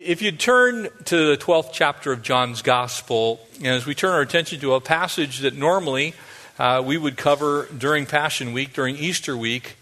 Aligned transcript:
If 0.00 0.22
you 0.22 0.32
turn 0.32 0.88
to 1.04 1.26
the 1.26 1.36
12th 1.36 1.72
chapter 1.74 2.10
of 2.10 2.22
John's 2.22 2.62
Gospel, 2.62 3.38
and 3.58 3.66
as 3.66 3.84
we 3.84 3.94
turn 3.94 4.12
our 4.12 4.22
attention 4.22 4.58
to 4.60 4.72
a 4.72 4.80
passage 4.80 5.40
that 5.40 5.54
normally 5.54 6.14
uh, 6.58 6.82
we 6.82 6.96
would 6.96 7.18
cover 7.18 7.68
during 7.76 8.06
Passion 8.06 8.54
Week, 8.54 8.72
during 8.72 8.96
Easter 8.96 9.36
week, 9.36 9.76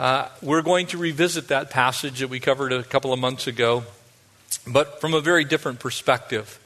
uh, 0.00 0.26
we're 0.42 0.62
going 0.62 0.88
to 0.88 0.98
revisit 0.98 1.46
that 1.46 1.70
passage 1.70 2.18
that 2.18 2.28
we 2.28 2.40
covered 2.40 2.72
a 2.72 2.82
couple 2.82 3.12
of 3.12 3.20
months 3.20 3.46
ago, 3.46 3.84
but 4.66 5.00
from 5.00 5.14
a 5.14 5.20
very 5.20 5.44
different 5.44 5.78
perspective. 5.78 6.58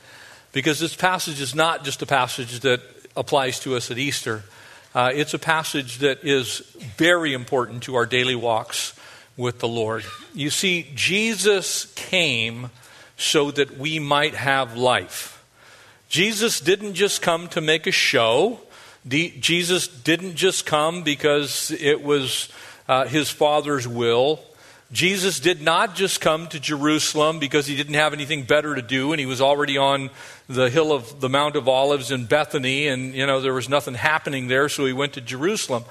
Because 0.53 0.81
this 0.81 0.97
passage 0.97 1.39
is 1.39 1.55
not 1.55 1.85
just 1.85 2.01
a 2.01 2.07
passage 2.07 2.61
that 2.61 2.81
applies 3.15 3.61
to 3.61 3.77
us 3.77 3.91
at 3.91 3.99
Easter, 3.99 4.43
uh, 4.95 5.11
it's 5.13 5.35
a 5.35 5.39
passage 5.39 5.99
that 5.99 6.25
is 6.25 6.61
very 6.97 7.35
important 7.35 7.83
to 7.83 7.97
our 7.97 8.07
daily 8.07 8.35
walks 8.35 8.99
with 9.37 9.59
the 9.59 9.69
Lord. 9.69 10.03
You 10.33 10.49
see, 10.49 10.91
Jesus 10.95 11.93
came 11.95 12.71
so 13.17 13.51
that 13.51 13.79
we 13.79 13.99
might 13.99 14.35
have 14.35 14.77
life. 14.77 15.45
Jesus 16.09 16.61
didn't 16.61 16.95
just 16.95 17.23
come 17.23 17.49
to 17.49 17.61
make 17.61 17.87
a 17.87 17.93
show. 17.93 18.61
Jesus 19.09 19.89
didn't 19.89 20.37
just 20.37 20.67
come 20.67 21.03
because 21.03 21.71
it 21.71 22.03
was 22.03 22.49
uh, 22.89 23.07
his 23.07 23.31
Father's 23.31 23.87
will. 23.87 24.41
Jesus 24.93 25.41
did 25.41 25.63
not 25.63 25.97
just 25.97 26.21
come 26.21 26.47
to 26.49 26.61
Jerusalem 26.61 27.41
because 27.41 27.67
he 27.67 27.77
didn't 27.77 27.95
have 27.95 28.13
anything 28.13 28.45
better 28.45 28.75
to 28.75 28.83
do 28.83 29.13
and 29.13 29.19
he 29.19 29.27
was 29.27 29.41
already 29.41 29.77
on 29.77 30.11
the 30.49 30.71
hill 30.71 30.93
of 30.93 31.21
the 31.21 31.29
Mount 31.29 31.57
of 31.57 31.69
Olives 31.69 32.13
in 32.13 32.27
Bethany 32.27 32.87
and 32.87 33.13
you 33.13 33.27
know 33.27 33.41
there 33.41 33.53
was 33.53 33.69
nothing 33.69 33.95
happening 33.95 34.47
there 34.47 34.69
so 34.69 34.87
he 34.87 34.93
went 34.93 35.13
to 35.15 35.21
Jerusalem. 35.21 35.85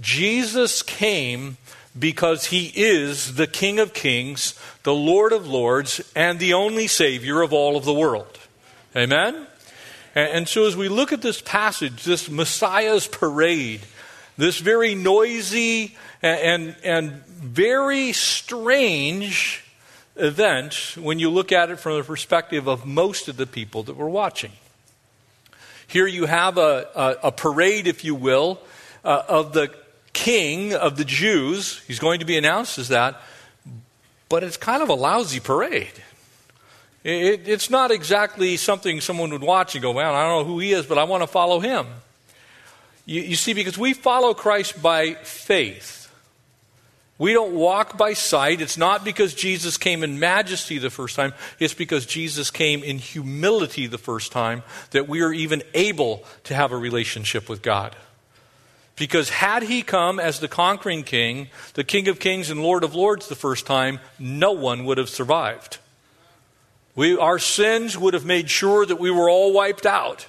Jesus 0.00 0.82
came 0.82 1.56
because 1.98 2.46
he 2.46 2.72
is 2.74 3.34
the 3.34 3.46
King 3.46 3.78
of 3.78 3.92
Kings, 3.92 4.58
the 4.82 4.94
Lord 4.94 5.32
of 5.32 5.46
Lords, 5.46 6.00
and 6.16 6.38
the 6.38 6.54
only 6.54 6.86
Savior 6.86 7.42
of 7.42 7.52
all 7.52 7.76
of 7.76 7.84
the 7.84 7.92
world. 7.92 8.38
Amen? 8.96 9.46
And 10.14 10.46
so, 10.46 10.66
as 10.66 10.76
we 10.76 10.88
look 10.88 11.12
at 11.12 11.22
this 11.22 11.40
passage, 11.40 12.04
this 12.04 12.28
Messiah's 12.28 13.06
parade, 13.06 13.80
this 14.36 14.58
very 14.58 14.94
noisy 14.94 15.96
and, 16.22 16.76
and 16.84 17.24
very 17.26 18.12
strange 18.12 19.64
event 20.16 20.96
when 20.98 21.18
you 21.18 21.30
look 21.30 21.52
at 21.52 21.70
it 21.70 21.80
from 21.80 21.96
the 21.96 22.04
perspective 22.04 22.66
of 22.66 22.84
most 22.84 23.28
of 23.28 23.36
the 23.36 23.46
people 23.46 23.82
that 23.84 23.96
were 23.96 24.08
watching. 24.08 24.52
Here 25.86 26.06
you 26.06 26.26
have 26.26 26.58
a, 26.58 26.88
a, 26.94 27.28
a 27.28 27.32
parade, 27.32 27.86
if 27.86 28.04
you 28.04 28.14
will, 28.14 28.60
uh, 29.04 29.22
of 29.28 29.52
the 29.52 29.74
king 30.12 30.74
of 30.74 30.96
the 30.96 31.04
Jews. 31.04 31.82
He's 31.86 31.98
going 31.98 32.20
to 32.20 32.26
be 32.26 32.36
announced 32.36 32.78
as 32.78 32.88
that, 32.88 33.20
but 34.28 34.44
it's 34.44 34.56
kind 34.56 34.82
of 34.82 34.88
a 34.88 34.94
lousy 34.94 35.40
parade. 35.40 36.02
It, 37.04 37.48
it's 37.48 37.68
not 37.68 37.90
exactly 37.90 38.56
something 38.56 39.00
someone 39.00 39.30
would 39.30 39.42
watch 39.42 39.74
and 39.74 39.82
go, 39.82 39.92
man, 39.92 40.06
I 40.06 40.22
don't 40.22 40.46
know 40.46 40.52
who 40.52 40.60
he 40.60 40.72
is, 40.72 40.86
but 40.86 40.98
I 40.98 41.04
want 41.04 41.22
to 41.22 41.26
follow 41.26 41.60
him. 41.60 41.86
You, 43.06 43.22
you 43.22 43.36
see, 43.36 43.54
because 43.54 43.76
we 43.76 43.92
follow 43.92 44.34
Christ 44.34 44.80
by 44.80 45.14
faith. 45.14 45.98
We 47.18 47.32
don't 47.32 47.54
walk 47.54 47.96
by 47.96 48.14
sight. 48.14 48.60
It's 48.60 48.78
not 48.78 49.04
because 49.04 49.34
Jesus 49.34 49.76
came 49.76 50.02
in 50.02 50.18
majesty 50.18 50.78
the 50.78 50.90
first 50.90 51.14
time. 51.14 51.34
It's 51.58 51.74
because 51.74 52.06
Jesus 52.06 52.50
came 52.50 52.82
in 52.82 52.98
humility 52.98 53.86
the 53.86 53.98
first 53.98 54.32
time 54.32 54.62
that 54.90 55.08
we 55.08 55.22
are 55.22 55.32
even 55.32 55.62
able 55.74 56.24
to 56.44 56.54
have 56.54 56.72
a 56.72 56.76
relationship 56.76 57.48
with 57.48 57.62
God. 57.62 57.94
Because 58.96 59.30
had 59.30 59.64
he 59.64 59.82
come 59.82 60.20
as 60.20 60.40
the 60.40 60.48
conquering 60.48 61.02
king, 61.02 61.48
the 61.74 61.84
King 61.84 62.08
of 62.08 62.20
Kings 62.20 62.50
and 62.50 62.62
Lord 62.62 62.84
of 62.84 62.94
Lords 62.94 63.28
the 63.28 63.34
first 63.34 63.66
time, 63.66 64.00
no 64.18 64.52
one 64.52 64.84
would 64.84 64.98
have 64.98 65.08
survived. 65.08 65.78
We, 66.94 67.16
our 67.16 67.38
sins 67.38 67.96
would 67.96 68.14
have 68.14 68.26
made 68.26 68.50
sure 68.50 68.84
that 68.84 69.00
we 69.00 69.10
were 69.10 69.30
all 69.30 69.52
wiped 69.52 69.86
out. 69.86 70.26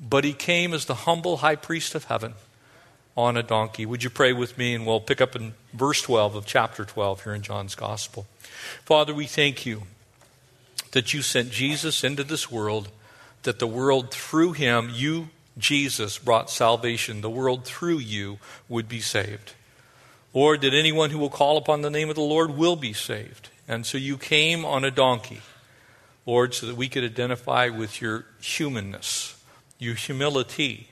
But 0.00 0.24
he 0.24 0.32
came 0.32 0.74
as 0.74 0.86
the 0.86 0.94
humble 0.94 1.38
high 1.38 1.54
priest 1.54 1.94
of 1.94 2.04
heaven 2.04 2.34
on 3.16 3.36
a 3.36 3.42
donkey. 3.42 3.86
Would 3.86 4.02
you 4.02 4.10
pray 4.10 4.32
with 4.32 4.58
me? 4.58 4.74
And 4.74 4.84
we'll 4.84 5.00
pick 5.00 5.20
up 5.20 5.36
in 5.36 5.54
verse 5.72 6.02
12 6.02 6.34
of 6.34 6.46
chapter 6.46 6.84
12 6.84 7.24
here 7.24 7.34
in 7.34 7.42
John's 7.42 7.76
Gospel. 7.76 8.26
Father, 8.84 9.14
we 9.14 9.26
thank 9.26 9.64
you 9.64 9.84
that 10.90 11.14
you 11.14 11.22
sent 11.22 11.50
Jesus 11.50 12.02
into 12.02 12.24
this 12.24 12.50
world, 12.50 12.88
that 13.44 13.60
the 13.60 13.66
world 13.66 14.10
through 14.10 14.52
him, 14.52 14.90
you 14.92 15.28
Jesus 15.58 16.18
brought 16.18 16.50
salvation, 16.50 17.20
the 17.20 17.30
world 17.30 17.64
through 17.64 17.98
you 17.98 18.38
would 18.68 18.88
be 18.88 19.00
saved. 19.00 19.54
Lord, 20.34 20.62
that 20.62 20.72
anyone 20.72 21.10
who 21.10 21.18
will 21.18 21.30
call 21.30 21.56
upon 21.58 21.82
the 21.82 21.90
name 21.90 22.08
of 22.08 22.16
the 22.16 22.22
Lord 22.22 22.56
will 22.56 22.76
be 22.76 22.92
saved. 22.92 23.50
And 23.68 23.84
so 23.84 23.98
you 23.98 24.16
came 24.16 24.64
on 24.64 24.84
a 24.84 24.90
donkey, 24.90 25.40
Lord, 26.24 26.54
so 26.54 26.66
that 26.66 26.76
we 26.76 26.88
could 26.88 27.04
identify 27.04 27.68
with 27.68 28.00
your 28.00 28.24
humanness, 28.40 29.42
your 29.78 29.94
humility, 29.94 30.88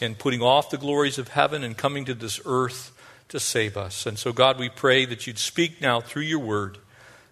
in 0.00 0.14
putting 0.14 0.42
off 0.42 0.70
the 0.70 0.78
glories 0.78 1.18
of 1.18 1.28
heaven 1.28 1.62
and 1.62 1.76
coming 1.76 2.04
to 2.06 2.14
this 2.14 2.40
earth 2.44 2.92
to 3.28 3.38
save 3.38 3.76
us. 3.76 4.06
And 4.06 4.18
so, 4.18 4.32
God, 4.32 4.58
we 4.58 4.68
pray 4.68 5.04
that 5.04 5.26
you'd 5.26 5.38
speak 5.38 5.80
now 5.80 6.00
through 6.00 6.22
your 6.22 6.38
word. 6.40 6.78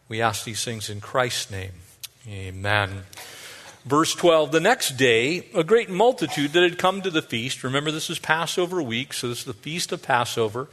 We 0.09 0.22
ask 0.22 0.45
these 0.45 0.65
things 0.65 0.89
in 0.89 1.00
Christ's 1.00 1.50
name. 1.50 1.72
Amen. 2.28 3.05
Verse 3.88 4.15
12 4.15 4.53
The 4.53 4.60
next 4.60 4.99
day, 4.99 5.49
a 5.54 5.65
great 5.65 5.88
multitude 5.88 6.53
that 6.53 6.62
had 6.62 6.76
come 6.76 7.00
to 7.00 7.10
the 7.10 7.22
feast. 7.22 7.65
Remember, 7.65 7.91
this 7.91 8.10
is 8.10 8.19
Passover 8.19 8.82
week, 8.82 9.15
so 9.15 9.28
this 9.28 9.38
is 9.38 9.44
the 9.47 9.54
feast 9.54 9.93
of 9.93 10.03
Passover. 10.03 10.69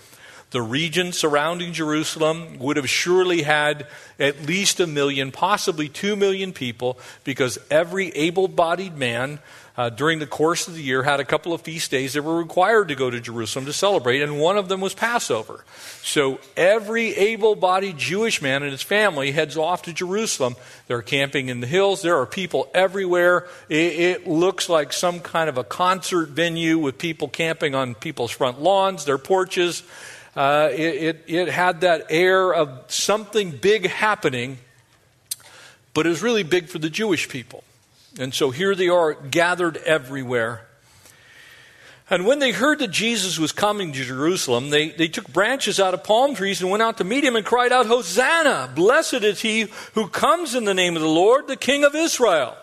The 0.52 0.62
region 0.62 1.12
surrounding 1.12 1.74
Jerusalem 1.74 2.60
would 2.60 2.78
have 2.78 2.90
surely 2.90 3.42
had 3.42 3.88
at 4.20 4.46
least 4.46 4.80
a 4.80 4.88
million, 4.88 5.32
possibly 5.32 5.90
two 5.90 6.16
million 6.16 6.54
people, 6.54 6.98
because 7.24 7.58
every 7.70 8.10
able 8.12 8.48
bodied 8.48 8.98
man 8.98 9.40
uh, 9.78 9.90
during 9.90 10.20
the 10.20 10.28
course 10.28 10.68
of 10.68 10.76
the 10.76 10.82
year 10.82 11.04
had 11.04 11.20
a 11.20 11.26
couple 11.26 11.52
of 11.52 11.62
feast 11.62 11.92
days 11.92 12.14
that 12.14 12.24
were 12.24 12.38
required 12.38 12.88
to 12.88 12.96
go 12.96 13.10
to 13.10 13.20
Jerusalem 13.20 13.66
to 13.66 13.74
celebrate, 13.74 14.22
and 14.22 14.40
one 14.40 14.58
of 14.58 14.70
them 14.70 14.80
was 14.80 14.94
Passover. 14.94 15.66
So 16.02 16.40
every 16.56 17.14
able 17.16 17.56
bodied 17.56 17.98
Jewish 17.98 18.42
man 18.42 18.64
and 18.64 18.72
his 18.72 18.82
family 18.82 19.32
heads 19.32 19.58
off 19.58 19.82
to 19.84 19.94
Jerusalem. 19.94 20.56
They're 20.88 21.02
camping 21.02 21.50
in 21.50 21.60
the 21.60 21.68
hills, 21.68 22.02
there 22.02 22.18
are 22.18 22.26
people 22.26 22.70
everywhere. 22.74 23.48
It, 23.68 24.00
it 24.00 24.28
looks 24.28 24.70
like 24.70 24.94
some 24.94 25.20
kind 25.20 25.50
of 25.50 25.58
a 25.58 25.64
concert 25.64 26.30
venue 26.30 26.78
with 26.78 26.98
people 26.98 27.28
camping 27.28 27.76
on 27.76 27.96
people's 27.96 28.32
front 28.32 28.62
lawns, 28.62 29.04
their 29.04 29.18
porches. 29.18 29.84
Uh, 30.36 30.70
it, 30.74 30.78
it, 30.78 31.24
it 31.28 31.48
had 31.48 31.82
that 31.82 32.08
air 32.10 32.54
of 32.54 32.92
something 32.92 33.52
big 33.52 33.88
happening, 33.88 34.58
but 35.94 36.06
it 36.06 36.10
was 36.10 36.22
really 36.22 36.44
big 36.44 36.68
for 36.68 36.78
the 36.78 36.90
Jewish 36.90 37.30
people. 37.30 37.64
And 38.20 38.34
so 38.34 38.52
here 38.52 38.76
they 38.76 38.90
are 38.90 39.14
gathered 39.14 39.78
everywhere. 39.78 40.66
And 42.10 42.26
when 42.26 42.40
they 42.40 42.52
heard 42.52 42.80
that 42.80 42.92
Jesus 42.92 43.40
was 43.40 43.52
coming 43.52 43.92
to 43.92 44.04
Jerusalem, 44.04 44.70
they, 44.70 44.90
they 44.90 45.08
took 45.08 45.28
branches 45.32 45.80
out 45.80 45.94
of 45.94 46.04
palm 46.04 46.36
trees 46.36 46.62
and 46.62 46.70
went 46.70 46.84
out 46.84 46.98
to 46.98 47.04
meet 47.04 47.24
him 47.24 47.36
and 47.36 47.46
cried 47.46 47.72
out, 47.72 47.88
Hosanna! 47.88 48.72
Blessed 48.76 49.24
is 49.24 49.42
he 49.42 49.68
who 49.94 50.08
comes 50.08 50.54
in 50.54 50.66
the 50.66 50.74
name 50.74 50.96
of 50.96 51.02
the 51.02 51.08
Lord, 51.08 51.48
the 51.48 51.56
King 51.56 51.84
of 51.84 51.96
Israel. 51.96 52.56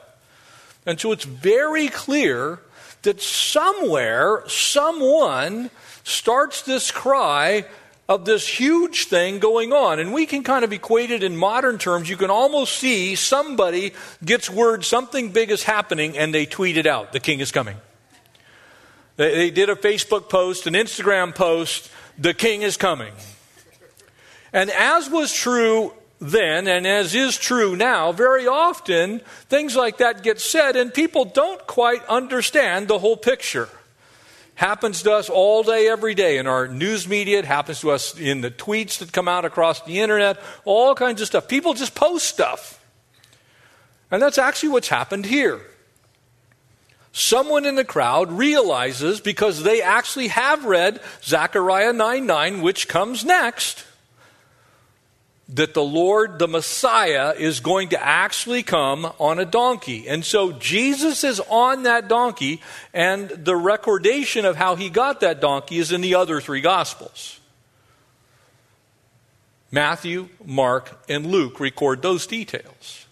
And 0.86 1.00
so 1.00 1.10
it's 1.10 1.24
very 1.24 1.88
clear 1.88 2.60
that 3.02 3.20
somewhere, 3.20 4.44
someone 4.46 5.70
starts 6.04 6.62
this 6.62 6.90
cry 6.90 7.64
of 8.08 8.24
this 8.24 8.46
huge 8.46 9.06
thing 9.06 9.38
going 9.38 9.72
on. 9.72 9.98
And 9.98 10.12
we 10.12 10.26
can 10.26 10.42
kind 10.42 10.64
of 10.64 10.72
equate 10.72 11.10
it 11.10 11.22
in 11.22 11.36
modern 11.36 11.78
terms. 11.78 12.08
You 12.08 12.16
can 12.16 12.30
almost 12.30 12.76
see 12.76 13.14
somebody 13.14 13.92
gets 14.24 14.50
word 14.50 14.84
something 14.84 15.30
big 15.30 15.50
is 15.50 15.62
happening 15.62 16.18
and 16.18 16.34
they 16.34 16.46
tweet 16.46 16.76
it 16.76 16.86
out. 16.86 17.12
The 17.12 17.20
king 17.20 17.40
is 17.40 17.50
coming. 17.50 17.76
They, 19.16 19.34
they 19.34 19.50
did 19.50 19.68
a 19.68 19.76
Facebook 19.76 20.28
post, 20.28 20.66
an 20.66 20.74
Instagram 20.74 21.34
post, 21.34 21.90
the 22.18 22.34
king 22.34 22.62
is 22.62 22.76
coming. 22.76 23.12
And 24.52 24.70
as 24.70 25.08
was 25.08 25.32
true 25.32 25.92
then, 26.20 26.68
and 26.68 26.86
as 26.86 27.14
is 27.14 27.36
true 27.36 27.74
now, 27.74 28.12
very 28.12 28.46
often 28.46 29.20
things 29.48 29.74
like 29.74 29.98
that 29.98 30.22
get 30.22 30.40
said, 30.40 30.76
and 30.76 30.92
people 30.92 31.24
don't 31.24 31.66
quite 31.66 32.04
understand 32.06 32.88
the 32.88 32.98
whole 32.98 33.16
picture. 33.16 33.68
Happens 34.54 35.02
to 35.02 35.12
us 35.12 35.28
all 35.30 35.62
day, 35.62 35.88
every 35.88 36.14
day 36.14 36.38
in 36.38 36.46
our 36.46 36.68
news 36.68 37.08
media. 37.08 37.38
It 37.38 37.44
happens 37.44 37.80
to 37.80 37.90
us 37.90 38.18
in 38.18 38.42
the 38.42 38.50
tweets 38.50 38.98
that 38.98 39.12
come 39.12 39.28
out 39.28 39.44
across 39.44 39.80
the 39.82 40.00
internet, 40.00 40.38
all 40.64 40.94
kinds 40.94 41.20
of 41.20 41.26
stuff. 41.26 41.48
People 41.48 41.74
just 41.74 41.94
post 41.94 42.26
stuff. 42.26 42.78
And 44.10 44.20
that's 44.20 44.38
actually 44.38 44.68
what's 44.68 44.88
happened 44.88 45.24
here. 45.24 45.60
Someone 47.12 47.66
in 47.66 47.74
the 47.74 47.84
crowd 47.84 48.32
realizes, 48.32 49.20
because 49.20 49.62
they 49.62 49.82
actually 49.82 50.28
have 50.28 50.64
read 50.64 51.00
Zechariah 51.22 51.92
9 51.92 52.26
9, 52.26 52.62
which 52.62 52.88
comes 52.88 53.24
next, 53.24 53.84
that 55.52 55.74
the 55.74 55.82
Lord, 55.82 56.38
the 56.38 56.48
Messiah, 56.48 57.34
is 57.36 57.60
going 57.60 57.90
to 57.90 58.02
actually 58.02 58.62
come 58.62 59.12
on 59.18 59.38
a 59.38 59.44
donkey. 59.44 60.08
And 60.08 60.24
so 60.24 60.52
Jesus 60.52 61.24
is 61.24 61.40
on 61.40 61.82
that 61.82 62.08
donkey, 62.08 62.62
and 62.94 63.28
the 63.28 63.56
recordation 63.56 64.44
of 64.44 64.56
how 64.56 64.76
he 64.76 64.88
got 64.88 65.20
that 65.20 65.40
donkey 65.40 65.78
is 65.78 65.92
in 65.92 66.00
the 66.00 66.14
other 66.14 66.40
three 66.40 66.62
Gospels. 66.62 67.38
Matthew, 69.70 70.28
Mark, 70.44 71.02
and 71.08 71.26
Luke 71.26 71.60
record 71.60 72.02
those 72.02 72.26
details. 72.26 73.06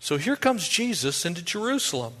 So 0.00 0.16
here 0.16 0.36
comes 0.36 0.68
Jesus 0.68 1.24
into 1.24 1.42
Jerusalem. 1.42 2.12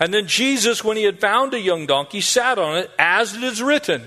And 0.00 0.14
then 0.14 0.26
Jesus, 0.26 0.84
when 0.84 0.96
he 0.96 1.02
had 1.02 1.20
found 1.20 1.52
a 1.54 1.60
young 1.60 1.86
donkey, 1.86 2.20
sat 2.20 2.58
on 2.58 2.78
it, 2.78 2.90
as 2.98 3.34
it 3.34 3.42
is 3.42 3.60
written. 3.60 4.02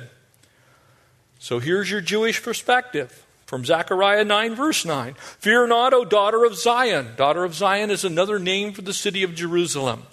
So 1.40 1.60
here's 1.60 1.92
your 1.92 2.02
Jewish 2.02 2.42
perspective 2.42 3.21
from 3.52 3.66
Zechariah 3.66 4.24
9, 4.24 4.56
verse 4.56 4.86
9. 4.86 5.14
Fear 5.40 5.68
not, 5.68 5.94
O 5.94 6.06
daughter 6.06 6.46
of 6.46 6.56
Zion. 6.56 7.10
Daughter 7.18 7.44
of 7.44 7.54
Zion 7.54 7.92
is 7.92 8.06
another 8.06 8.40
name 8.40 8.72
for 8.72 8.82
the 8.82 8.94
city 8.94 9.24
of 9.24 9.36
Jerusalem. 9.36 10.04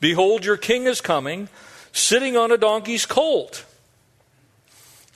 Behold, 0.00 0.44
your 0.44 0.56
king 0.56 0.86
is 0.86 1.00
coming, 1.00 1.48
sitting 1.92 2.36
on 2.36 2.50
a 2.50 2.58
donkey's 2.58 3.06
colt. 3.06 3.64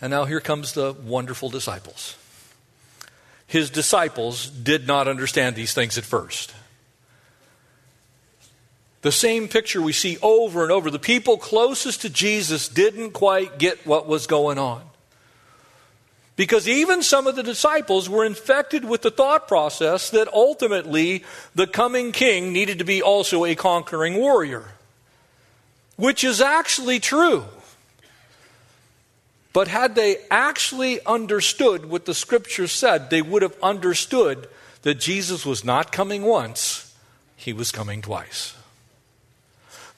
And 0.00 0.12
now 0.12 0.26
here 0.26 0.38
comes 0.38 0.74
the 0.74 0.92
wonderful 0.92 1.48
disciples. 1.48 2.16
His 3.48 3.70
disciples 3.70 4.48
did 4.48 4.86
not 4.86 5.08
understand 5.08 5.56
these 5.56 5.74
things 5.74 5.98
at 5.98 6.04
first. 6.04 6.54
The 9.02 9.10
same 9.10 9.48
picture 9.48 9.82
we 9.82 9.92
see 9.92 10.16
over 10.22 10.62
and 10.62 10.70
over. 10.70 10.92
The 10.92 11.00
people 11.00 11.38
closest 11.38 12.02
to 12.02 12.08
Jesus 12.08 12.68
didn't 12.68 13.10
quite 13.10 13.58
get 13.58 13.84
what 13.84 14.06
was 14.06 14.28
going 14.28 14.58
on. 14.58 14.82
Because 16.36 16.68
even 16.68 17.02
some 17.02 17.26
of 17.26 17.34
the 17.34 17.42
disciples 17.42 18.10
were 18.10 18.24
infected 18.24 18.84
with 18.84 19.00
the 19.00 19.10
thought 19.10 19.48
process 19.48 20.10
that 20.10 20.32
ultimately 20.32 21.24
the 21.54 21.66
coming 21.66 22.12
king 22.12 22.52
needed 22.52 22.78
to 22.78 22.84
be 22.84 23.00
also 23.00 23.46
a 23.46 23.54
conquering 23.54 24.16
warrior, 24.16 24.64
which 25.96 26.22
is 26.22 26.42
actually 26.42 27.00
true. 27.00 27.46
But 29.54 29.68
had 29.68 29.94
they 29.94 30.18
actually 30.30 31.02
understood 31.06 31.86
what 31.86 32.04
the 32.04 32.12
scripture 32.12 32.66
said, 32.66 33.08
they 33.08 33.22
would 33.22 33.40
have 33.40 33.56
understood 33.62 34.46
that 34.82 35.00
Jesus 35.00 35.46
was 35.46 35.64
not 35.64 35.90
coming 35.90 36.22
once, 36.22 36.94
he 37.34 37.54
was 37.54 37.72
coming 37.72 38.02
twice. 38.02 38.54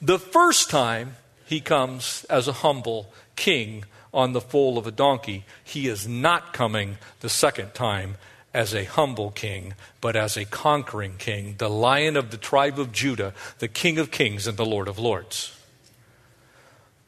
The 0.01 0.17
first 0.17 0.69
time 0.69 1.17
he 1.45 1.59
comes 1.59 2.25
as 2.29 2.47
a 2.47 2.53
humble 2.53 3.11
king 3.35 3.83
on 4.13 4.33
the 4.33 4.41
foal 4.41 4.77
of 4.77 4.87
a 4.87 4.91
donkey, 4.91 5.45
he 5.63 5.87
is 5.87 6.07
not 6.07 6.53
coming 6.53 6.97
the 7.19 7.29
second 7.29 7.73
time 7.73 8.15
as 8.53 8.73
a 8.73 8.83
humble 8.83 9.29
king, 9.31 9.73
but 10.01 10.15
as 10.15 10.35
a 10.35 10.45
conquering 10.45 11.15
king, 11.17 11.55
the 11.57 11.69
lion 11.69 12.17
of 12.17 12.31
the 12.31 12.37
tribe 12.37 12.79
of 12.79 12.91
Judah, 12.91 13.33
the 13.59 13.67
king 13.67 13.99
of 13.99 14.09
kings 14.09 14.47
and 14.47 14.57
the 14.57 14.65
lord 14.65 14.87
of 14.87 14.97
lords. 14.97 15.55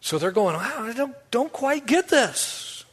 So 0.01 0.17
they're 0.17 0.31
going, 0.31 0.55
I 0.55 0.93
don't, 0.93 1.15
don't 1.31 1.51
quite 1.51 1.85
get 1.85 2.09
this. 2.09 2.85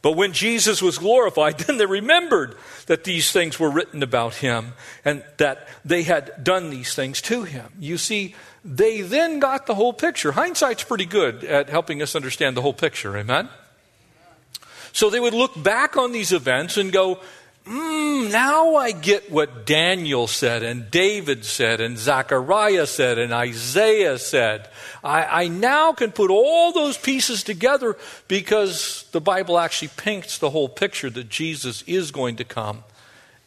But 0.00 0.12
when 0.12 0.32
Jesus 0.32 0.80
was 0.80 0.98
glorified, 0.98 1.58
then 1.58 1.78
they 1.78 1.86
remembered 1.86 2.56
that 2.88 3.04
these 3.04 3.30
things 3.30 3.60
were 3.60 3.70
written 3.70 4.02
about 4.02 4.36
him 4.36 4.72
and 5.04 5.22
that 5.36 5.68
they 5.84 6.02
had 6.02 6.42
done 6.42 6.70
these 6.70 6.94
things 6.94 7.20
to 7.20 7.44
him. 7.44 7.66
You 7.78 7.98
see, 7.98 8.34
they 8.64 9.02
then 9.02 9.40
got 9.40 9.66
the 9.66 9.74
whole 9.74 9.92
picture. 9.92 10.32
Hindsight's 10.32 10.84
pretty 10.84 11.04
good 11.04 11.44
at 11.44 11.68
helping 11.68 12.00
us 12.00 12.16
understand 12.16 12.56
the 12.56 12.62
whole 12.62 12.72
picture, 12.72 13.14
amen? 13.16 13.50
So 14.92 15.10
they 15.10 15.20
would 15.20 15.34
look 15.34 15.62
back 15.62 15.98
on 15.98 16.12
these 16.12 16.32
events 16.32 16.78
and 16.78 16.90
go, 16.90 17.20
mm, 17.68 18.32
now 18.32 18.76
I 18.76 18.92
get 18.92 19.30
what 19.30 19.66
Daniel 19.66 20.26
said 20.26 20.62
and 20.62 20.90
David 20.90 21.44
said 21.44 21.80
and 21.80 21.98
Zechariah 21.98 22.86
said 22.86 23.18
and 23.18 23.32
Isaiah 23.32 24.18
said. 24.18 24.68
I, 25.04 25.44
I 25.44 25.48
now 25.48 25.92
can 25.92 26.12
put 26.12 26.30
all 26.30 26.72
those 26.72 26.98
pieces 26.98 27.42
together 27.42 27.96
because 28.26 29.04
the 29.12 29.20
Bible 29.20 29.58
actually 29.58 29.88
paints 29.96 30.38
the 30.38 30.50
whole 30.50 30.68
picture 30.68 31.10
that 31.10 31.28
Jesus 31.28 31.82
is 31.82 32.10
going 32.10 32.36
to 32.36 32.44
come 32.44 32.84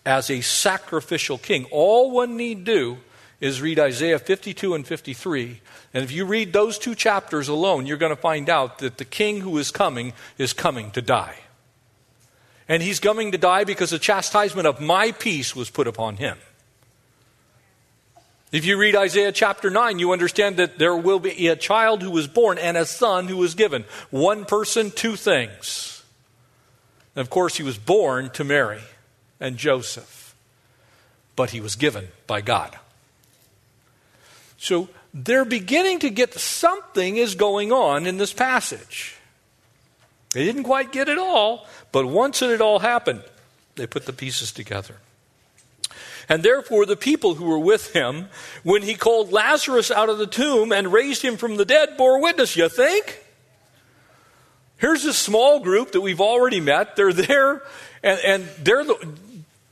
as 0.06 0.30
a 0.30 0.42
sacrificial 0.42 1.38
king. 1.38 1.66
All 1.72 2.12
one 2.12 2.38
need 2.38 2.64
do 2.64 2.98
is 3.40 3.62
read 3.62 3.80
Isaiah 3.80 4.20
52 4.20 4.74
and 4.76 4.86
53. 4.86 5.62
And 5.94 6.04
if 6.04 6.12
you 6.12 6.26
read 6.26 6.54
those 6.54 6.78
two 6.78 6.96
chapters 6.96 7.48
alone, 7.48 7.86
you're 7.86 7.98
going 7.98 8.16
to 8.16 8.22
find 8.22 8.50
out 8.50 8.80
that 8.80 8.98
the 8.98 9.06
king 9.06 9.42
who 9.42 9.58
is 9.58 9.72
coming 9.72 10.14
is 10.38 10.54
coming 10.54 10.92
to 10.92 11.02
die. 11.02 11.36
And 12.68 12.82
he's 12.82 13.00
coming 13.00 13.32
to 13.32 13.38
die 13.38 13.64
because 13.64 13.90
the 13.90 14.00
chastisement 14.00 14.68
of 14.68 14.80
my 14.80 15.12
peace 15.12 15.56
was 15.56 15.70
put 15.70 15.88
upon 15.88 16.18
him. 16.18 16.38
If 18.52 18.66
you 18.66 18.78
read 18.78 18.96
Isaiah 18.96 19.32
chapter 19.32 19.70
9, 19.70 20.00
you 20.00 20.12
understand 20.12 20.58
that 20.58 20.78
there 20.78 20.96
will 20.96 21.20
be 21.20 21.48
a 21.48 21.56
child 21.56 22.02
who 22.02 22.12
was 22.12 22.28
born 22.28 22.58
and 22.58 22.76
a 22.76 22.86
son 22.86 23.28
who 23.28 23.38
was 23.38 23.56
given. 23.56 23.86
One 24.10 24.44
person, 24.44 24.92
two 24.92 25.16
things. 25.16 26.04
And 27.16 27.22
of 27.22 27.30
course, 27.30 27.56
he 27.56 27.64
was 27.64 27.78
born 27.78 28.30
to 28.32 28.44
Mary 28.44 28.82
and 29.40 29.58
Joseph, 29.58 30.36
but 31.36 31.52
he 31.52 31.62
was 31.62 31.76
given 31.76 32.10
by 32.28 32.42
God. 32.42 32.78
So 34.58 34.90
they're 35.14 35.46
beginning 35.46 36.00
to 36.00 36.10
get 36.10 36.34
something 36.34 37.18
is 37.18 37.36
going 37.36 37.72
on 37.72 38.06
in 38.06 38.18
this 38.18 38.34
passage. 38.34 39.18
They 40.34 40.46
didn't 40.46 40.64
quite 40.64 40.92
get 40.92 41.10
it 41.10 41.18
all, 41.18 41.68
but 41.92 42.06
once 42.06 42.42
it 42.42 42.50
had 42.50 42.62
all 42.62 42.80
happened, 42.80 43.24
they 43.76 43.86
put 43.86 44.06
the 44.06 44.14
pieces 44.14 44.52
together. 44.52 44.96
And 46.30 46.44
therefore, 46.44 46.86
the 46.86 46.96
people 46.96 47.36
who 47.36 47.46
were 47.46 47.60
with 47.60 47.94
him, 47.94 48.30
when 48.64 48.84
he 48.84 48.96
called 48.96 49.34
Lazarus 49.34 49.92
out 49.92 50.08
of 50.08 50.18
the 50.18 50.28
tomb 50.28 50.72
and 50.72 50.94
raised 50.94 51.22
him 51.22 51.36
from 51.36 51.58
the 51.58 51.66
dead, 51.66 51.98
bore 51.98 52.22
witness. 52.22 52.56
You 52.56 52.70
think? 52.70 53.22
Here's 54.78 55.04
a 55.04 55.14
small 55.14 55.60
group 55.60 55.92
that 55.92 56.02
we've 56.02 56.22
already 56.22 56.62
met. 56.62 56.96
They're 56.96 57.12
there, 57.12 57.64
and, 58.02 58.20
and 58.20 58.50
they're 58.60 58.84
the, 58.86 59.14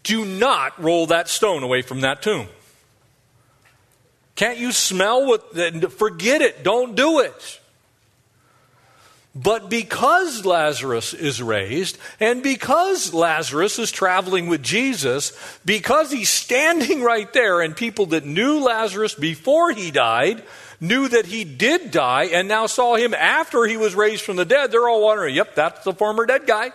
do 0.03 0.25
not 0.25 0.81
roll 0.81 1.07
that 1.07 1.29
stone 1.29 1.63
away 1.63 1.81
from 1.81 2.01
that 2.01 2.21
tomb. 2.21 2.47
Can't 4.35 4.57
you 4.57 4.71
smell 4.71 5.25
what? 5.25 5.55
Forget 5.93 6.41
it. 6.41 6.63
Don't 6.63 6.95
do 6.95 7.19
it. 7.19 7.58
But 9.35 9.69
because 9.69 10.43
Lazarus 10.45 11.13
is 11.13 11.41
raised, 11.41 11.97
and 12.19 12.41
because 12.41 13.13
Lazarus 13.13 13.77
is 13.77 13.91
traveling 13.91 14.47
with 14.47 14.63
Jesus, 14.63 15.33
because 15.63 16.11
he's 16.11 16.29
standing 16.29 17.01
right 17.03 17.31
there, 17.31 17.61
and 17.61 17.75
people 17.75 18.07
that 18.07 18.25
knew 18.25 18.59
Lazarus 18.59 19.13
before 19.13 19.71
he 19.71 19.91
died 19.91 20.43
knew 20.81 21.07
that 21.09 21.25
he 21.25 21.43
did 21.43 21.91
die, 21.91 22.25
and 22.25 22.47
now 22.47 22.65
saw 22.65 22.95
him 22.95 23.13
after 23.13 23.65
he 23.65 23.77
was 23.77 23.95
raised 23.95 24.23
from 24.23 24.37
the 24.37 24.45
dead, 24.45 24.71
they're 24.71 24.87
all 24.87 25.03
wondering, 25.03 25.35
yep, 25.35 25.53
that's 25.53 25.83
the 25.83 25.93
former 25.93 26.25
dead 26.25 26.47
guy. 26.47 26.71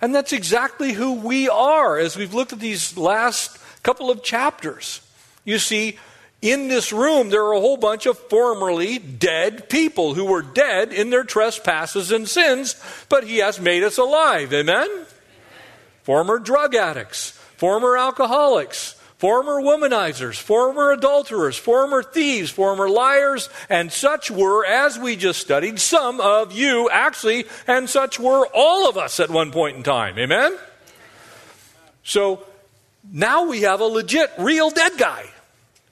And 0.00 0.14
that's 0.14 0.32
exactly 0.32 0.92
who 0.92 1.14
we 1.14 1.48
are 1.48 1.96
as 1.98 2.16
we've 2.16 2.34
looked 2.34 2.52
at 2.52 2.60
these 2.60 2.96
last 2.98 3.58
couple 3.82 4.10
of 4.10 4.22
chapters. 4.22 5.00
You 5.44 5.58
see, 5.58 5.98
in 6.44 6.68
this 6.68 6.92
room, 6.92 7.30
there 7.30 7.42
are 7.42 7.54
a 7.54 7.60
whole 7.60 7.78
bunch 7.78 8.04
of 8.04 8.18
formerly 8.18 8.98
dead 8.98 9.70
people 9.70 10.12
who 10.12 10.26
were 10.26 10.42
dead 10.42 10.92
in 10.92 11.08
their 11.08 11.24
trespasses 11.24 12.12
and 12.12 12.28
sins, 12.28 12.76
but 13.08 13.24
He 13.24 13.38
has 13.38 13.58
made 13.58 13.82
us 13.82 13.96
alive. 13.96 14.52
Amen? 14.52 14.86
Amen. 14.86 15.06
Former 16.02 16.38
drug 16.38 16.74
addicts, 16.74 17.30
former 17.56 17.96
alcoholics, 17.96 18.92
former 19.16 19.54
womanizers, 19.54 20.38
former 20.38 20.92
adulterers, 20.92 21.56
former 21.56 22.02
thieves, 22.02 22.50
former 22.50 22.90
liars, 22.90 23.48
and 23.70 23.90
such 23.90 24.30
were, 24.30 24.66
as 24.66 24.98
we 24.98 25.16
just 25.16 25.40
studied, 25.40 25.80
some 25.80 26.20
of 26.20 26.52
you 26.52 26.90
actually, 26.90 27.46
and 27.66 27.88
such 27.88 28.20
were 28.20 28.46
all 28.52 28.86
of 28.86 28.98
us 28.98 29.18
at 29.18 29.30
one 29.30 29.50
point 29.50 29.78
in 29.78 29.82
time. 29.82 30.18
Amen? 30.18 30.54
So 32.02 32.44
now 33.10 33.46
we 33.46 33.62
have 33.62 33.80
a 33.80 33.86
legit, 33.86 34.30
real 34.36 34.68
dead 34.68 34.98
guy 34.98 35.24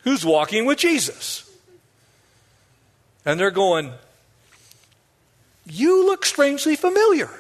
who's 0.04 0.24
walking 0.24 0.66
with 0.66 0.78
Jesus. 0.78 1.48
And 3.24 3.38
they're 3.38 3.50
going, 3.50 3.92
You 5.66 6.06
look 6.06 6.24
strangely 6.24 6.76
familiar. 6.76 7.30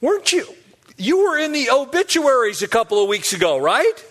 Weren't 0.00 0.32
you? 0.32 0.46
You 0.96 1.24
were 1.24 1.38
in 1.38 1.52
the 1.52 1.70
obituaries 1.70 2.62
a 2.62 2.68
couple 2.68 3.02
of 3.02 3.08
weeks 3.08 3.32
ago, 3.32 3.58
right? 3.58 4.04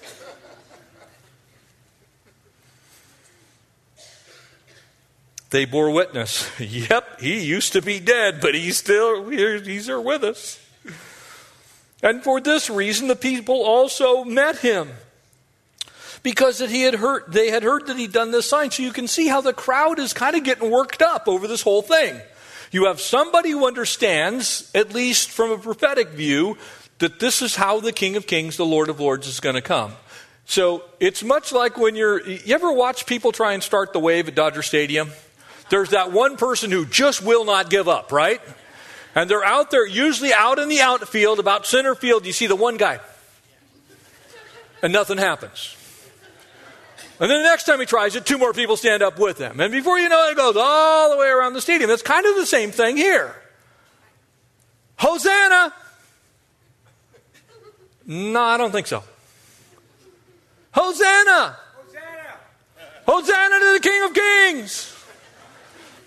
They 5.50 5.66
bore 5.66 5.92
witness. 5.92 6.50
Yep, 6.60 7.22
he 7.22 7.44
used 7.44 7.74
to 7.74 7.82
be 7.82 8.00
dead, 8.00 8.42
but 8.42 8.54
he's 8.54 8.78
still 8.78 9.30
here, 9.30 9.60
he's 9.62 9.86
here 9.86 10.00
with 10.00 10.24
us. 10.24 10.60
And 12.04 12.24
for 12.24 12.40
this 12.40 12.70
reason, 12.70 13.08
the 13.08 13.16
people 13.16 13.64
also 13.64 14.24
met 14.24 14.60
him 14.60 14.92
because 16.24 16.60
that 16.60 16.70
he 16.70 16.82
had 16.82 16.96
heard, 16.96 17.24
they 17.28 17.50
had 17.50 17.64
heard 17.64 17.88
that 17.88 17.98
he'd 17.98 18.12
done 18.12 18.32
this 18.32 18.50
sign. 18.50 18.72
So 18.72 18.84
you 18.84 18.92
can 18.92 19.08
see 19.08 19.28
how 19.28 19.42
the 19.42 19.54
crowd 19.54 20.00
is 20.00 20.14
kind 20.14 20.36
of 20.36 20.44
getting 20.44 20.70
worked 20.70 21.02
up 21.02 21.28
over 21.28 21.48
this 21.48 21.62
whole 21.62 21.82
thing. 21.82 22.20
You 22.72 22.86
have 22.86 23.00
somebody 23.00 23.52
who 23.52 23.66
understands, 23.66 24.70
at 24.76 24.94
least 24.94 25.30
from 25.30 25.52
a 25.52 25.58
prophetic 25.58 26.10
view, 26.10 26.58
that 27.00 27.20
this 27.20 27.42
is 27.42 27.56
how 27.56 27.80
the 27.80 27.94
King 27.94 28.16
of 28.16 28.28
Kings, 28.28 28.58
the 28.58 28.66
Lord 28.66 28.90
of 28.90 29.00
Lords, 29.00 29.28
is 29.28 29.40
going 29.40 29.56
to 29.56 29.62
come. 29.62 29.94
So 30.46 30.84
it's 31.00 31.24
much 31.24 31.52
like 31.52 31.78
when 31.78 31.96
you're, 31.96 32.26
you 32.28 32.54
ever 32.54 32.72
watch 32.72 33.06
people 33.06 33.32
try 33.32 33.54
and 33.54 33.62
start 33.62 33.94
the 33.94 34.00
wave 34.00 34.28
at 34.28 34.36
Dodger 34.36 34.64
Stadium? 34.64 35.12
There's 35.70 35.90
that 35.90 36.12
one 36.12 36.38
person 36.38 36.72
who 36.72 36.86
just 36.86 37.24
will 37.24 37.46
not 37.46 37.70
give 37.70 37.88
up, 37.88 38.12
right? 38.12 38.42
And 39.16 39.30
they're 39.30 39.44
out 39.44 39.72
there, 39.72 39.86
usually 39.86 40.34
out 40.34 40.60
in 40.60 40.70
the 40.70 40.82
outfield, 40.82 41.40
about 41.40 41.66
center 41.66 41.96
field. 41.96 42.26
You 42.26 42.34
see 42.34 42.48
the 42.48 42.56
one 42.56 42.78
guy. 42.78 43.00
And 44.82 44.94
nothing 44.94 45.18
happens. 45.18 45.77
And 47.20 47.32
then 47.32 47.42
the 47.42 47.50
next 47.50 47.64
time 47.64 47.80
he 47.80 47.86
tries 47.86 48.16
it, 48.16 48.26
two 48.26 48.38
more 48.38 48.54
people 48.54 48.78
stand 48.78 49.02
up 49.02 49.18
with 49.18 49.40
him. 49.40 49.60
And 49.60 49.72
before 49.72 49.98
you 49.98 50.08
know 50.08 50.28
it, 50.28 50.32
it 50.32 50.38
goes 50.38 50.56
all 50.56 51.10
the 51.12 51.18
way 51.18 51.28
around 51.28 51.54
the 51.54 51.62
stadium. 51.62 51.90
It's 51.90 52.04
kind 52.04 52.26
of 52.26 52.36
the 52.36 52.46
same 52.46 52.72
thing 52.72 52.96
here. 52.96 53.36
Hosanna! 54.98 55.74
No, 58.06 58.42
I 58.42 58.58
don't 58.58 58.72
think 58.72 58.88
so. 58.88 59.04
Hosanna! 60.72 61.58
Hosanna! 61.76 62.38
Hosanna 63.08 63.60
to 63.60 63.74
the 63.74 63.80
King 63.82 64.04
of 64.04 64.14
Kings! 64.14 64.94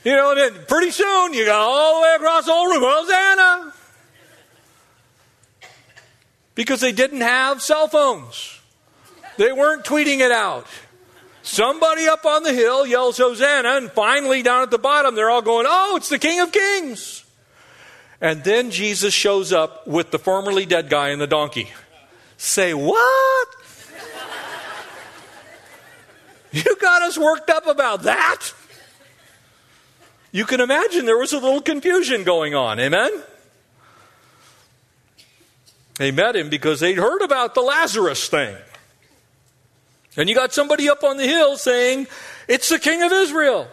You 0.05 0.17
know, 0.17 0.35
then 0.35 0.65
pretty 0.67 0.93
soon 0.93 1.35
you 1.35 1.45
got 1.45 1.61
all 1.61 1.97
the 1.97 2.03
way 2.05 2.15
across 2.17 2.47
the 2.47 2.53
whole 2.53 2.69
room, 2.69 2.83
Hosanna! 2.83 3.75
Because 6.55 6.81
they 6.81 6.93
didn't 6.93 7.21
have 7.21 7.61
cell 7.61 7.89
phones. 7.89 8.61
They 9.37 9.53
weren't 9.53 9.85
tweeting 9.85 10.21
it 10.21 10.31
out. 10.31 10.67
Somebody 11.51 12.07
up 12.07 12.25
on 12.25 12.45
the 12.45 12.53
hill 12.53 12.87
yells 12.87 13.19
Hosanna, 13.19 13.71
and 13.71 13.91
finally 13.91 14.41
down 14.41 14.63
at 14.63 14.71
the 14.71 14.79
bottom, 14.79 15.17
they're 15.17 15.31
all 15.31 15.43
going, 15.43 15.67
Oh, 15.69 15.97
it's 15.97 16.09
the 16.09 16.17
King 16.17 16.39
of 16.39 16.53
Kings. 16.53 17.25
And 18.21 18.45
then 18.45 18.71
Jesus 18.71 19.13
shows 19.13 19.53
up 19.53 19.85
with 19.85 20.13
the 20.13 20.19
formerly 20.21 20.65
dead 20.65 20.89
guy 20.89 21.09
and 21.09 21.21
the 21.21 21.27
donkey. 21.27 21.69
Say, 22.37 22.73
what? 22.73 23.49
you 26.53 26.77
got 26.77 27.03
us 27.03 27.19
worked 27.19 27.51
up 27.51 27.67
about 27.67 28.05
that? 28.05 28.55
You 30.31 30.45
can 30.45 30.61
imagine 30.61 31.05
there 31.05 31.19
was 31.19 31.33
a 31.33 31.39
little 31.39 31.63
confusion 31.63 32.23
going 32.23 32.55
on. 32.55 32.79
Amen? 32.79 33.11
They 35.97 36.13
met 36.13 36.37
him 36.37 36.49
because 36.49 36.79
they'd 36.79 36.97
heard 36.97 37.23
about 37.23 37.57
the 37.57 37.63
Lazarus 37.63 38.29
thing. 38.29 38.55
And 40.17 40.29
you 40.29 40.35
got 40.35 40.53
somebody 40.53 40.89
up 40.89 41.05
on 41.05 41.17
the 41.17 41.27
hill 41.27 41.57
saying, 41.57 42.07
It's 42.49 42.69
the 42.69 42.79
king 42.79 43.03
of 43.03 43.13
Israel. 43.13 43.69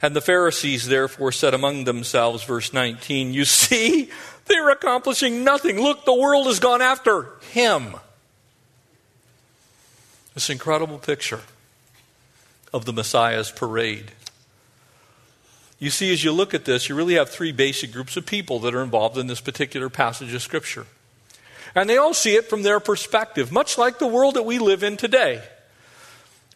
And 0.00 0.16
the 0.16 0.20
Pharisees 0.20 0.88
therefore 0.88 1.30
said 1.30 1.54
among 1.54 1.84
themselves, 1.84 2.42
verse 2.42 2.72
19, 2.72 3.32
You 3.32 3.44
see, 3.44 4.10
they're 4.46 4.70
accomplishing 4.70 5.44
nothing. 5.44 5.80
Look, 5.80 6.04
the 6.04 6.14
world 6.14 6.46
has 6.46 6.58
gone 6.58 6.82
after 6.82 7.28
him. 7.50 7.96
This 10.34 10.50
incredible 10.50 10.98
picture 10.98 11.40
of 12.72 12.84
the 12.84 12.92
Messiah's 12.92 13.50
parade. 13.50 14.12
You 15.78 15.90
see, 15.90 16.12
as 16.12 16.24
you 16.24 16.32
look 16.32 16.54
at 16.54 16.64
this, 16.64 16.88
you 16.88 16.94
really 16.94 17.14
have 17.14 17.28
three 17.28 17.52
basic 17.52 17.92
groups 17.92 18.16
of 18.16 18.24
people 18.24 18.58
that 18.60 18.74
are 18.74 18.82
involved 18.82 19.18
in 19.18 19.26
this 19.26 19.40
particular 19.40 19.90
passage 19.90 20.32
of 20.32 20.40
Scripture. 20.40 20.86
And 21.74 21.88
they 21.88 21.96
all 21.96 22.14
see 22.14 22.36
it 22.36 22.48
from 22.50 22.62
their 22.62 22.80
perspective, 22.80 23.50
much 23.50 23.78
like 23.78 23.98
the 23.98 24.06
world 24.06 24.34
that 24.34 24.44
we 24.44 24.58
live 24.58 24.82
in 24.82 24.96
today. 24.96 25.42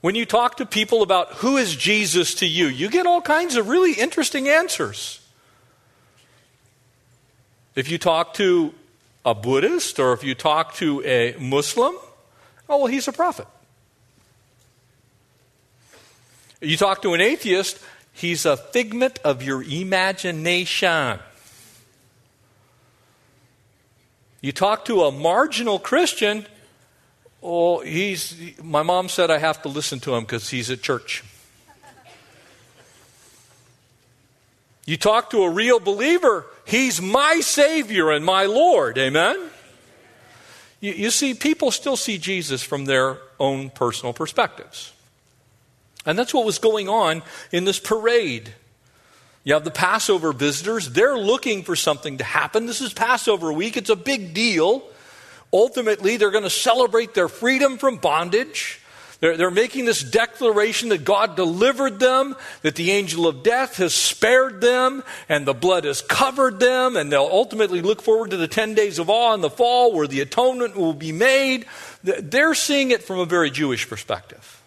When 0.03 0.15
you 0.15 0.27
talk 0.27 0.59
to 0.59 0.67
people 0.67 1.03
about 1.03 1.35
who 1.35 1.57
is 1.57 1.75
Jesus 1.75 2.35
to 2.37 2.47
you, 2.47 2.67
you 2.67 2.91
get 2.91 3.07
all 3.07 3.23
kinds 3.23 3.57
of 3.57 3.69
really 3.69 3.93
interesting 3.93 4.49
answers. 4.49 5.21
If 7.75 7.91
you 7.91 7.99
talk 7.99 8.35
to 8.35 8.75
a 9.25 9.35
Buddhist 9.35 9.99
or 9.99 10.13
if 10.13 10.23
you 10.23 10.35
talk 10.35 10.75
to 10.77 11.03
a 11.05 11.35
Muslim, 11.41 11.95
oh, 12.69 12.79
well, 12.79 12.87
he's 12.87 13.09
a 13.09 13.13
prophet. 13.13 13.47
You 16.61 16.77
talk 16.77 17.03
to 17.03 17.13
an 17.13 17.21
atheist, 17.21 17.79
he's 18.13 18.47
a 18.47 18.57
figment 18.57 19.19
of 19.25 19.43
your 19.43 19.63
imagination. 19.63 21.19
You 24.47 24.53
talk 24.53 24.85
to 24.85 25.03
a 25.03 25.11
marginal 25.11 25.81
Christian, 25.81 26.47
oh, 27.43 27.81
he's, 27.81 28.37
my 28.63 28.85
mom 28.85 29.09
said 29.09 29.29
I 29.29 29.39
have 29.39 29.61
to 29.63 29.69
listen 29.69 29.99
to 29.99 30.15
him 30.15 30.23
because 30.23 30.49
he's 30.51 30.71
at 30.71 30.83
church. 30.83 31.25
You 34.85 34.97
talk 34.97 35.31
to 35.31 35.43
a 35.43 35.51
real 35.51 35.81
believer, 35.81 36.47
he's 36.65 37.03
my 37.03 37.41
Savior 37.41 38.13
and 38.13 38.25
my 38.25 38.45
Lord. 38.45 38.99
Amen? 38.99 39.51
You, 40.79 40.93
you, 40.93 41.11
see, 41.11 41.35
people 41.35 41.73
still 41.73 41.97
see 41.97 42.17
Jesus 42.17 42.63
from 42.63 42.85
their 42.85 43.19
own 43.41 43.71
personal 43.71 44.13
perspectives. 44.13 44.93
And 46.07 46.17
that's 46.17 46.33
what 46.33 46.47
was 46.47 46.61
going 46.61 46.89
on 46.89 47.25
in 47.51 47.65
this 47.65 47.81
parade. 47.81 48.55
You 49.47 49.55
have 49.55 49.63
the 49.63 49.71
Passover 49.71 50.33
visitors, 50.33 50.91
they're 50.91 51.17
looking 51.17 51.63
for 51.63 51.77
something 51.77 52.19
to 52.19 52.25
happen. 52.25 52.67
This 52.67 52.81
is 52.81 52.93
Passover 52.93 53.53
week, 53.53 53.77
it's 53.77 53.91
a 53.91 53.95
big 53.95 54.35
deal. 54.35 54.83
Ultimately, 55.53 56.17
they're 56.17 56.33
going 56.33 56.43
to 56.43 56.51
celebrate 56.51 57.15
their 57.15 57.29
freedom 57.29 57.79
from 57.79 57.99
bondage. 57.99 58.81
They're, 59.21 59.37
they're 59.37 59.53
making 59.53 59.85
this 59.85 60.03
declaration 60.03 60.89
that 60.89 61.05
God 61.05 61.37
delivered 61.37 62.01
them, 62.01 62.35
that 62.63 62.75
the 62.75 62.91
angel 62.91 63.29
of 63.29 63.45
death 63.45 63.77
has 63.77 63.95
spared 63.95 64.61
them, 64.61 65.05
and 65.29 65.47
the 65.47 65.55
blood 65.55 65.85
has 65.85 66.03
covered 66.03 66.59
them, 66.59 66.97
and 66.97 67.13
they'll 67.13 67.23
ultimately 67.23 67.83
look 67.83 68.03
forward 68.03 68.31
to 68.31 68.37
the 68.37 68.49
10 68.49 68.75
days 68.75 68.99
of 68.99 69.09
awe 69.09 69.33
in 69.33 69.43
the 69.43 69.49
fall 69.49 69.93
where 69.93 70.09
the 70.09 70.23
atonement 70.23 70.75
will 70.75 70.93
be 70.93 71.13
made. 71.13 71.67
They're 72.03 72.57
seeing 72.57 72.91
it 72.91 73.05
from 73.05 73.21
a 73.21 73.25
very 73.25 73.53
Jewish 73.53 73.89
perspective. 73.89 74.61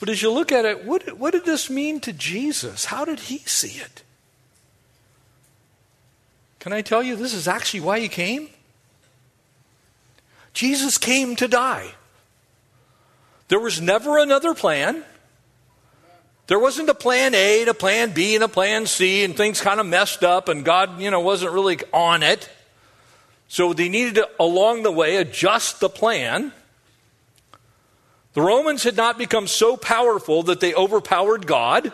But 0.00 0.08
as 0.08 0.22
you 0.22 0.30
look 0.30 0.52
at 0.52 0.64
it, 0.64 0.84
what, 0.84 1.18
what 1.18 1.32
did 1.32 1.44
this 1.44 1.68
mean 1.68 2.00
to 2.00 2.12
Jesus? 2.12 2.86
How 2.86 3.04
did 3.04 3.20
he 3.20 3.38
see 3.38 3.80
it? 3.80 4.02
Can 6.60 6.72
I 6.72 6.82
tell 6.82 7.02
you, 7.02 7.16
this 7.16 7.34
is 7.34 7.48
actually 7.48 7.80
why 7.80 8.00
he 8.00 8.08
came? 8.08 8.48
Jesus 10.52 10.98
came 10.98 11.36
to 11.36 11.48
die. 11.48 11.92
There 13.48 13.60
was 13.60 13.80
never 13.80 14.18
another 14.18 14.54
plan. 14.54 15.04
There 16.48 16.58
wasn't 16.58 16.88
a 16.88 16.94
plan 16.94 17.34
A, 17.34 17.60
and 17.60 17.68
a 17.68 17.74
plan 17.74 18.12
B, 18.12 18.34
and 18.34 18.44
a 18.44 18.48
plan 18.48 18.86
C, 18.86 19.24
and 19.24 19.36
things 19.36 19.60
kind 19.60 19.80
of 19.80 19.86
messed 19.86 20.24
up, 20.24 20.48
and 20.48 20.64
God, 20.64 21.00
you 21.00 21.10
know, 21.10 21.20
wasn't 21.20 21.52
really 21.52 21.78
on 21.92 22.22
it. 22.22 22.48
So 23.48 23.72
they 23.72 23.88
needed 23.88 24.16
to, 24.16 24.28
along 24.40 24.82
the 24.82 24.90
way, 24.90 25.16
adjust 25.16 25.80
the 25.80 25.88
plan. 25.88 26.52
The 28.38 28.44
Romans 28.44 28.84
had 28.84 28.96
not 28.96 29.18
become 29.18 29.48
so 29.48 29.76
powerful 29.76 30.44
that 30.44 30.60
they 30.60 30.72
overpowered 30.72 31.44
God. 31.44 31.92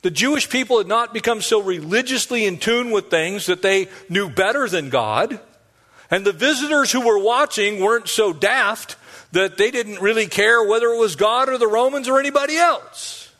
The 0.00 0.10
Jewish 0.10 0.48
people 0.48 0.78
had 0.78 0.86
not 0.86 1.12
become 1.12 1.42
so 1.42 1.60
religiously 1.60 2.46
in 2.46 2.56
tune 2.56 2.90
with 2.90 3.10
things 3.10 3.44
that 3.44 3.60
they 3.60 3.88
knew 4.08 4.30
better 4.30 4.66
than 4.66 4.88
God. 4.88 5.38
And 6.10 6.24
the 6.24 6.32
visitors 6.32 6.90
who 6.90 7.06
were 7.06 7.18
watching 7.18 7.80
weren't 7.80 8.08
so 8.08 8.32
daft 8.32 8.96
that 9.32 9.58
they 9.58 9.70
didn't 9.70 10.00
really 10.00 10.24
care 10.24 10.64
whether 10.64 10.86
it 10.86 10.98
was 10.98 11.16
God 11.16 11.50
or 11.50 11.58
the 11.58 11.66
Romans 11.66 12.08
or 12.08 12.18
anybody 12.18 12.56
else. 12.56 13.30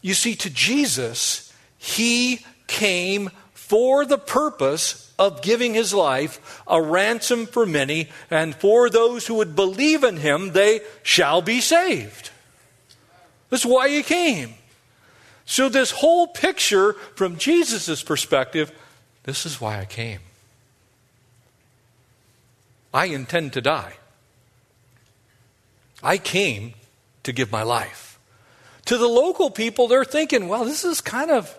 You 0.00 0.14
see, 0.14 0.36
to 0.36 0.48
Jesus, 0.48 1.52
he 1.76 2.46
came 2.66 3.28
for 3.66 4.04
the 4.04 4.18
purpose 4.18 5.10
of 5.18 5.40
giving 5.40 5.72
his 5.72 5.94
life 5.94 6.62
a 6.66 6.82
ransom 6.82 7.46
for 7.46 7.64
many, 7.64 8.10
and 8.30 8.54
for 8.54 8.90
those 8.90 9.26
who 9.26 9.34
would 9.36 9.56
believe 9.56 10.04
in 10.04 10.18
him, 10.18 10.52
they 10.52 10.80
shall 11.02 11.40
be 11.40 11.62
saved. 11.62 12.30
That's 13.48 13.64
why 13.64 13.88
he 13.88 14.02
came. 14.02 14.52
So, 15.46 15.70
this 15.70 15.92
whole 15.92 16.26
picture 16.26 16.92
from 17.14 17.38
Jesus' 17.38 18.02
perspective, 18.02 18.70
this 19.22 19.46
is 19.46 19.62
why 19.62 19.80
I 19.80 19.86
came. 19.86 20.20
I 22.92 23.06
intend 23.06 23.54
to 23.54 23.62
die. 23.62 23.94
I 26.02 26.18
came 26.18 26.74
to 27.22 27.32
give 27.32 27.50
my 27.50 27.62
life. 27.62 28.18
To 28.86 28.98
the 28.98 29.08
local 29.08 29.50
people, 29.50 29.88
they're 29.88 30.04
thinking, 30.04 30.48
well, 30.48 30.66
this 30.66 30.84
is 30.84 31.00
kind 31.00 31.30
of, 31.30 31.58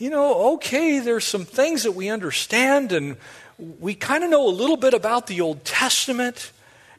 you 0.00 0.08
know, 0.08 0.54
okay, 0.54 0.98
there's 0.98 1.26
some 1.26 1.44
things 1.44 1.82
that 1.82 1.92
we 1.92 2.08
understand, 2.08 2.90
and 2.90 3.18
we 3.58 3.94
kind 3.94 4.24
of 4.24 4.30
know 4.30 4.48
a 4.48 4.50
little 4.50 4.78
bit 4.78 4.94
about 4.94 5.26
the 5.26 5.42
Old 5.42 5.62
Testament, 5.62 6.52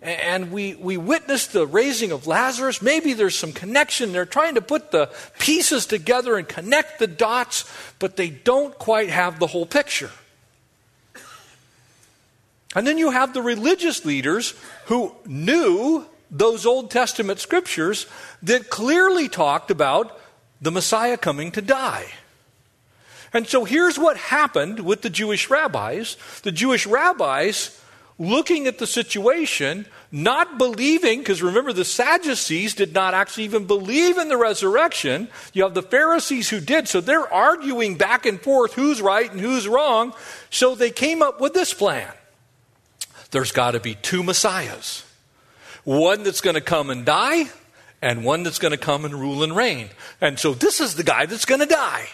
and 0.03 0.51
we, 0.51 0.75
we 0.75 0.97
witnessed 0.97 1.51
the 1.51 1.65
raising 1.65 2.11
of 2.11 2.27
Lazarus. 2.27 2.79
Maybe 2.79 3.13
there's 3.13 3.35
some 3.35 3.53
connection. 3.53 4.11
They're 4.11 4.27
trying 4.27 4.53
to 4.53 4.61
put 4.61 4.91
the 4.91 5.09
pieces 5.39 5.87
together 5.87 6.37
and 6.37 6.47
connect 6.47 6.99
the 6.99 7.07
dots, 7.07 7.65
but 7.97 8.17
they 8.17 8.29
don't 8.29 8.77
quite 8.77 9.09
have 9.09 9.39
the 9.39 9.47
whole 9.47 9.65
picture. 9.65 10.11
And 12.75 12.85
then 12.85 12.99
you 12.99 13.09
have 13.09 13.33
the 13.33 13.41
religious 13.41 14.05
leaders 14.05 14.53
who 14.85 15.15
knew 15.25 16.05
those 16.29 16.67
Old 16.67 16.91
Testament 16.91 17.39
scriptures 17.39 18.05
that 18.43 18.69
clearly 18.69 19.27
talked 19.27 19.71
about 19.71 20.19
the 20.61 20.71
Messiah 20.71 21.17
coming 21.17 21.51
to 21.53 21.63
die. 21.63 22.05
And 23.33 23.47
so 23.47 23.65
here's 23.65 23.97
what 23.97 24.17
happened 24.17 24.81
with 24.81 25.01
the 25.01 25.09
Jewish 25.09 25.49
rabbis. 25.49 26.17
The 26.43 26.51
Jewish 26.51 26.85
rabbis 26.85 27.79
looking 28.19 28.67
at 28.67 28.77
the 28.77 28.85
situation, 28.85 29.85
not 30.11 30.57
believing, 30.57 31.19
because 31.19 31.41
remember, 31.41 31.73
the 31.73 31.85
Sadducees 31.85 32.75
did 32.75 32.93
not 32.93 33.13
actually 33.13 33.45
even 33.45 33.65
believe 33.65 34.17
in 34.17 34.27
the 34.27 34.37
resurrection. 34.37 35.27
You 35.53 35.63
have 35.63 35.73
the 35.73 35.81
Pharisees 35.81 36.49
who 36.49 36.59
did, 36.59 36.87
so 36.87 37.01
they're 37.01 37.31
arguing 37.33 37.95
back 37.95 38.25
and 38.25 38.39
forth 38.39 38.73
who's 38.73 39.01
right 39.01 39.31
and 39.31 39.39
who's 39.39 39.67
wrong. 39.67 40.13
So 40.49 40.75
they 40.75 40.91
came 40.91 41.21
up 41.21 41.41
with 41.41 41.53
this 41.53 41.73
plan 41.73 42.11
there's 43.31 43.51
got 43.53 43.71
to 43.71 43.79
be 43.79 43.95
two 43.95 44.23
Messiahs 44.23 45.05
one 45.83 46.21
that's 46.21 46.41
going 46.41 46.53
to 46.53 46.61
come 46.61 46.91
and 46.91 47.05
die, 47.05 47.45
and 48.03 48.23
one 48.23 48.43
that's 48.43 48.59
going 48.59 48.71
to 48.71 48.77
come 48.77 49.03
and 49.03 49.15
rule 49.15 49.41
and 49.41 49.55
reign. 49.55 49.89
And 50.19 50.37
so 50.37 50.53
this 50.53 50.79
is 50.79 50.93
the 50.93 51.03
guy 51.03 51.25
that's 51.25 51.45
going 51.45 51.61
to 51.61 51.65
die. 51.65 52.07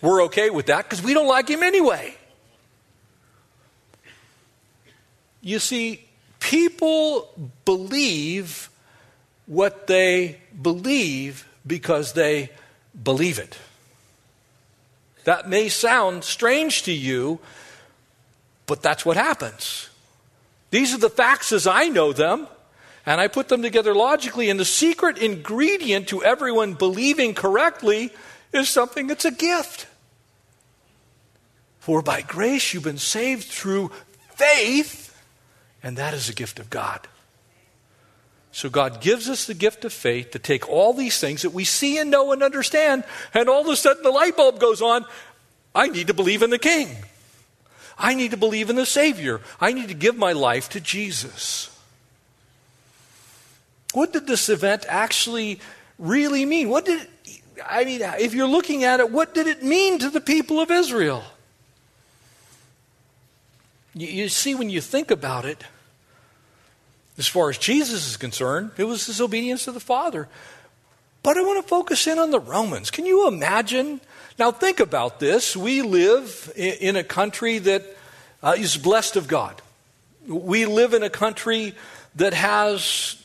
We're 0.00 0.24
okay 0.24 0.50
with 0.50 0.66
that 0.66 0.84
because 0.84 1.02
we 1.02 1.14
don't 1.14 1.28
like 1.28 1.48
him 1.48 1.62
anyway. 1.62 2.14
You 5.40 5.58
see, 5.58 6.04
people 6.40 7.30
believe 7.64 8.68
what 9.46 9.86
they 9.86 10.40
believe 10.60 11.48
because 11.66 12.12
they 12.12 12.50
believe 13.02 13.38
it. 13.38 13.56
That 15.24 15.48
may 15.48 15.68
sound 15.68 16.24
strange 16.24 16.82
to 16.84 16.92
you, 16.92 17.40
but 18.66 18.82
that's 18.82 19.04
what 19.04 19.16
happens. 19.16 19.88
These 20.70 20.94
are 20.94 20.98
the 20.98 21.10
facts 21.10 21.52
as 21.52 21.66
I 21.66 21.88
know 21.88 22.12
them, 22.12 22.46
and 23.04 23.20
I 23.20 23.28
put 23.28 23.48
them 23.48 23.62
together 23.62 23.94
logically. 23.94 24.50
And 24.50 24.58
the 24.58 24.64
secret 24.64 25.18
ingredient 25.18 26.08
to 26.08 26.24
everyone 26.24 26.74
believing 26.74 27.34
correctly 27.34 28.12
is 28.52 28.68
something 28.68 29.06
that's 29.06 29.24
a 29.24 29.30
gift. 29.30 29.86
For 31.78 32.02
by 32.02 32.22
grace 32.22 32.74
you've 32.74 32.84
been 32.84 32.98
saved 32.98 33.44
through 33.44 33.92
faith, 34.34 35.16
and 35.82 35.96
that 35.96 36.14
is 36.14 36.28
a 36.28 36.34
gift 36.34 36.58
of 36.58 36.68
God. 36.68 37.06
So 38.50 38.70
God 38.70 39.00
gives 39.00 39.28
us 39.28 39.46
the 39.46 39.54
gift 39.54 39.84
of 39.84 39.92
faith 39.92 40.30
to 40.30 40.38
take 40.38 40.68
all 40.68 40.94
these 40.94 41.20
things 41.20 41.42
that 41.42 41.50
we 41.50 41.64
see 41.64 41.98
and 41.98 42.10
know 42.10 42.32
and 42.32 42.42
understand, 42.42 43.04
and 43.34 43.48
all 43.48 43.60
of 43.60 43.68
a 43.68 43.76
sudden 43.76 44.02
the 44.02 44.10
light 44.10 44.36
bulb 44.36 44.58
goes 44.58 44.80
on. 44.80 45.04
I 45.74 45.88
need 45.88 46.06
to 46.06 46.14
believe 46.14 46.42
in 46.42 46.50
the 46.50 46.58
King. 46.58 46.88
I 47.98 48.14
need 48.14 48.32
to 48.32 48.36
believe 48.36 48.70
in 48.70 48.76
the 48.76 48.86
Savior. 48.86 49.40
I 49.60 49.72
need 49.72 49.88
to 49.88 49.94
give 49.94 50.16
my 50.16 50.32
life 50.32 50.70
to 50.70 50.80
Jesus. 50.80 51.70
What 53.92 54.12
did 54.12 54.26
this 54.26 54.48
event 54.48 54.84
actually 54.88 55.60
really 55.98 56.44
mean? 56.44 56.68
What 56.68 56.84
did 56.84 57.06
I 57.64 57.84
mean, 57.84 58.00
if 58.02 58.34
you're 58.34 58.48
looking 58.48 58.84
at 58.84 59.00
it, 59.00 59.10
what 59.10 59.34
did 59.34 59.46
it 59.46 59.62
mean 59.62 59.98
to 60.00 60.10
the 60.10 60.20
people 60.20 60.60
of 60.60 60.70
Israel? 60.70 61.24
You, 63.94 64.08
you 64.08 64.28
see, 64.28 64.54
when 64.54 64.70
you 64.70 64.80
think 64.80 65.10
about 65.10 65.44
it, 65.44 65.64
as 67.18 67.26
far 67.26 67.48
as 67.48 67.58
Jesus 67.58 68.06
is 68.06 68.16
concerned, 68.16 68.72
it 68.76 68.84
was 68.84 69.06
his 69.06 69.20
obedience 69.20 69.64
to 69.64 69.72
the 69.72 69.80
Father. 69.80 70.28
But 71.22 71.36
I 71.38 71.42
want 71.42 71.62
to 71.62 71.68
focus 71.68 72.06
in 72.06 72.18
on 72.18 72.30
the 72.30 72.38
Romans. 72.38 72.90
Can 72.90 73.06
you 73.06 73.26
imagine 73.26 74.00
now, 74.38 74.50
think 74.50 74.80
about 74.80 75.18
this. 75.18 75.56
We 75.56 75.80
live 75.80 76.52
in 76.56 76.96
a 76.96 77.04
country 77.04 77.58
that 77.60 77.96
uh, 78.42 78.54
is 78.58 78.76
blessed 78.76 79.16
of 79.16 79.28
God. 79.28 79.62
We 80.26 80.66
live 80.66 80.92
in 80.92 81.02
a 81.02 81.08
country 81.08 81.74
that 82.16 82.34
has 82.34 83.16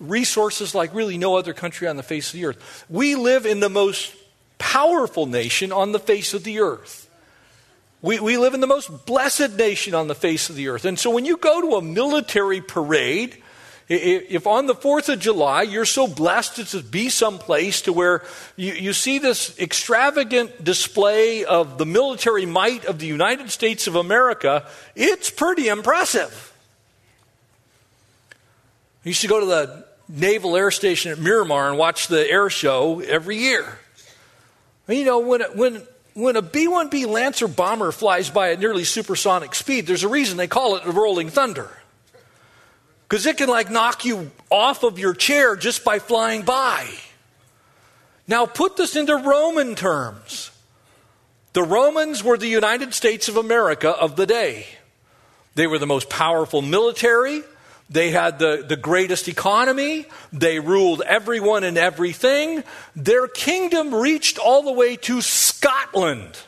resources 0.00 0.74
like 0.74 0.94
really 0.94 1.18
no 1.18 1.36
other 1.36 1.52
country 1.52 1.88
on 1.88 1.96
the 1.96 2.02
face 2.02 2.28
of 2.28 2.34
the 2.34 2.46
earth. 2.46 2.84
We 2.88 3.14
live 3.14 3.46
in 3.46 3.60
the 3.60 3.68
most 3.68 4.14
powerful 4.58 5.26
nation 5.26 5.72
on 5.72 5.92
the 5.92 5.98
face 5.98 6.34
of 6.34 6.44
the 6.44 6.60
earth. 6.60 7.08
We, 8.00 8.20
we 8.20 8.36
live 8.36 8.54
in 8.54 8.60
the 8.60 8.66
most 8.66 9.06
blessed 9.06 9.56
nation 9.56 9.94
on 9.94 10.06
the 10.06 10.14
face 10.14 10.50
of 10.50 10.56
the 10.56 10.68
earth. 10.68 10.84
And 10.84 10.98
so 10.98 11.10
when 11.10 11.24
you 11.24 11.36
go 11.36 11.60
to 11.60 11.76
a 11.76 11.82
military 11.82 12.60
parade, 12.60 13.42
if 13.88 14.46
on 14.46 14.66
the 14.66 14.74
4th 14.74 15.08
of 15.08 15.18
July 15.18 15.62
you're 15.62 15.86
so 15.86 16.06
blessed 16.06 16.70
to 16.72 16.82
be 16.82 17.08
someplace 17.08 17.82
to 17.82 17.92
where 17.92 18.22
you, 18.54 18.74
you 18.74 18.92
see 18.92 19.18
this 19.18 19.58
extravagant 19.58 20.62
display 20.62 21.44
of 21.44 21.78
the 21.78 21.86
military 21.86 22.46
might 22.46 22.84
of 22.84 22.98
the 22.98 23.06
United 23.06 23.50
States 23.50 23.86
of 23.86 23.96
America, 23.96 24.68
it's 24.94 25.30
pretty 25.30 25.68
impressive. 25.68 26.52
I 29.04 29.08
used 29.08 29.22
to 29.22 29.28
go 29.28 29.40
to 29.40 29.46
the 29.46 29.87
Naval 30.08 30.56
Air 30.56 30.70
Station 30.70 31.12
at 31.12 31.18
Miramar 31.18 31.68
and 31.68 31.78
watch 31.78 32.08
the 32.08 32.28
air 32.28 32.48
show 32.48 33.00
every 33.00 33.36
year. 33.36 33.78
You 34.88 35.04
know, 35.04 35.18
when, 35.18 35.42
when, 35.54 35.82
when 36.14 36.36
a 36.36 36.42
B 36.42 36.66
1B 36.66 37.06
Lancer 37.06 37.46
bomber 37.46 37.92
flies 37.92 38.30
by 38.30 38.52
at 38.52 38.60
nearly 38.60 38.84
supersonic 38.84 39.54
speed, 39.54 39.86
there's 39.86 40.04
a 40.04 40.08
reason 40.08 40.38
they 40.38 40.46
call 40.46 40.76
it 40.76 40.84
the 40.84 40.92
Rolling 40.92 41.28
Thunder. 41.28 41.70
Because 43.06 43.26
it 43.26 43.36
can 43.36 43.48
like 43.48 43.70
knock 43.70 44.04
you 44.04 44.30
off 44.50 44.82
of 44.82 44.98
your 44.98 45.14
chair 45.14 45.56
just 45.56 45.84
by 45.84 45.98
flying 45.98 46.42
by. 46.42 46.88
Now 48.26 48.46
put 48.46 48.76
this 48.76 48.96
into 48.96 49.16
Roman 49.16 49.74
terms. 49.74 50.50
The 51.54 51.62
Romans 51.62 52.22
were 52.22 52.36
the 52.36 52.46
United 52.46 52.92
States 52.94 53.28
of 53.28 53.36
America 53.36 53.90
of 53.90 54.16
the 54.16 54.26
day. 54.26 54.66
They 55.54 55.66
were 55.66 55.78
the 55.78 55.86
most 55.86 56.10
powerful 56.10 56.62
military. 56.62 57.42
They 57.90 58.10
had 58.10 58.38
the, 58.38 58.64
the 58.66 58.76
greatest 58.76 59.28
economy. 59.28 60.06
They 60.32 60.60
ruled 60.60 61.02
everyone 61.02 61.64
and 61.64 61.78
everything. 61.78 62.62
Their 62.94 63.28
kingdom 63.28 63.94
reached 63.94 64.38
all 64.38 64.62
the 64.62 64.72
way 64.72 64.96
to 64.96 65.22
Scotland. 65.22 66.38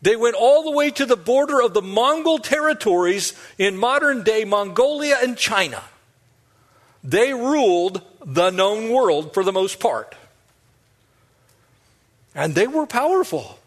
They 0.00 0.16
went 0.16 0.34
all 0.34 0.64
the 0.64 0.70
way 0.70 0.90
to 0.90 1.06
the 1.06 1.16
border 1.16 1.60
of 1.60 1.74
the 1.74 1.82
Mongol 1.82 2.38
territories 2.38 3.34
in 3.58 3.76
modern 3.76 4.24
day 4.24 4.44
Mongolia 4.44 5.18
and 5.22 5.36
China. 5.36 5.82
They 7.04 7.34
ruled 7.34 8.00
the 8.24 8.50
known 8.50 8.90
world 8.90 9.34
for 9.34 9.44
the 9.44 9.52
most 9.52 9.78
part. 9.78 10.14
And 12.34 12.54
they 12.54 12.66
were 12.66 12.86
powerful. 12.86 13.58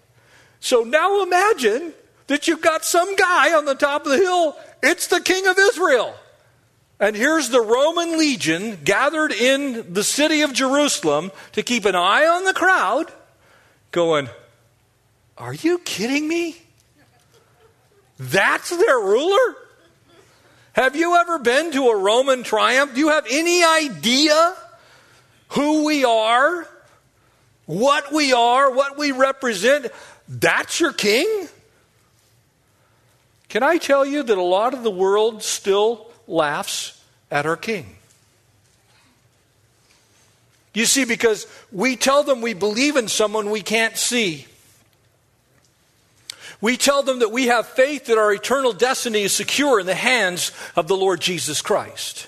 So 0.59 0.83
now 0.83 1.21
imagine 1.21 1.93
that 2.27 2.47
you've 2.47 2.61
got 2.61 2.83
some 2.85 3.15
guy 3.15 3.53
on 3.53 3.65
the 3.65 3.75
top 3.75 4.05
of 4.05 4.11
the 4.11 4.17
hill. 4.17 4.55
It's 4.81 5.07
the 5.07 5.19
king 5.19 5.47
of 5.47 5.57
Israel. 5.57 6.15
And 6.99 7.15
here's 7.15 7.49
the 7.49 7.61
Roman 7.61 8.17
legion 8.17 8.79
gathered 8.83 9.31
in 9.31 9.93
the 9.93 10.03
city 10.03 10.41
of 10.41 10.53
Jerusalem 10.53 11.31
to 11.51 11.61
keep 11.61 11.85
an 11.85 11.95
eye 11.95 12.25
on 12.25 12.45
the 12.45 12.53
crowd, 12.53 13.11
going, 13.91 14.29
are 15.37 15.53
you 15.53 15.79
kidding 15.79 16.27
me? 16.27 16.55
That's 18.17 18.69
their 18.69 18.97
ruler? 18.97 19.55
Have 20.73 20.95
you 20.95 21.15
ever 21.17 21.39
been 21.39 21.71
to 21.73 21.89
a 21.89 21.97
Roman 21.97 22.43
triumph? 22.43 22.93
Do 22.93 22.99
you 22.99 23.09
have 23.09 23.25
any 23.29 23.63
idea 23.63 24.55
who 25.49 25.85
we 25.85 26.05
are, 26.05 26.67
what 27.65 28.11
we 28.13 28.33
are, 28.33 28.71
what 28.71 28.97
we 28.97 29.11
represent? 29.11 29.87
That's 30.27 30.79
your 30.79 30.93
king? 30.93 31.49
Can 33.55 33.63
I 33.63 33.77
tell 33.77 34.05
you 34.05 34.21
that 34.21 34.37
a 34.37 34.43
lot 34.43 34.73
of 34.73 34.83
the 34.83 34.91
world 34.91 35.41
still 35.41 36.07
laughs 36.27 37.01
at 37.31 37.45
our 37.45 37.55
king? 37.55 37.95
You 40.73 40.85
see, 40.85 41.05
because 41.05 41.47
we 41.71 41.95
tell 41.95 42.23
them 42.23 42.41
we 42.41 42.53
believe 42.53 42.97
in 42.97 43.07
someone 43.07 43.49
we 43.49 43.61
can't 43.61 43.95
see. 43.95 44.45
We 46.59 46.75
tell 46.75 47.01
them 47.01 47.19
that 47.19 47.31
we 47.31 47.47
have 47.47 47.65
faith 47.65 48.07
that 48.07 48.17
our 48.17 48.33
eternal 48.33 48.73
destiny 48.73 49.21
is 49.21 49.31
secure 49.31 49.79
in 49.79 49.85
the 49.85 49.95
hands 49.95 50.51
of 50.75 50.89
the 50.89 50.97
Lord 50.97 51.21
Jesus 51.21 51.61
Christ. 51.61 52.27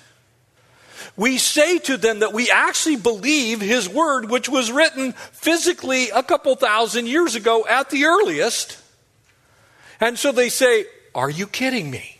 We 1.17 1.39
say 1.39 1.77
to 1.79 1.97
them 1.97 2.19
that 2.19 2.31
we 2.31 2.49
actually 2.49 2.95
believe 2.95 3.59
His 3.59 3.89
Word, 3.89 4.29
which 4.29 4.47
was 4.47 4.71
written 4.71 5.11
physically 5.11 6.09
a 6.09 6.23
couple 6.23 6.55
thousand 6.55 7.07
years 7.07 7.35
ago 7.35 7.67
at 7.67 7.89
the 7.89 8.05
earliest. 8.05 8.81
And 9.99 10.17
so 10.17 10.31
they 10.31 10.47
say, 10.47 10.85
Are 11.17 11.31
you 11.31 11.47
kidding 11.47 11.89
me? 11.89 12.19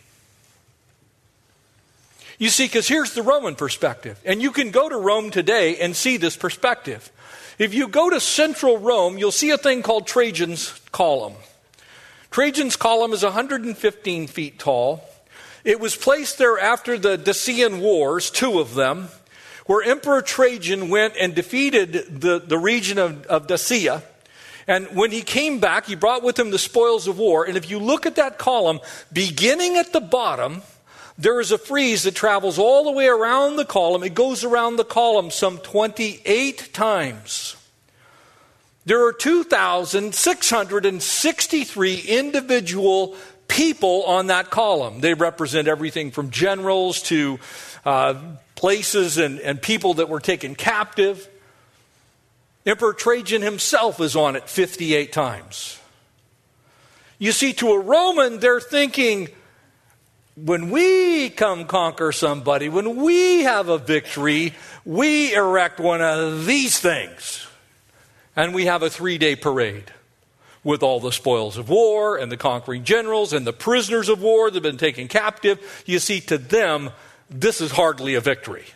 You 2.36 2.48
see, 2.48 2.66
because 2.66 2.88
here's 2.88 3.14
the 3.14 3.22
Roman 3.22 3.54
perspective. 3.54 4.20
And 4.24 4.42
you 4.42 4.50
can 4.50 4.72
go 4.72 4.88
to 4.88 4.96
Rome 4.96 5.30
today 5.30 5.76
and 5.76 5.94
see 5.94 6.16
this 6.16 6.36
perspective. 6.36 7.10
If 7.60 7.74
you 7.74 7.86
go 7.86 8.10
to 8.10 8.18
central 8.18 8.76
Rome, 8.76 9.16
you'll 9.16 9.30
see 9.30 9.50
a 9.50 9.56
thing 9.56 9.82
called 9.82 10.08
Trajan's 10.08 10.80
Column. 10.90 11.34
Trajan's 12.32 12.76
column 12.76 13.12
is 13.12 13.22
115 13.22 14.26
feet 14.26 14.58
tall. 14.58 15.04
It 15.64 15.78
was 15.78 15.96
placed 15.96 16.38
there 16.38 16.58
after 16.58 16.98
the 16.98 17.16
Dacian 17.16 17.80
Wars, 17.80 18.30
two 18.30 18.58
of 18.58 18.74
them, 18.74 19.08
where 19.66 19.82
Emperor 19.82 20.22
Trajan 20.22 20.90
went 20.90 21.14
and 21.18 21.34
defeated 21.34 22.20
the, 22.20 22.40
the 22.40 22.58
region 22.58 22.98
of, 22.98 23.26
of 23.26 23.46
Dacia. 23.46 24.02
And 24.68 24.86
when 24.94 25.10
he 25.10 25.22
came 25.22 25.58
back, 25.60 25.86
he 25.86 25.96
brought 25.96 26.22
with 26.22 26.38
him 26.38 26.50
the 26.50 26.58
spoils 26.58 27.08
of 27.08 27.18
war. 27.18 27.44
And 27.44 27.56
if 27.56 27.70
you 27.70 27.78
look 27.78 28.04
at 28.04 28.16
that 28.16 28.36
column, 28.36 28.80
beginning 29.10 29.78
at 29.78 29.94
the 29.94 30.00
bottom, 30.00 30.60
there 31.16 31.40
is 31.40 31.50
a 31.50 31.58
frieze 31.58 32.02
that 32.02 32.14
travels 32.14 32.58
all 32.58 32.84
the 32.84 32.92
way 32.92 33.06
around 33.06 33.56
the 33.56 33.64
column. 33.64 34.04
It 34.04 34.14
goes 34.14 34.44
around 34.44 34.76
the 34.76 34.84
column 34.84 35.30
some 35.30 35.56
28 35.58 36.74
times. 36.74 37.56
There 38.84 39.06
are 39.06 39.12
2,663 39.12 42.00
individual 42.00 43.16
people 43.48 44.04
on 44.04 44.28
that 44.28 44.50
column. 44.50 45.00
They 45.00 45.14
represent 45.14 45.66
everything 45.66 46.10
from 46.10 46.30
generals 46.30 47.00
to 47.04 47.38
uh, 47.84 48.14
places 48.54 49.16
and, 49.18 49.40
and 49.40 49.60
people 49.60 49.94
that 49.94 50.10
were 50.10 50.20
taken 50.20 50.54
captive. 50.54 51.26
Emperor 52.68 52.92
Trajan 52.92 53.40
himself 53.40 53.98
is 53.98 54.14
on 54.14 54.36
it 54.36 54.46
58 54.46 55.10
times. 55.10 55.80
You 57.18 57.32
see, 57.32 57.54
to 57.54 57.70
a 57.70 57.80
Roman, 57.80 58.40
they're 58.40 58.60
thinking, 58.60 59.28
when 60.36 60.68
we 60.68 61.30
come 61.30 61.64
conquer 61.64 62.12
somebody, 62.12 62.68
when 62.68 62.96
we 62.96 63.44
have 63.44 63.70
a 63.70 63.78
victory, 63.78 64.54
we 64.84 65.34
erect 65.34 65.80
one 65.80 66.02
of 66.02 66.44
these 66.44 66.78
things. 66.78 67.46
And 68.36 68.54
we 68.54 68.66
have 68.66 68.82
a 68.82 68.90
three 68.90 69.16
day 69.16 69.34
parade 69.34 69.90
with 70.62 70.82
all 70.82 71.00
the 71.00 71.10
spoils 71.10 71.56
of 71.56 71.70
war 71.70 72.18
and 72.18 72.30
the 72.30 72.36
conquering 72.36 72.84
generals 72.84 73.32
and 73.32 73.46
the 73.46 73.52
prisoners 73.54 74.10
of 74.10 74.20
war 74.20 74.50
that 74.50 74.56
have 74.56 74.62
been 74.62 74.76
taken 74.76 75.08
captive. 75.08 75.82
You 75.86 76.00
see, 76.00 76.20
to 76.20 76.36
them, 76.36 76.90
this 77.30 77.62
is 77.62 77.70
hardly 77.70 78.14
a 78.14 78.20
victory. 78.20 78.66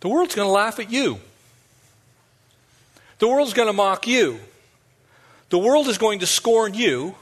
The 0.00 0.08
world's 0.08 0.34
going 0.34 0.48
to 0.48 0.52
laugh 0.52 0.78
at 0.78 0.90
you. 0.90 1.18
The 3.18 3.28
world's 3.28 3.52
going 3.52 3.66
to 3.66 3.72
mock 3.72 4.06
you. 4.06 4.40
The 5.50 5.58
world 5.58 5.88
is 5.88 5.98
going 5.98 6.20
to 6.20 6.26
scorn 6.26 6.74
you 6.74 7.16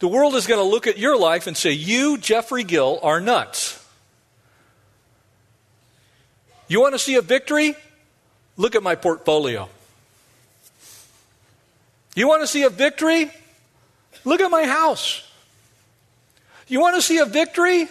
the 0.00 0.08
world 0.08 0.34
is 0.34 0.46
going 0.46 0.58
to 0.58 0.64
look 0.64 0.86
at 0.86 0.98
your 0.98 1.16
life 1.16 1.46
and 1.46 1.54
say, 1.54 1.72
You, 1.72 2.16
Jeffrey 2.16 2.64
Gill, 2.64 2.98
are 3.02 3.20
nuts. 3.20 3.76
You 6.68 6.80
want 6.80 6.94
to 6.94 6.98
see 6.98 7.16
a 7.16 7.22
victory? 7.22 7.76
Look 8.56 8.74
at 8.74 8.82
my 8.82 8.94
portfolio. 8.94 9.68
You 12.14 12.28
want 12.28 12.42
to 12.42 12.46
see 12.46 12.62
a 12.62 12.70
victory? 12.70 13.30
Look 14.24 14.40
at 14.40 14.50
my 14.50 14.64
house. 14.64 15.22
You 16.66 16.80
want 16.80 16.96
to 16.96 17.02
see 17.02 17.18
a 17.18 17.26
victory? 17.26 17.86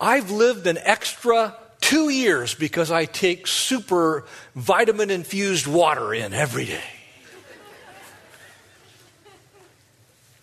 I've 0.00 0.30
lived 0.30 0.66
an 0.66 0.78
extra 0.78 1.54
two 1.82 2.08
years 2.08 2.54
because 2.54 2.90
I 2.90 3.04
take 3.04 3.46
super 3.46 4.24
vitamin 4.54 5.10
infused 5.10 5.66
water 5.66 6.14
in 6.14 6.32
every 6.32 6.64
day. 6.64 6.80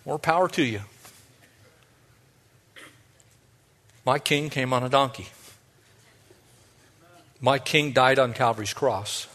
More 0.06 0.18
power 0.18 0.48
to 0.50 0.62
you. 0.62 0.80
My 4.06 4.18
king 4.18 4.50
came 4.50 4.72
on 4.72 4.82
a 4.82 4.88
donkey. 4.88 5.28
My 7.40 7.58
king 7.58 7.92
died 7.92 8.18
on 8.18 8.32
Calvary's 8.32 8.74
cross. 8.74 9.26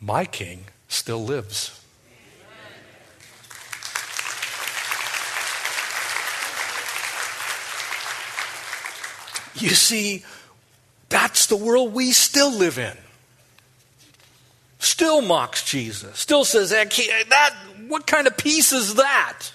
My 0.00 0.24
king 0.24 0.64
still 0.88 1.24
lives. 1.24 1.75
You 9.58 9.70
see, 9.70 10.24
that's 11.08 11.46
the 11.46 11.56
world 11.56 11.92
we 11.92 12.12
still 12.12 12.52
live 12.52 12.78
in. 12.78 12.96
Still 14.78 15.22
mocks 15.22 15.64
Jesus. 15.64 16.18
Still 16.18 16.44
says, 16.44 16.72
eh, 16.72 16.84
eh, 16.84 17.24
that 17.30 17.54
what 17.88 18.06
kind 18.06 18.26
of 18.26 18.36
peace 18.36 18.72
is 18.72 18.94
that? 18.96 19.50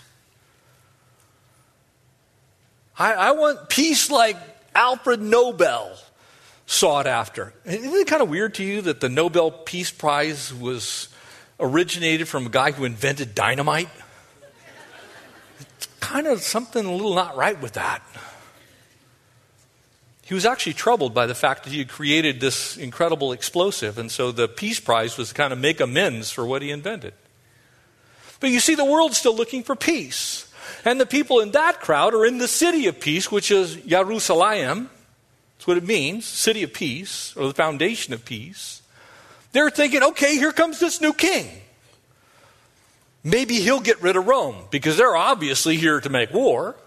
I, 2.98 3.14
I 3.14 3.32
want 3.32 3.70
peace 3.70 4.10
like 4.10 4.38
Alfred 4.76 5.22
Nobel 5.22 5.98
sought 6.66 7.08
after. 7.08 7.54
Isn't 7.66 7.94
it 7.94 8.08
kind 8.08 8.22
of 8.22 8.30
weird 8.30 8.56
to 8.56 8.64
you 8.64 8.82
that 8.84 9.02
the 9.02 9.10
Nobel 9.10 9.52
Peace 9.52 9.92
Prize 9.92 10.54
was 10.54 11.10
originated 11.60 12.28
from 12.28 12.46
a 12.46 12.50
guy 12.50 12.72
who 12.72 12.86
invented 12.86 13.36
dynamite? 13.36 13.90
It's 15.60 15.88
kind 16.00 16.28
of 16.28 16.42
something 16.42 16.86
a 16.86 16.92
little 16.92 17.14
not 17.14 17.36
right 17.36 17.60
with 17.62 17.74
that. 17.74 18.02
He 20.32 20.36
was 20.36 20.46
actually 20.46 20.76
troubled 20.76 21.14
by 21.14 21.26
the 21.26 21.36
fact 21.36 21.66
that 21.66 21.74
he 21.74 21.80
had 21.80 21.90
created 21.90 22.40
this 22.40 22.78
incredible 22.78 23.34
explosive, 23.34 23.98
and 23.98 24.10
so 24.10 24.32
the 24.32 24.48
Peace 24.48 24.80
Prize 24.80 25.18
was 25.18 25.28
to 25.28 25.36
kind 25.36 25.52
of 25.52 25.60
make 25.60 25.82
amends 25.82 26.32
for 26.32 26.46
what 26.46 26.62
he 26.62 26.72
invented. 26.72 27.14
But 28.40 28.50
you 28.50 28.62
see, 28.62 28.76
the 28.76 28.86
world's 28.86 29.18
still 29.18 29.36
looking 29.36 29.62
for 29.62 29.76
peace. 29.76 30.50
And 30.86 31.02
the 31.02 31.06
people 31.06 31.42
in 31.42 31.52
that 31.52 31.82
crowd 31.82 32.14
are 32.14 32.26
in 32.26 32.38
the 32.38 32.48
city 32.48 32.88
of 32.88 33.02
peace, 33.02 33.30
which 33.30 33.52
is 33.52 33.76
Jerusalem. 33.76 34.90
That's 35.58 35.68
what 35.68 35.76
it 35.76 35.84
means 35.84 36.28
city 36.28 36.64
of 36.64 36.72
peace, 36.72 37.36
or 37.36 37.48
the 37.48 37.54
foundation 37.54 38.14
of 38.14 38.24
peace. 38.24 38.82
They're 39.52 39.70
thinking, 39.70 40.02
okay, 40.02 40.38
here 40.38 40.54
comes 40.54 40.80
this 40.80 41.02
new 41.02 41.12
king. 41.12 41.50
Maybe 43.22 43.56
he'll 43.56 43.82
get 43.82 44.02
rid 44.02 44.16
of 44.16 44.26
Rome 44.28 44.64
because 44.72 44.96
they're 44.96 45.14
obviously 45.14 45.76
here 45.76 46.00
to 46.00 46.10
make 46.10 46.34
war. 46.34 46.78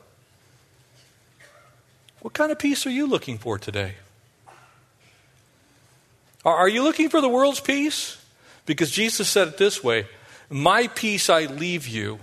What 2.25 2.33
kind 2.33 2.51
of 2.51 2.59
peace 2.59 2.87
are 2.87 2.91
you 2.91 3.07
looking 3.07 3.37
for 3.37 3.59
today? 3.59 3.97
Are 6.43 6.71
you 6.71 6.83
looking 6.83 7.11
for 7.11 7.21
the 7.21 7.29
world's 7.29 7.61
peace? 7.61 8.17
Because 8.65 8.91
Jesus 8.91 9.29
said 9.29 9.49
it 9.49 9.59
this 9.59 9.85
way 9.85 10.07
my 10.49 10.87
peace 10.87 11.29
I 11.29 11.45
leave 11.45 11.87
you. 11.87 12.19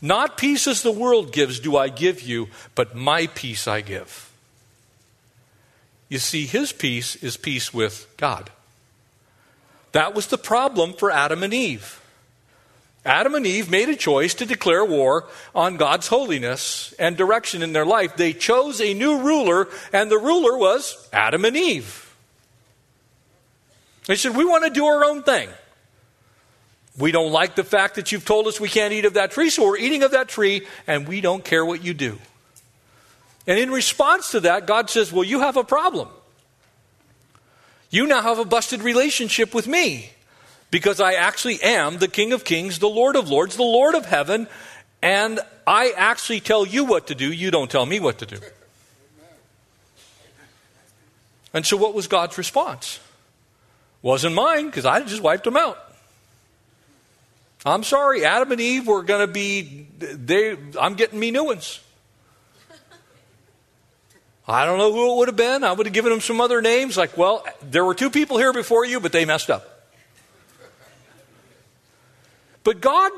Not 0.00 0.36
peace 0.36 0.66
as 0.66 0.82
the 0.82 0.90
world 0.90 1.32
gives 1.32 1.60
do 1.60 1.76
I 1.76 1.88
give 1.88 2.20
you, 2.20 2.48
but 2.74 2.96
my 2.96 3.28
peace 3.28 3.68
I 3.68 3.80
give. 3.80 4.28
You 6.08 6.18
see, 6.18 6.44
his 6.44 6.72
peace 6.72 7.14
is 7.14 7.36
peace 7.36 7.72
with 7.72 8.12
God. 8.16 8.50
That 9.92 10.16
was 10.16 10.26
the 10.26 10.36
problem 10.36 10.94
for 10.94 11.12
Adam 11.12 11.44
and 11.44 11.54
Eve. 11.54 12.01
Adam 13.04 13.34
and 13.34 13.46
Eve 13.46 13.68
made 13.68 13.88
a 13.88 13.96
choice 13.96 14.34
to 14.34 14.46
declare 14.46 14.84
war 14.84 15.26
on 15.54 15.76
God's 15.76 16.06
holiness 16.06 16.94
and 16.98 17.16
direction 17.16 17.62
in 17.62 17.72
their 17.72 17.86
life. 17.86 18.16
They 18.16 18.32
chose 18.32 18.80
a 18.80 18.94
new 18.94 19.20
ruler, 19.20 19.68
and 19.92 20.10
the 20.10 20.18
ruler 20.18 20.56
was 20.56 21.08
Adam 21.12 21.44
and 21.44 21.56
Eve. 21.56 22.14
They 24.06 24.14
said, 24.14 24.36
We 24.36 24.44
want 24.44 24.64
to 24.64 24.70
do 24.70 24.86
our 24.86 25.04
own 25.04 25.24
thing. 25.24 25.48
We 26.96 27.10
don't 27.10 27.32
like 27.32 27.56
the 27.56 27.64
fact 27.64 27.96
that 27.96 28.12
you've 28.12 28.24
told 28.24 28.46
us 28.46 28.60
we 28.60 28.68
can't 28.68 28.92
eat 28.92 29.04
of 29.04 29.14
that 29.14 29.30
tree, 29.32 29.50
so 29.50 29.64
we're 29.64 29.78
eating 29.78 30.02
of 30.02 30.12
that 30.12 30.28
tree, 30.28 30.66
and 30.86 31.08
we 31.08 31.20
don't 31.20 31.44
care 31.44 31.64
what 31.64 31.82
you 31.82 31.94
do. 31.94 32.18
And 33.46 33.58
in 33.58 33.70
response 33.70 34.30
to 34.32 34.40
that, 34.40 34.66
God 34.66 34.90
says, 34.90 35.12
Well, 35.12 35.24
you 35.24 35.40
have 35.40 35.56
a 35.56 35.64
problem. 35.64 36.08
You 37.90 38.06
now 38.06 38.22
have 38.22 38.38
a 38.38 38.44
busted 38.44 38.82
relationship 38.82 39.54
with 39.54 39.66
me 39.66 40.10
because 40.72 41.00
I 41.00 41.12
actually 41.12 41.62
am 41.62 41.98
the 41.98 42.08
King 42.08 42.32
of 42.32 42.44
Kings, 42.44 42.80
the 42.80 42.88
Lord 42.88 43.14
of 43.14 43.28
Lords, 43.28 43.56
the 43.56 43.62
Lord 43.62 43.94
of 43.94 44.06
heaven, 44.06 44.48
and 45.02 45.38
I 45.66 45.92
actually 45.94 46.40
tell 46.40 46.66
you 46.66 46.84
what 46.84 47.08
to 47.08 47.14
do. 47.14 47.30
You 47.30 47.52
don't 47.52 47.70
tell 47.70 47.86
me 47.86 48.00
what 48.00 48.18
to 48.18 48.26
do. 48.26 48.38
And 51.54 51.66
so, 51.66 51.76
what 51.76 51.92
was 51.92 52.08
God's 52.08 52.38
response? 52.38 52.98
Wasn't 54.00 54.34
mine 54.34 54.66
because 54.66 54.86
I 54.86 55.00
just 55.02 55.22
wiped 55.22 55.44
them 55.44 55.58
out. 55.58 55.78
I'm 57.66 57.84
sorry, 57.84 58.24
Adam 58.24 58.50
and 58.50 58.60
Eve 58.60 58.86
were 58.86 59.02
going 59.02 59.24
to 59.24 59.32
be, 59.32 59.86
they, 59.98 60.56
I'm 60.80 60.94
getting 60.94 61.20
me 61.20 61.30
new 61.30 61.44
ones. 61.44 61.80
I 64.48 64.64
don't 64.64 64.78
know 64.78 64.92
who 64.92 65.12
it 65.12 65.16
would 65.18 65.28
have 65.28 65.36
been. 65.36 65.62
I 65.62 65.72
would 65.72 65.86
have 65.86 65.92
given 65.92 66.10
them 66.10 66.20
some 66.20 66.40
other 66.40 66.60
names, 66.62 66.96
like, 66.96 67.16
well, 67.16 67.46
there 67.62 67.84
were 67.84 67.94
two 67.94 68.10
people 68.10 68.38
here 68.38 68.52
before 68.52 68.84
you, 68.84 68.98
but 68.98 69.12
they 69.12 69.24
messed 69.24 69.50
up. 69.50 69.71
But 72.64 72.80
God 72.80 73.12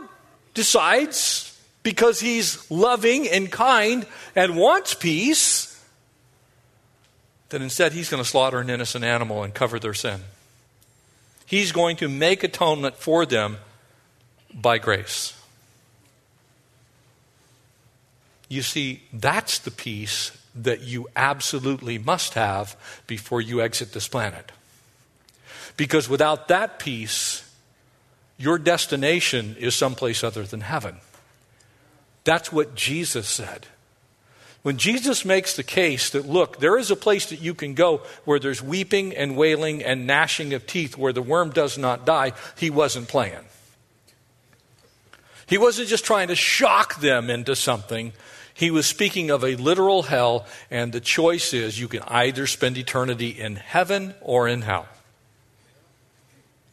decides, 0.55 1.59
because 1.83 2.21
He's 2.21 2.71
loving 2.71 3.29
and 3.29 3.51
kind 3.51 4.07
and 4.35 4.57
wants 4.57 4.95
peace, 4.95 5.71
that 7.51 7.61
instead 7.63 7.93
He's 7.93 8.09
going 8.09 8.23
to 8.23 8.29
slaughter 8.29 8.59
an 8.59 8.71
innocent 8.71 9.05
animal 9.05 9.43
and 9.43 9.55
cover 9.55 9.79
their 9.79 9.95
sin. 9.95 10.21
He's 11.47 11.73
going 11.73 11.97
to 11.99 12.09
make 12.09 12.43
atonement 12.43 12.97
for 12.97 13.27
them 13.27 13.59
by 14.53 14.79
grace. 14.79 15.39
You 18.49 18.63
see, 18.63 19.03
that's 19.13 19.59
the 19.59 19.71
peace 19.71 20.31
that 20.55 20.83
you 20.83 21.09
absolutely 21.17 21.99
must 21.99 22.35
have 22.35 22.77
before 23.07 23.41
you 23.41 23.61
exit 23.61 23.93
this 23.93 24.09
planet. 24.09 24.53
Because 25.77 26.09
without 26.09 26.49
that 26.49 26.79
peace, 26.79 27.44
your 28.39 28.59
destination 28.59 29.57
is 29.59 29.75
someplace 29.75 30.25
other 30.25 30.45
than 30.45 30.61
heaven. 30.61 30.97
That's 32.25 32.53
what 32.53 32.75
Jesus 32.75 33.29
said. 33.29 33.67
When 34.63 34.79
Jesus 34.79 35.27
makes 35.27 35.57
the 35.57 35.63
case 35.63 36.09
that, 36.11 36.27
look, 36.27 36.59
there 36.59 36.79
is 36.79 36.91
a 36.91 36.97
place 36.97 37.27
that 37.27 37.43
you 37.43 37.53
can 37.53 37.75
go 37.75 37.99
where 38.25 38.39
there's 38.39 38.63
weeping 38.63 39.15
and 39.15 39.37
wailing 39.37 39.83
and 39.85 40.07
gnashing 40.07 40.55
of 40.55 40.67
teeth, 40.67 40.97
where 40.97 41.13
the 41.13 41.21
worm 41.21 41.51
does 41.51 41.77
not 41.77 42.07
die, 42.07 42.33
he 42.57 42.71
wasn't 42.71 43.09
playing. 43.09 43.45
He 45.47 45.59
wasn't 45.59 45.89
just 45.89 46.07
trying 46.07 46.29
to 46.29 46.35
shock 46.35 47.01
them 47.01 47.29
into 47.29 47.55
something. 47.55 48.15
He 48.55 48.71
was 48.71 48.87
speaking 48.87 49.31
of 49.31 49.45
a 49.45 49.57
literal 49.57 50.05
hell, 50.05 50.47
and 50.71 50.93
the 50.93 51.01
choice 51.01 51.53
is 51.53 51.79
you 51.79 51.89
can 51.89 52.03
either 52.07 52.47
spend 52.47 52.79
eternity 52.79 53.29
in 53.29 53.57
heaven 53.57 54.15
or 54.23 54.49
in 54.49 54.63
hell. 54.63 54.87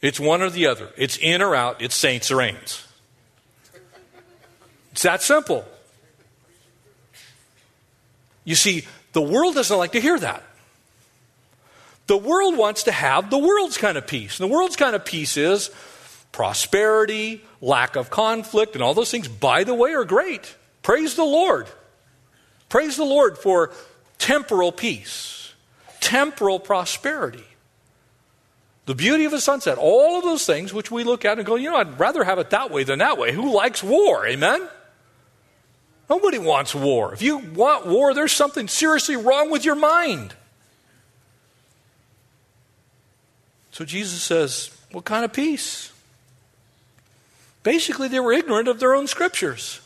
It's 0.02 0.18
one 0.18 0.42
or 0.42 0.50
the 0.50 0.66
other. 0.66 0.90
It's 0.96 1.16
in 1.16 1.40
or 1.40 1.54
out. 1.54 1.80
It's 1.80 1.94
saints 1.94 2.30
or 2.30 2.36
ain'ts. 2.36 2.84
It's 4.90 5.02
that 5.02 5.22
simple. 5.22 5.64
You 8.44 8.56
see, 8.56 8.84
the 9.12 9.22
world 9.22 9.54
doesn't 9.54 9.76
like 9.76 9.92
to 9.92 10.00
hear 10.00 10.18
that. 10.18 10.42
The 12.08 12.16
world 12.16 12.56
wants 12.56 12.82
to 12.84 12.92
have 12.92 13.30
the 13.30 13.38
world's 13.38 13.78
kind 13.78 13.96
of 13.96 14.06
peace. 14.06 14.40
And 14.40 14.50
the 14.50 14.52
world's 14.52 14.76
kind 14.76 14.96
of 14.96 15.04
peace 15.04 15.36
is 15.36 15.70
prosperity, 16.32 17.42
lack 17.60 17.94
of 17.94 18.10
conflict, 18.10 18.74
and 18.74 18.82
all 18.82 18.94
those 18.94 19.10
things, 19.10 19.28
by 19.28 19.64
the 19.64 19.74
way, 19.74 19.94
are 19.94 20.04
great. 20.04 20.56
Praise 20.82 21.14
the 21.14 21.24
Lord. 21.24 21.68
Praise 22.68 22.96
the 22.96 23.04
Lord 23.04 23.38
for 23.38 23.70
temporal 24.18 24.72
peace, 24.72 25.52
temporal 26.00 26.58
prosperity. 26.58 27.44
The 28.84 28.94
beauty 28.94 29.24
of 29.24 29.32
a 29.32 29.40
sunset, 29.40 29.78
all 29.78 30.18
of 30.18 30.24
those 30.24 30.44
things 30.44 30.74
which 30.74 30.90
we 30.90 31.04
look 31.04 31.24
at 31.24 31.38
and 31.38 31.46
go, 31.46 31.54
you 31.54 31.70
know, 31.70 31.76
I'd 31.76 32.00
rather 32.00 32.24
have 32.24 32.38
it 32.38 32.50
that 32.50 32.70
way 32.70 32.82
than 32.82 32.98
that 32.98 33.16
way. 33.16 33.32
Who 33.32 33.54
likes 33.54 33.82
war? 33.82 34.26
Amen? 34.26 34.68
Nobody 36.10 36.38
wants 36.38 36.74
war. 36.74 37.14
If 37.14 37.22
you 37.22 37.38
want 37.38 37.86
war, 37.86 38.12
there's 38.12 38.32
something 38.32 38.66
seriously 38.66 39.16
wrong 39.16 39.50
with 39.50 39.64
your 39.64 39.76
mind. 39.76 40.34
So 43.70 43.84
Jesus 43.84 44.22
says, 44.22 44.70
What 44.90 45.04
kind 45.04 45.24
of 45.24 45.32
peace? 45.32 45.92
Basically, 47.62 48.08
they 48.08 48.20
were 48.20 48.32
ignorant 48.32 48.68
of 48.68 48.80
their 48.80 48.94
own 48.94 49.06
scriptures. 49.06 49.80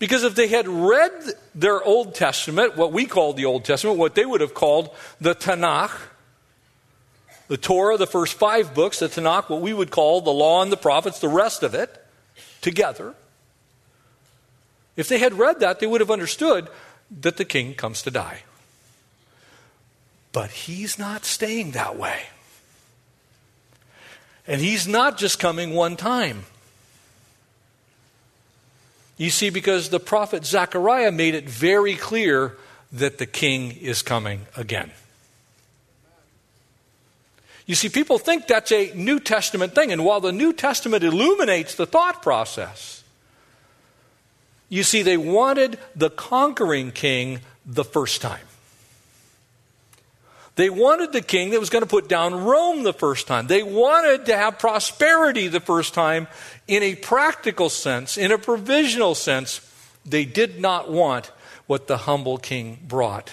Because 0.00 0.24
if 0.24 0.34
they 0.34 0.48
had 0.48 0.66
read 0.66 1.12
their 1.54 1.80
Old 1.80 2.16
Testament, 2.16 2.76
what 2.76 2.92
we 2.92 3.06
call 3.06 3.34
the 3.34 3.44
Old 3.44 3.64
Testament, 3.64 3.98
what 3.98 4.16
they 4.16 4.24
would 4.24 4.40
have 4.40 4.52
called 4.52 4.90
the 5.20 5.32
Tanakh, 5.32 5.92
the 7.52 7.58
Torah, 7.58 7.98
the 7.98 8.06
first 8.06 8.32
five 8.32 8.72
books, 8.72 9.00
the 9.00 9.10
Tanakh, 9.10 9.50
what 9.50 9.60
we 9.60 9.74
would 9.74 9.90
call 9.90 10.22
the 10.22 10.32
Law 10.32 10.62
and 10.62 10.72
the 10.72 10.76
Prophets, 10.78 11.18
the 11.18 11.28
rest 11.28 11.62
of 11.62 11.74
it, 11.74 12.02
together. 12.62 13.14
If 14.96 15.10
they 15.10 15.18
had 15.18 15.34
read 15.34 15.60
that, 15.60 15.78
they 15.78 15.86
would 15.86 16.00
have 16.00 16.10
understood 16.10 16.70
that 17.20 17.36
the 17.36 17.44
king 17.44 17.74
comes 17.74 18.00
to 18.04 18.10
die. 18.10 18.44
But 20.32 20.50
he's 20.50 20.98
not 20.98 21.26
staying 21.26 21.72
that 21.72 21.98
way. 21.98 22.22
And 24.46 24.58
he's 24.62 24.88
not 24.88 25.18
just 25.18 25.38
coming 25.38 25.74
one 25.74 25.96
time. 25.96 26.46
You 29.18 29.28
see, 29.28 29.50
because 29.50 29.90
the 29.90 30.00
prophet 30.00 30.46
Zechariah 30.46 31.12
made 31.12 31.34
it 31.34 31.46
very 31.46 31.96
clear 31.96 32.56
that 32.92 33.18
the 33.18 33.26
king 33.26 33.72
is 33.72 34.00
coming 34.00 34.46
again. 34.56 34.90
You 37.66 37.74
see, 37.74 37.88
people 37.88 38.18
think 38.18 38.46
that's 38.46 38.72
a 38.72 38.92
New 38.94 39.20
Testament 39.20 39.74
thing, 39.74 39.92
and 39.92 40.04
while 40.04 40.20
the 40.20 40.32
New 40.32 40.52
Testament 40.52 41.04
illuminates 41.04 41.74
the 41.74 41.86
thought 41.86 42.22
process, 42.22 43.04
you 44.68 44.82
see, 44.82 45.02
they 45.02 45.16
wanted 45.16 45.78
the 45.94 46.10
conquering 46.10 46.92
king 46.92 47.40
the 47.64 47.84
first 47.84 48.22
time. 48.22 48.46
They 50.56 50.68
wanted 50.68 51.12
the 51.12 51.22
king 51.22 51.50
that 51.50 51.60
was 51.60 51.70
going 51.70 51.82
to 51.82 51.88
put 51.88 52.08
down 52.08 52.44
Rome 52.44 52.82
the 52.82 52.92
first 52.92 53.26
time. 53.26 53.46
They 53.46 53.62
wanted 53.62 54.26
to 54.26 54.36
have 54.36 54.58
prosperity 54.58 55.48
the 55.48 55.60
first 55.60 55.94
time 55.94 56.28
in 56.68 56.82
a 56.82 56.94
practical 56.94 57.70
sense, 57.70 58.18
in 58.18 58.32
a 58.32 58.38
provisional 58.38 59.14
sense. 59.14 59.60
They 60.04 60.24
did 60.24 60.60
not 60.60 60.90
want 60.90 61.30
what 61.66 61.86
the 61.86 61.98
humble 61.98 62.36
king 62.36 62.78
brought, 62.86 63.32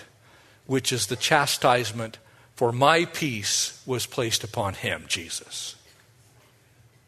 which 0.65 0.93
is 0.93 1.07
the 1.07 1.17
chastisement 1.17 2.19
for 2.59 2.73
my 2.73 3.05
peace 3.05 3.81
was 3.85 4.05
placed 4.05 4.43
upon 4.43 4.73
him, 4.73 5.05
Jesus. 5.07 5.77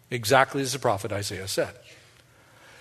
Exactly 0.09 0.61
as 0.61 0.71
the 0.71 0.79
prophet 0.79 1.11
Isaiah 1.11 1.49
said. 1.49 1.75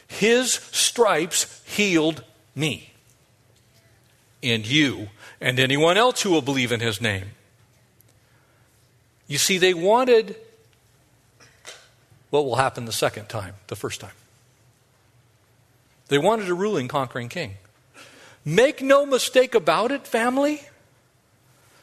His 0.06 0.52
stripes 0.52 1.64
healed 1.66 2.22
me 2.54 2.92
and 4.40 4.64
you 4.64 5.08
and 5.40 5.58
anyone 5.58 5.96
else 5.96 6.22
who 6.22 6.30
will 6.30 6.42
believe 6.42 6.70
in 6.70 6.78
his 6.78 7.00
name. 7.00 7.32
You 9.26 9.38
see, 9.38 9.58
they 9.58 9.74
wanted 9.74 10.36
what 12.30 12.44
will 12.44 12.54
happen 12.54 12.84
the 12.84 12.92
second 12.92 13.28
time, 13.28 13.54
the 13.66 13.74
first 13.74 14.00
time. 14.00 14.14
They 16.06 16.18
wanted 16.18 16.48
a 16.48 16.54
ruling, 16.54 16.86
conquering 16.86 17.30
king. 17.30 17.56
Make 18.44 18.80
no 18.80 19.04
mistake 19.04 19.56
about 19.56 19.90
it, 19.90 20.06
family 20.06 20.62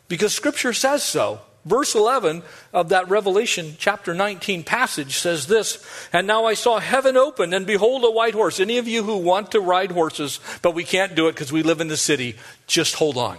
because 0.07 0.33
Scripture 0.33 0.73
says 0.73 1.03
so. 1.03 1.41
Verse 1.65 1.95
11 1.95 2.43
of 2.71 2.89
that 2.89 3.09
Revelation 3.09 3.75
chapter 3.77 4.13
19 4.13 4.63
passage 4.63 5.17
says 5.17 5.47
this 5.47 5.85
And 6.13 6.25
now 6.25 6.45
I 6.45 6.53
saw 6.53 6.79
heaven 6.79 7.17
open, 7.17 7.53
and 7.53 7.67
behold, 7.67 8.05
a 8.05 8.11
white 8.11 8.33
horse. 8.33 8.61
Any 8.61 8.77
of 8.77 8.87
you 8.87 9.03
who 9.03 9.17
want 9.17 9.51
to 9.51 9.59
ride 9.59 9.91
horses, 9.91 10.39
but 10.61 10.73
we 10.73 10.85
can't 10.85 11.13
do 11.13 11.27
it 11.27 11.33
because 11.33 11.51
we 11.51 11.63
live 11.63 11.81
in 11.81 11.89
the 11.89 11.97
city, 11.97 12.37
just 12.67 12.95
hold 12.95 13.17
on. 13.17 13.37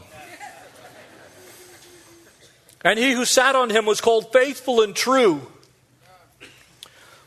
And 2.85 2.99
he 2.99 3.13
who 3.13 3.25
sat 3.25 3.57
on 3.57 3.71
him 3.71 3.87
was 3.87 4.01
called 4.01 4.33
faithful 4.33 4.83
and 4.83 4.95
true. 4.95 5.51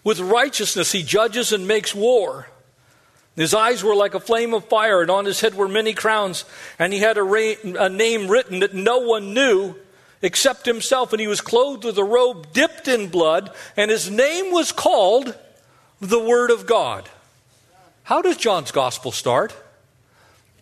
With 0.03 0.19
righteousness 0.19 0.91
he 0.91 1.03
judges 1.03 1.51
and 1.51 1.67
makes 1.67 1.95
war. 1.95 2.47
His 3.35 3.53
eyes 3.53 3.83
were 3.83 3.95
like 3.95 4.13
a 4.13 4.19
flame 4.19 4.53
of 4.53 4.65
fire, 4.65 5.01
and 5.01 5.09
on 5.09 5.25
his 5.25 5.39
head 5.39 5.55
were 5.55 5.67
many 5.67 5.93
crowns, 5.93 6.43
and 6.77 6.91
he 6.91 6.99
had 6.99 7.17
a, 7.17 7.23
ra- 7.23 7.53
a, 7.63 7.89
name 7.89 8.27
written 8.27 8.59
that 8.59 8.73
no 8.73 8.99
one 8.99 9.33
knew 9.33 9.75
except 10.21 10.65
himself, 10.65 11.13
and 11.13 11.21
he 11.21 11.27
was 11.27 11.41
clothed 11.41 11.85
with 11.85 11.97
a 11.97 12.03
robe 12.03 12.51
dipped 12.51 12.87
in 12.87 13.07
blood, 13.07 13.51
and 13.77 13.89
his 13.89 14.09
name 14.09 14.51
was 14.51 14.71
called 14.71 15.35
the 16.01 16.19
Word 16.19 16.51
of 16.51 16.65
God. 16.65 17.07
How 18.03 18.21
does 18.21 18.37
John's 18.37 18.71
Gospel 18.71 19.11
start? 19.11 19.55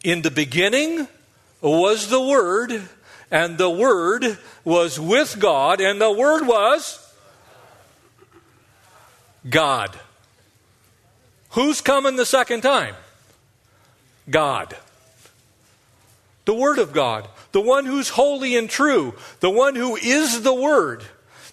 In 0.03 0.21
the 0.21 0.31
beginning 0.31 1.07
was 1.61 2.09
the 2.09 2.21
Word, 2.21 2.87
and 3.31 3.57
the 3.57 3.69
Word 3.69 4.37
was 4.63 4.99
with 4.99 5.39
God, 5.39 5.81
and 5.81 5.99
the 5.99 6.11
Word 6.11 6.45
was 6.45 7.13
God. 9.49 9.97
Who's 11.51 11.81
coming 11.81 12.15
the 12.15 12.25
second 12.25 12.61
time? 12.61 12.95
God. 14.29 14.75
The 16.45 16.53
Word 16.53 16.79
of 16.79 16.93
God. 16.93 17.27
The 17.51 17.61
one 17.61 17.85
who's 17.85 18.09
holy 18.09 18.55
and 18.55 18.69
true. 18.69 19.15
The 19.39 19.49
one 19.49 19.75
who 19.75 19.95
is 19.95 20.43
the 20.43 20.53
Word. 20.53 21.03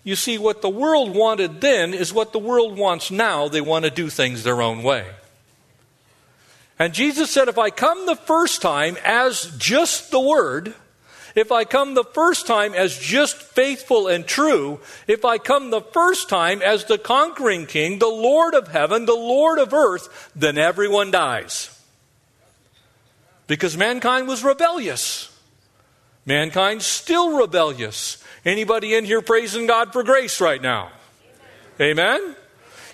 You 0.04 0.14
see, 0.14 0.38
what 0.38 0.62
the 0.62 0.68
world 0.68 1.14
wanted 1.14 1.60
then 1.60 1.92
is 1.92 2.12
what 2.12 2.32
the 2.32 2.38
world 2.38 2.78
wants 2.78 3.10
now. 3.10 3.48
They 3.48 3.60
want 3.60 3.84
to 3.86 3.90
do 3.90 4.08
things 4.08 4.44
their 4.44 4.62
own 4.62 4.82
way. 4.82 5.06
And 6.78 6.92
Jesus 6.92 7.30
said, 7.30 7.48
if 7.48 7.58
I 7.58 7.70
come 7.70 8.06
the 8.06 8.16
first 8.16 8.60
time 8.60 8.96
as 9.04 9.52
just 9.58 10.10
the 10.10 10.20
Word, 10.20 10.74
if 11.36 11.52
I 11.52 11.64
come 11.64 11.92
the 11.92 12.02
first 12.02 12.46
time 12.46 12.72
as 12.74 12.98
just 12.98 13.36
faithful 13.36 14.08
and 14.08 14.26
true, 14.26 14.80
if 15.06 15.24
I 15.24 15.36
come 15.36 15.70
the 15.70 15.82
first 15.82 16.30
time 16.30 16.62
as 16.62 16.86
the 16.86 16.96
conquering 16.96 17.66
king, 17.66 17.98
the 17.98 18.08
Lord 18.08 18.54
of 18.54 18.68
heaven, 18.68 19.04
the 19.04 19.12
Lord 19.12 19.58
of 19.58 19.74
earth, 19.74 20.30
then 20.34 20.56
everyone 20.56 21.10
dies. 21.10 21.70
Because 23.46 23.76
mankind 23.76 24.26
was 24.26 24.42
rebellious. 24.42 25.30
Mankind's 26.24 26.86
still 26.86 27.38
rebellious. 27.38 28.24
Anybody 28.44 28.94
in 28.94 29.04
here 29.04 29.20
praising 29.20 29.66
God 29.66 29.92
for 29.92 30.02
grace 30.02 30.40
right 30.40 30.60
now? 30.60 30.90
Amen? 31.78 32.34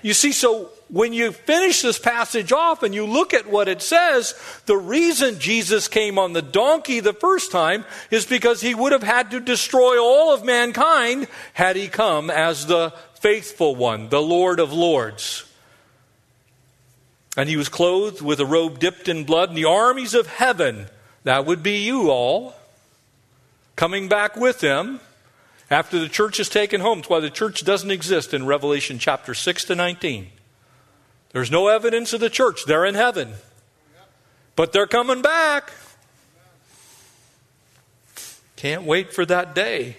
You 0.02 0.14
see, 0.14 0.32
so 0.32 0.70
when 0.92 1.14
you 1.14 1.32
finish 1.32 1.80
this 1.80 1.98
passage 1.98 2.52
off 2.52 2.82
and 2.82 2.94
you 2.94 3.06
look 3.06 3.32
at 3.32 3.48
what 3.48 3.66
it 3.66 3.80
says, 3.80 4.34
the 4.66 4.76
reason 4.76 5.38
Jesus 5.38 5.88
came 5.88 6.18
on 6.18 6.34
the 6.34 6.42
donkey 6.42 7.00
the 7.00 7.14
first 7.14 7.50
time 7.50 7.86
is 8.10 8.26
because 8.26 8.60
he 8.60 8.74
would 8.74 8.92
have 8.92 9.02
had 9.02 9.30
to 9.30 9.40
destroy 9.40 9.98
all 9.98 10.34
of 10.34 10.44
mankind 10.44 11.28
had 11.54 11.76
he 11.76 11.88
come 11.88 12.28
as 12.28 12.66
the 12.66 12.92
faithful 13.14 13.74
one, 13.74 14.10
the 14.10 14.20
Lord 14.20 14.60
of 14.60 14.70
Lords. 14.70 15.50
And 17.38 17.48
he 17.48 17.56
was 17.56 17.70
clothed 17.70 18.20
with 18.20 18.38
a 18.38 18.44
robe 18.44 18.78
dipped 18.78 19.08
in 19.08 19.24
blood, 19.24 19.48
and 19.48 19.56
the 19.56 19.64
armies 19.64 20.12
of 20.12 20.26
heaven, 20.26 20.88
that 21.24 21.46
would 21.46 21.62
be 21.62 21.78
you 21.78 22.10
all, 22.10 22.54
coming 23.76 24.10
back 24.10 24.36
with 24.36 24.60
him 24.60 25.00
after 25.70 25.98
the 25.98 26.10
church 26.10 26.38
is 26.38 26.50
taken 26.50 26.82
home. 26.82 26.98
That's 26.98 27.08
why 27.08 27.20
the 27.20 27.30
church 27.30 27.64
doesn't 27.64 27.90
exist 27.90 28.34
in 28.34 28.44
Revelation 28.44 28.98
chapter 28.98 29.32
6 29.32 29.64
to 29.64 29.74
19. 29.74 30.31
There's 31.32 31.50
no 31.50 31.68
evidence 31.68 32.12
of 32.12 32.20
the 32.20 32.30
church. 32.30 32.64
They're 32.66 32.84
in 32.84 32.94
heaven. 32.94 33.34
But 34.54 34.72
they're 34.72 34.86
coming 34.86 35.22
back. 35.22 35.72
Can't 38.56 38.84
wait 38.84 39.12
for 39.12 39.24
that 39.26 39.54
day. 39.54 39.96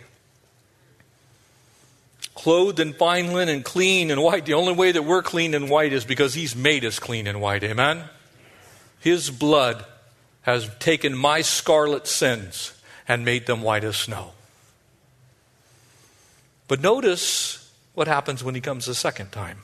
Clothed 2.35 2.79
in 2.79 2.93
fine 2.93 3.33
linen, 3.33 3.63
clean 3.63 4.11
and 4.11 4.21
white. 4.21 4.45
The 4.45 4.53
only 4.53 4.73
way 4.73 4.91
that 4.91 5.03
we're 5.03 5.21
clean 5.21 5.53
and 5.53 5.69
white 5.69 5.93
is 5.93 6.05
because 6.05 6.33
He's 6.33 6.55
made 6.55 6.85
us 6.85 6.99
clean 6.99 7.27
and 7.27 7.41
white. 7.41 7.63
Amen? 7.63 8.03
His 8.99 9.29
blood 9.29 9.85
has 10.43 10.69
taken 10.79 11.15
my 11.15 11.41
scarlet 11.41 12.07
sins 12.07 12.73
and 13.07 13.25
made 13.25 13.45
them 13.45 13.61
white 13.61 13.83
as 13.83 13.97
snow. 13.97 14.31
But 16.67 16.81
notice 16.81 17.71
what 17.93 18.07
happens 18.07 18.43
when 18.43 18.55
He 18.55 18.61
comes 18.61 18.85
the 18.85 18.95
second 18.95 19.31
time. 19.31 19.63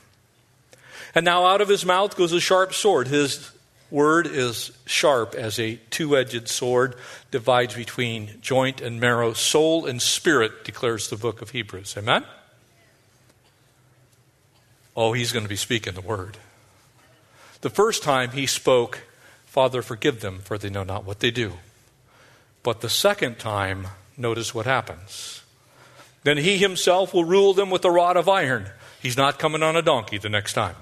And 1.14 1.24
now 1.24 1.46
out 1.46 1.60
of 1.60 1.68
his 1.68 1.84
mouth 1.84 2.16
goes 2.16 2.32
a 2.32 2.40
sharp 2.40 2.72
sword. 2.72 3.08
His 3.08 3.50
word 3.90 4.26
is 4.26 4.70
sharp 4.86 5.34
as 5.34 5.58
a 5.58 5.76
two 5.90 6.16
edged 6.16 6.48
sword, 6.48 6.94
divides 7.30 7.74
between 7.74 8.38
joint 8.40 8.80
and 8.80 9.00
marrow, 9.00 9.32
soul 9.32 9.86
and 9.86 10.00
spirit, 10.00 10.64
declares 10.64 11.10
the 11.10 11.16
book 11.16 11.42
of 11.42 11.50
Hebrews. 11.50 11.96
Amen? 11.96 12.24
Oh, 14.96 15.12
he's 15.12 15.32
going 15.32 15.44
to 15.44 15.48
be 15.48 15.56
speaking 15.56 15.94
the 15.94 16.00
word. 16.00 16.36
The 17.60 17.70
first 17.70 18.02
time 18.02 18.30
he 18.30 18.46
spoke, 18.46 19.02
Father, 19.46 19.82
forgive 19.82 20.20
them, 20.20 20.40
for 20.40 20.58
they 20.58 20.70
know 20.70 20.84
not 20.84 21.04
what 21.04 21.20
they 21.20 21.30
do. 21.30 21.54
But 22.62 22.80
the 22.80 22.88
second 22.88 23.38
time, 23.38 23.88
notice 24.16 24.54
what 24.54 24.66
happens. 24.66 25.42
Then 26.22 26.36
he 26.36 26.58
himself 26.58 27.14
will 27.14 27.24
rule 27.24 27.54
them 27.54 27.70
with 27.70 27.84
a 27.84 27.90
rod 27.90 28.16
of 28.16 28.28
iron. 28.28 28.66
He's 29.00 29.16
not 29.16 29.38
coming 29.38 29.62
on 29.62 29.76
a 29.76 29.82
donkey 29.82 30.18
the 30.18 30.28
next 30.28 30.52
time. 30.52 30.76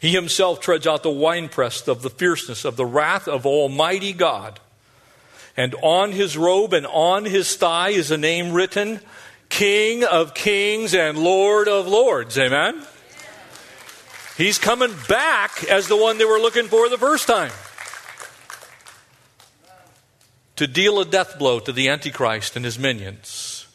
He 0.00 0.12
himself 0.12 0.60
treads 0.60 0.86
out 0.86 1.02
the 1.02 1.10
winepress 1.10 1.88
of 1.88 2.02
the 2.02 2.10
fierceness 2.10 2.64
of 2.64 2.76
the 2.76 2.86
wrath 2.86 3.28
of 3.28 3.46
Almighty 3.46 4.12
God. 4.12 4.60
And 5.56 5.74
on 5.82 6.12
his 6.12 6.36
robe 6.36 6.74
and 6.74 6.86
on 6.86 7.24
his 7.24 7.56
thigh 7.56 7.90
is 7.90 8.10
a 8.10 8.18
name 8.18 8.52
written 8.52 9.00
King 9.48 10.04
of 10.04 10.34
Kings 10.34 10.94
and 10.94 11.16
Lord 11.16 11.68
of 11.68 11.86
Lords. 11.88 12.36
Amen? 12.36 12.82
He's 14.36 14.58
coming 14.58 14.94
back 15.08 15.64
as 15.64 15.88
the 15.88 15.96
one 15.96 16.18
they 16.18 16.26
were 16.26 16.38
looking 16.38 16.66
for 16.66 16.90
the 16.90 16.98
first 16.98 17.26
time 17.26 17.52
to 20.56 20.66
deal 20.66 21.00
a 21.00 21.04
death 21.04 21.38
blow 21.38 21.60
to 21.60 21.72
the 21.72 21.88
Antichrist 21.88 22.56
and 22.56 22.64
his 22.64 22.78
minions, 22.78 23.66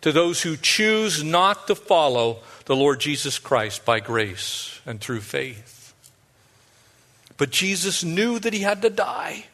to 0.00 0.12
those 0.12 0.42
who 0.42 0.56
choose 0.56 1.22
not 1.24 1.66
to 1.66 1.74
follow 1.74 2.38
the 2.64 2.76
Lord 2.76 3.00
Jesus 3.00 3.38
Christ 3.38 3.84
by 3.84 4.00
grace 4.00 4.80
and 4.86 5.00
through 5.00 5.20
faith. 5.20 5.94
But 7.36 7.50
Jesus 7.50 8.04
knew 8.04 8.38
that 8.38 8.52
he 8.52 8.60
had 8.60 8.82
to 8.82 8.90
die. 8.90 9.46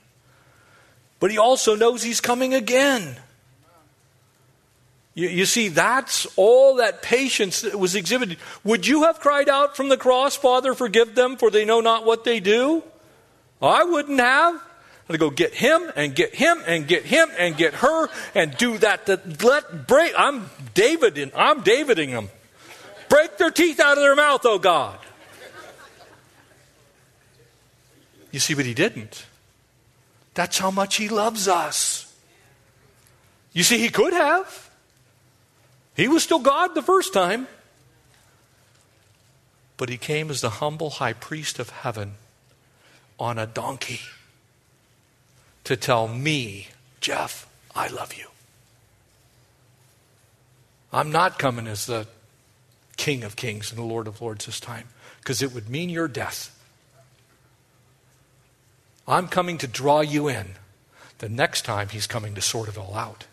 But 1.19 1.31
he 1.31 1.39
also 1.39 1.75
knows 1.75 2.03
he's 2.03 2.21
coming 2.21 2.55
again. 2.55 3.17
You, 5.15 5.29
you, 5.29 5.45
see, 5.45 5.69
that's 5.69 6.27
all 6.37 6.77
that 6.77 7.03
patience 7.03 7.63
that 7.63 7.79
was 7.79 7.95
exhibited. 7.95 8.39
Would 8.65 8.87
you 8.87 9.03
have 9.03 9.21
cried 9.21 9.49
out 9.49 9.77
from 9.77 9.89
the 9.89 9.97
cross, 9.97 10.37
Father, 10.37 10.75
forgive 10.75 11.15
them, 11.15 11.37
for 11.37 11.51
they 11.51 11.65
know 11.65 11.81
not 11.81 12.07
what 12.07 12.25
they 12.25 12.39
do? 12.41 12.83
I 13.61 13.85
wouldn't 13.85 14.21
have 14.21 14.63
I'd 15.11 15.19
go 15.19 15.31
get 15.31 15.55
him 15.55 15.91
and 15.97 16.15
get 16.15 16.37
him 16.37 16.63
and 16.69 16.87
get 16.87 17.05
him 17.05 17.29
and 17.37 17.57
get 17.57 17.75
her 17.75 18.09
and 18.33 18.57
do 18.57 18.79
that. 18.79 19.07
That 19.07 19.43
let 19.43 19.89
break. 19.89 20.13
I'm 20.17 20.49
David. 20.75 21.19
And 21.19 21.33
I'm 21.35 21.63
Daviding 21.63 22.13
them. 22.13 22.29
Break 23.11 23.37
their 23.39 23.51
teeth 23.51 23.81
out 23.81 23.99
of 23.99 24.03
their 24.03 24.15
mouth, 24.15 24.41
oh 24.45 24.59
God. 24.59 24.99
You 28.31 28.39
see, 28.39 28.55
but 28.55 28.65
he 28.65 28.73
didn't. 28.73 29.27
That's 30.35 30.57
how 30.59 30.71
much 30.71 30.95
he 30.97 31.09
loves 31.09 31.49
us. 31.49 32.15
You 33.53 33.65
see, 33.65 33.79
he 33.79 33.89
could 33.89 34.13
have. 34.13 34.71
He 35.97 36.07
was 36.07 36.23
still 36.23 36.39
God 36.39 36.77
the 36.77 36.83
first 36.83 37.13
time. 37.13 37.49
But 39.77 39.89
he 39.89 39.97
came 39.97 40.31
as 40.31 40.41
the 40.41 40.51
humble 40.51 40.91
high 40.91 41.15
priest 41.15 41.59
of 41.59 41.71
heaven 41.71 42.15
on 43.19 43.39
a 43.39 43.47
donkey 43.47 44.01
to 45.65 45.77
tell 45.77 46.07
me, 46.07 46.69
Jeff, 47.01 47.49
I 47.75 47.89
love 47.89 48.15
you. 48.15 48.29
I'm 50.93 51.11
not 51.11 51.39
coming 51.39 51.67
as 51.67 51.87
the 51.87 52.07
King 53.01 53.25
of 53.25 53.35
Kings 53.35 53.71
and 53.71 53.79
the 53.79 53.85
Lord 53.85 54.07
of 54.07 54.21
Lords 54.21 54.45
this 54.45 54.61
time 54.61 54.87
because 55.21 55.41
it 55.41 55.55
would 55.55 55.71
mean 55.71 55.89
your 55.89 56.07
death. 56.07 56.55
I'm 59.09 59.27
coming 59.27 59.57
to 59.57 59.67
draw 59.67 60.03
you 60.03 60.29
in. 60.29 60.57
The 61.17 61.31
next 61.31 61.65
time, 61.65 61.89
he's 61.89 62.07
coming 62.07 62.35
to 62.35 62.43
sort 62.43 62.69
it 62.69 62.77
all 62.77 62.95
out. 62.95 63.27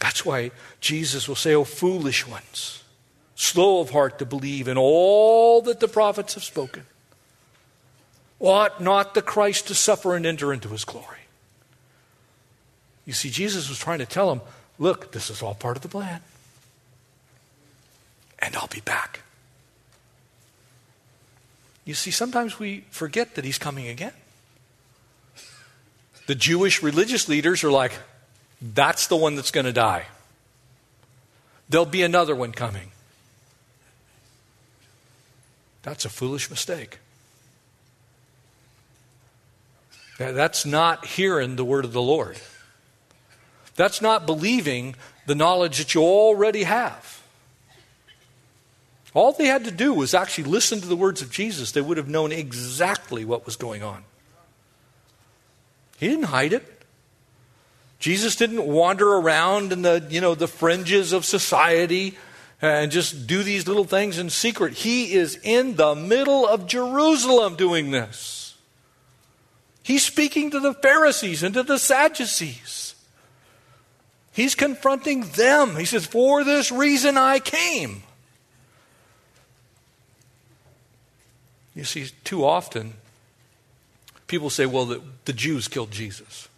That's 0.00 0.24
why 0.24 0.52
Jesus 0.78 1.26
will 1.26 1.34
say, 1.34 1.52
Oh, 1.52 1.64
foolish 1.64 2.28
ones, 2.28 2.84
slow 3.34 3.80
of 3.80 3.90
heart 3.90 4.20
to 4.20 4.24
believe 4.24 4.68
in 4.68 4.78
all 4.78 5.62
that 5.62 5.80
the 5.80 5.88
prophets 5.88 6.34
have 6.34 6.44
spoken. 6.44 6.86
Ought 8.38 8.80
not 8.80 9.14
the 9.14 9.22
Christ 9.22 9.66
to 9.66 9.74
suffer 9.74 10.14
and 10.14 10.24
enter 10.24 10.52
into 10.52 10.68
his 10.68 10.84
glory? 10.84 11.18
You 13.04 13.14
see, 13.14 13.30
Jesus 13.30 13.68
was 13.68 13.80
trying 13.80 13.98
to 13.98 14.06
tell 14.06 14.30
him, 14.30 14.42
look, 14.80 15.12
this 15.12 15.30
is 15.30 15.42
all 15.42 15.54
part 15.54 15.76
of 15.76 15.82
the 15.82 15.88
plan. 15.88 16.20
And 18.40 18.56
I'll 18.56 18.66
be 18.66 18.80
back. 18.80 19.20
You 21.84 21.94
see, 21.94 22.10
sometimes 22.10 22.58
we 22.58 22.84
forget 22.90 23.36
that 23.36 23.44
he's 23.44 23.58
coming 23.58 23.86
again. 23.86 24.12
The 26.26 26.34
Jewish 26.34 26.82
religious 26.82 27.28
leaders 27.28 27.62
are 27.62 27.70
like, 27.70 27.92
that's 28.60 29.06
the 29.06 29.16
one 29.16 29.36
that's 29.36 29.50
going 29.50 29.66
to 29.66 29.72
die. 29.72 30.06
There'll 31.68 31.86
be 31.86 32.02
another 32.02 32.34
one 32.34 32.52
coming. 32.52 32.90
That's 35.82 36.04
a 36.04 36.08
foolish 36.08 36.50
mistake. 36.50 36.98
That's 40.18 40.66
not 40.66 41.06
hearing 41.06 41.56
the 41.56 41.64
word 41.64 41.84
of 41.84 41.92
the 41.92 42.02
Lord. 42.02 42.38
That's 43.80 44.02
not 44.02 44.26
believing 44.26 44.94
the 45.24 45.34
knowledge 45.34 45.78
that 45.78 45.94
you 45.94 46.02
already 46.02 46.64
have. 46.64 47.22
All 49.14 49.32
they 49.32 49.46
had 49.46 49.64
to 49.64 49.70
do 49.70 49.94
was 49.94 50.12
actually 50.12 50.44
listen 50.44 50.82
to 50.82 50.86
the 50.86 50.94
words 50.94 51.22
of 51.22 51.30
Jesus. 51.30 51.72
They 51.72 51.80
would 51.80 51.96
have 51.96 52.06
known 52.06 52.30
exactly 52.30 53.24
what 53.24 53.46
was 53.46 53.56
going 53.56 53.82
on. 53.82 54.04
He 55.96 56.08
didn't 56.08 56.24
hide 56.24 56.52
it. 56.52 56.84
Jesus 57.98 58.36
didn't 58.36 58.66
wander 58.66 59.14
around 59.14 59.72
in 59.72 59.80
the, 59.80 60.06
you 60.10 60.20
know, 60.20 60.34
the 60.34 60.46
fringes 60.46 61.14
of 61.14 61.24
society 61.24 62.18
and 62.60 62.92
just 62.92 63.26
do 63.26 63.42
these 63.42 63.66
little 63.66 63.84
things 63.84 64.18
in 64.18 64.28
secret. 64.28 64.74
He 64.74 65.14
is 65.14 65.40
in 65.42 65.76
the 65.76 65.94
middle 65.94 66.46
of 66.46 66.66
Jerusalem 66.66 67.56
doing 67.56 67.92
this. 67.92 68.58
He's 69.82 70.04
speaking 70.04 70.50
to 70.50 70.60
the 70.60 70.74
Pharisees 70.74 71.42
and 71.42 71.54
to 71.54 71.62
the 71.62 71.78
Sadducees. 71.78 72.89
He's 74.40 74.54
confronting 74.54 75.20
them. 75.32 75.76
He 75.76 75.84
says, 75.84 76.06
For 76.06 76.44
this 76.44 76.72
reason 76.72 77.18
I 77.18 77.40
came. 77.40 78.02
You 81.74 81.84
see, 81.84 82.06
too 82.24 82.46
often, 82.46 82.94
people 84.28 84.48
say, 84.48 84.64
Well, 84.64 84.86
the, 84.86 85.02
the 85.26 85.34
Jews 85.34 85.68
killed 85.68 85.90
Jesus. 85.90 86.48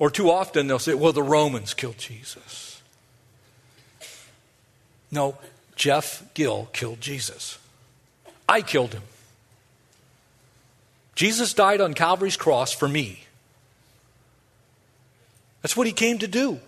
Or 0.00 0.10
too 0.10 0.32
often 0.32 0.66
they'll 0.66 0.80
say, 0.80 0.94
Well, 0.94 1.12
the 1.12 1.22
Romans 1.22 1.74
killed 1.74 1.98
Jesus. 1.98 2.82
No, 5.12 5.38
Jeff 5.76 6.24
Gill 6.34 6.70
killed 6.72 7.00
Jesus. 7.00 7.56
I 8.48 8.62
killed 8.62 8.94
him. 8.94 9.04
Jesus 11.14 11.54
died 11.54 11.80
on 11.80 11.94
Calvary's 11.94 12.36
cross 12.36 12.72
for 12.72 12.88
me. 12.88 13.23
That's 15.64 15.74
what 15.74 15.86
he 15.86 15.94
came 15.94 16.18
to 16.18 16.28
do. 16.28 16.60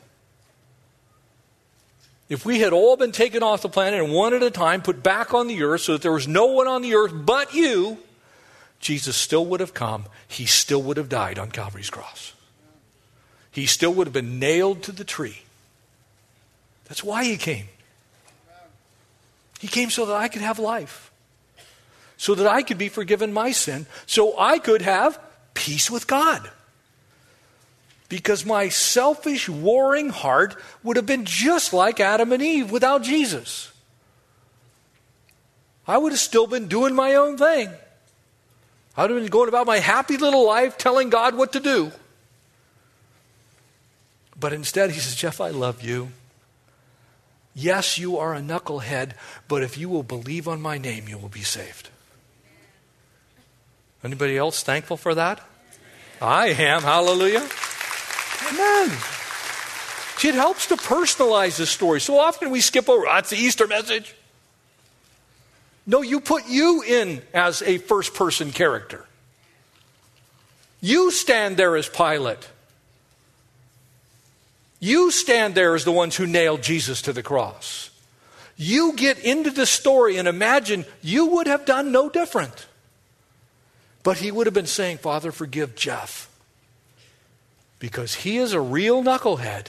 If 2.31 2.47
we 2.47 2.61
had 2.61 2.73
all 2.73 2.97
been 2.97 3.13
taken 3.13 3.43
off 3.43 3.61
the 3.61 3.69
planet 3.69 4.01
and 4.01 4.11
one 4.11 4.33
at 4.33 4.43
a 4.43 4.51
time 4.51 4.81
put 4.81 5.03
back 5.03 5.35
on 5.35 5.49
the 5.49 5.63
earth 5.63 5.83
so 5.83 5.93
that 5.93 6.01
there 6.01 6.13
was 6.13 6.27
no 6.27 6.47
one 6.47 6.67
on 6.67 6.81
the 6.81 6.95
earth 6.95 7.13
but 7.15 7.53
you, 7.53 7.99
Jesus 8.81 9.15
still 9.15 9.45
would 9.45 9.61
have 9.61 9.75
come. 9.75 10.07
He 10.27 10.47
still 10.47 10.83
would 10.83 10.97
have 10.97 11.11
died 11.11 11.39
on 11.39 11.51
Calvary's 11.51 11.91
cross. 11.91 12.33
He 13.51 13.67
still 13.67 13.93
would 13.93 14.07
have 14.07 14.15
been 14.15 14.39
nailed 14.39 14.83
to 14.85 14.93
the 14.93 15.05
tree. 15.05 15.43
That's 16.87 17.05
why 17.05 17.25
he 17.25 17.37
came. 17.37 17.67
He 19.59 19.69
came 19.69 19.91
so 19.91 20.07
that 20.07 20.17
I 20.17 20.29
could 20.29 20.41
have 20.41 20.59
life 20.59 21.13
so 22.17 22.35
that 22.35 22.47
I 22.47 22.63
could 22.63 22.79
be 22.79 22.89
forgiven 22.89 23.33
my 23.35 23.51
sin, 23.51 23.85
so 24.07 24.39
I 24.39 24.59
could 24.59 24.81
have 24.81 25.21
peace 25.53 25.91
with 25.91 26.07
God. 26.07 26.51
Because 28.09 28.47
my 28.47 28.69
selfish, 28.69 29.49
warring 29.49 30.11
heart 30.11 30.57
would 30.83 30.97
have 30.97 31.07
been 31.07 31.25
just 31.25 31.73
like 31.73 31.99
Adam 31.99 32.33
and 32.33 32.43
Eve 32.43 32.71
without 32.71 33.03
Jesus. 33.03 33.73
I 35.89 35.99
would 35.99 36.13
have 36.13 36.21
still 36.21 36.47
been 36.47 36.69
doing 36.69 36.95
my 36.95 37.15
own 37.15 37.37
thing. 37.37 37.71
I 38.97 39.03
would 39.03 39.11
have 39.11 39.21
been 39.21 39.31
going 39.31 39.49
about 39.49 39.67
my 39.67 39.79
happy 39.79 40.17
little 40.17 40.47
life 40.47 40.79
telling 40.79 41.11
God 41.11 41.37
what 41.37 41.53
to 41.53 41.61
do. 41.61 41.93
But 44.39 44.53
instead, 44.53 44.91
he 44.91 45.01
says, 45.01 45.15
Jeff, 45.15 45.41
I 45.41 45.51
love 45.51 45.83
you. 45.83 46.11
Yes, 47.55 47.99
you 47.99 48.19
are 48.19 48.35
a 48.35 48.41
knucklehead, 48.41 49.13
but 49.49 49.63
if 49.63 49.79
you 49.79 49.89
will 49.89 50.03
believe 50.03 50.47
on 50.47 50.61
my 50.61 50.77
name, 50.77 51.09
you 51.09 51.17
will 51.17 51.31
be 51.31 51.43
saved. 51.43 51.89
Anybody 54.05 54.37
else 54.37 54.63
thankful 54.63 54.99
for 54.99 55.15
that? 55.15 55.41
I 56.21 56.49
am. 56.49 56.83
Hallelujah. 56.83 57.49
Amen. 58.49 58.91
See, 60.17 60.29
it 60.29 60.35
helps 60.35 60.67
to 60.69 60.77
personalize 60.77 61.59
the 61.59 61.67
story. 61.67 62.01
So 62.01 62.19
often 62.19 62.51
we 62.51 62.61
skip 62.61 62.89
over, 62.89 63.05
that's 63.05 63.31
the 63.31 63.37
Easter 63.37 63.67
message. 63.67 64.15
No, 65.87 66.03
you 66.03 66.21
put 66.21 66.49
you 66.49 66.83
in 66.83 67.23
as 67.33 67.63
a 67.63 67.79
first 67.79 68.15
person 68.15 68.51
character. 68.51 69.05
You 70.81 71.11
stand 71.11 71.57
there 71.57 71.77
as 71.77 71.89
Pilate. 71.89 72.49
You 74.81 75.11
stand 75.11 75.55
there 75.55 75.75
as 75.75 75.85
the 75.85 75.93
ones 75.93 76.17
who 76.17 76.27
nailed 76.27 76.63
Jesus 76.63 77.03
to 77.03 77.13
the 77.13 77.23
cross. 77.23 77.91
You 78.57 78.95
get 78.95 79.19
into 79.19 79.51
the 79.51 79.67
story 79.67 80.17
and 80.17 80.27
imagine 80.27 80.85
you 81.03 81.27
would 81.27 81.47
have 81.47 81.67
done 81.67 81.93
no 81.93 82.09
different. 82.09 82.67
But 84.03 84.19
he 84.19 84.31
would 84.31 84.47
have 84.47 84.55
been 84.55 84.67
saying, 84.67 84.99
Father, 84.99 85.33
forgive 85.33 85.75
Jeff. 85.75 86.26
Because 87.79 88.15
he 88.15 88.39
is 88.39 88.53
a 88.53 88.61
real 88.61 89.03
knucklehead 89.03 89.69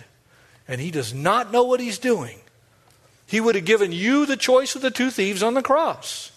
and 0.68 0.82
he 0.82 0.92
does 0.92 1.14
not 1.14 1.52
know 1.52 1.64
what 1.64 1.80
he's 1.80 2.00
doing. 2.00 2.40
He 3.26 3.42
would 3.42 3.56
have 3.56 3.66
given 3.66 3.92
you 3.92 4.26
the 4.26 4.38
choice 4.38 4.76
of 4.76 4.82
the 4.82 4.92
two 4.92 5.12
thieves 5.12 5.44
on 5.44 5.54
the 5.54 5.62
cross. 5.62 6.32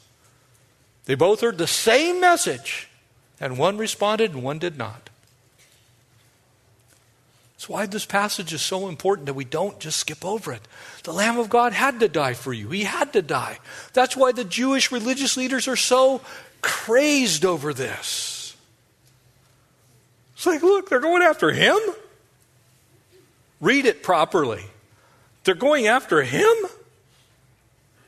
They 1.05 1.14
both 1.14 1.41
heard 1.41 1.59
the 1.59 1.66
same 1.66 2.21
message, 2.21 2.89
and 3.41 3.59
one 3.59 3.79
responded 3.79 4.33
and 4.33 4.43
one 4.43 4.59
did 4.59 4.77
not. 4.77 5.09
That's 7.55 7.68
why 7.68 7.87
this 7.87 8.07
passage 8.07 8.53
is 8.53 8.62
so 8.62 8.89
important 8.89 9.27
that 9.27 9.35
we 9.35 9.45
don't 9.45 9.79
just 9.79 10.01
skip 10.01 10.25
over 10.25 10.53
it. 10.53 10.62
The 11.05 11.12
Lamb 11.12 11.39
of 11.39 11.51
God 11.51 11.73
had 11.73 12.01
to 12.01 12.09
die 12.09 12.33
for 12.33 12.53
you. 12.53 12.71
He 12.71 12.85
had 12.85 13.12
to 13.12 13.23
die. 13.23 13.59
That's 13.93 14.16
why 14.16 14.33
the 14.33 14.45
Jewish 14.45 14.91
religious 14.91 15.37
leaders 15.37 15.68
are 15.68 15.77
so 15.77 16.23
crazed 16.62 17.45
over 17.45 17.75
this. 17.75 18.39
It's 20.41 20.47
like, 20.47 20.62
look, 20.62 20.88
they're 20.88 21.01
going 21.01 21.20
after 21.20 21.53
him. 21.53 21.76
Read 23.61 23.84
it 23.84 24.03
properly. 24.03 24.64
They're 25.45 25.55
going 25.55 25.86
after 25.86 26.22
him? 26.22 26.55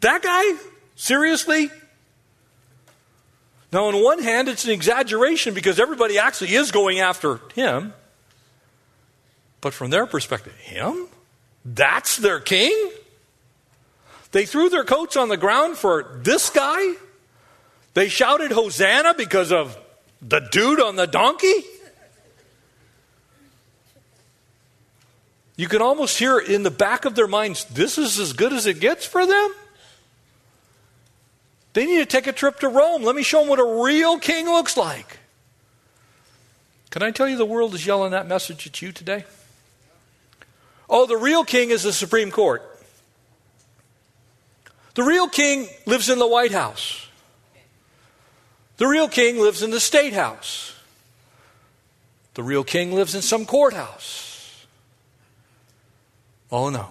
That 0.01 0.22
guy? 0.22 0.59
Seriously? 0.97 1.70
Now, 3.70 3.85
on 3.85 4.03
one 4.03 4.22
hand, 4.22 4.49
it's 4.49 4.64
an 4.64 4.70
exaggeration 4.70 5.53
because 5.53 5.78
everybody 5.78 6.18
actually 6.18 6.55
is 6.55 6.70
going 6.70 7.01
after 7.01 7.39
him. 7.55 7.93
But 9.61 9.74
from 9.74 9.91
their 9.91 10.07
perspective, 10.07 10.55
him? 10.57 11.09
That's 11.66 12.16
their 12.16 12.41
king? 12.41 12.93
They 14.30 14.47
threw 14.47 14.70
their 14.70 14.85
coats 14.85 15.18
on 15.18 15.28
the 15.28 15.37
ground 15.37 15.76
for 15.76 16.18
this 16.22 16.49
guy? 16.49 16.95
They 17.93 18.09
shouted 18.09 18.53
Hosanna 18.53 19.12
because 19.12 19.53
of 19.53 19.76
the 20.22 20.41
dude 20.51 20.80
on 20.80 20.97
the 20.97 21.07
donkey? 21.07 21.66
You 25.57 25.68
can 25.68 25.82
almost 25.82 26.18
hear 26.18 26.38
in 26.38 26.62
the 26.62 26.70
back 26.70 27.05
of 27.05 27.14
their 27.14 27.26
minds, 27.26 27.64
this 27.66 27.98
is 27.98 28.18
as 28.18 28.32
good 28.32 28.53
as 28.53 28.66
it 28.66 28.80
gets 28.80 29.05
for 29.05 29.26
them? 29.26 29.55
They 31.74 31.86
need 31.86 31.98
to 31.98 32.07
take 32.07 32.26
a 32.26 32.32
trip 32.32 32.61
to 32.61 32.68
Rome. 32.68 33.03
Let 33.03 33.16
me 33.16 33.22
show 33.22 33.40
them 33.40 33.48
what 33.48 33.59
a 33.59 33.82
real 33.82 34.18
king 34.18 34.46
looks 34.46 34.76
like. 34.76 35.18
Can 36.90 37.03
I 37.03 37.11
tell 37.11 37.28
you 37.28 37.36
the 37.36 37.46
world 37.46 37.74
is 37.74 37.86
yelling 37.86 38.11
that 38.11 38.26
message 38.26 38.66
at 38.66 38.82
you 38.82 38.92
today? 38.92 39.24
Oh, 40.88 41.07
the 41.07 41.16
real 41.16 41.44
king 41.44 41.70
is 41.70 41.82
the 41.82 41.92
Supreme 41.92 42.30
Court. 42.30 42.62
The 44.94 45.03
real 45.03 45.28
king 45.28 45.68
lives 45.86 46.11
in 46.11 46.18
the 46.18 46.26
White 46.26 46.53
House. 46.53 47.09
The 48.76 48.86
real 48.86 49.09
king 49.09 49.38
lives 49.40 49.62
in 49.62 49.70
the 49.70 49.80
State 49.80 50.12
House. 50.12 50.74
The 52.34 52.42
real 52.42 52.64
king 52.64 52.92
lives 52.92 53.14
in 53.14 53.22
some 53.22 53.46
courthouse. 53.46 54.32
Oh 56.53 56.68
no. 56.68 56.86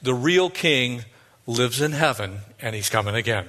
The 0.00 0.14
real 0.14 0.48
king 0.48 1.04
lives 1.46 1.82
in 1.82 1.92
heaven 1.92 2.38
and 2.60 2.74
he's 2.74 2.88
coming 2.88 3.16
again. 3.16 3.48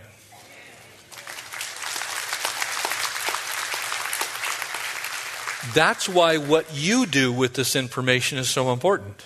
That's 5.74 6.10
why 6.10 6.38
what 6.38 6.74
you 6.74 7.06
do 7.06 7.32
with 7.32 7.54
this 7.54 7.76
information 7.76 8.38
is 8.38 8.50
so 8.50 8.72
important 8.72 9.24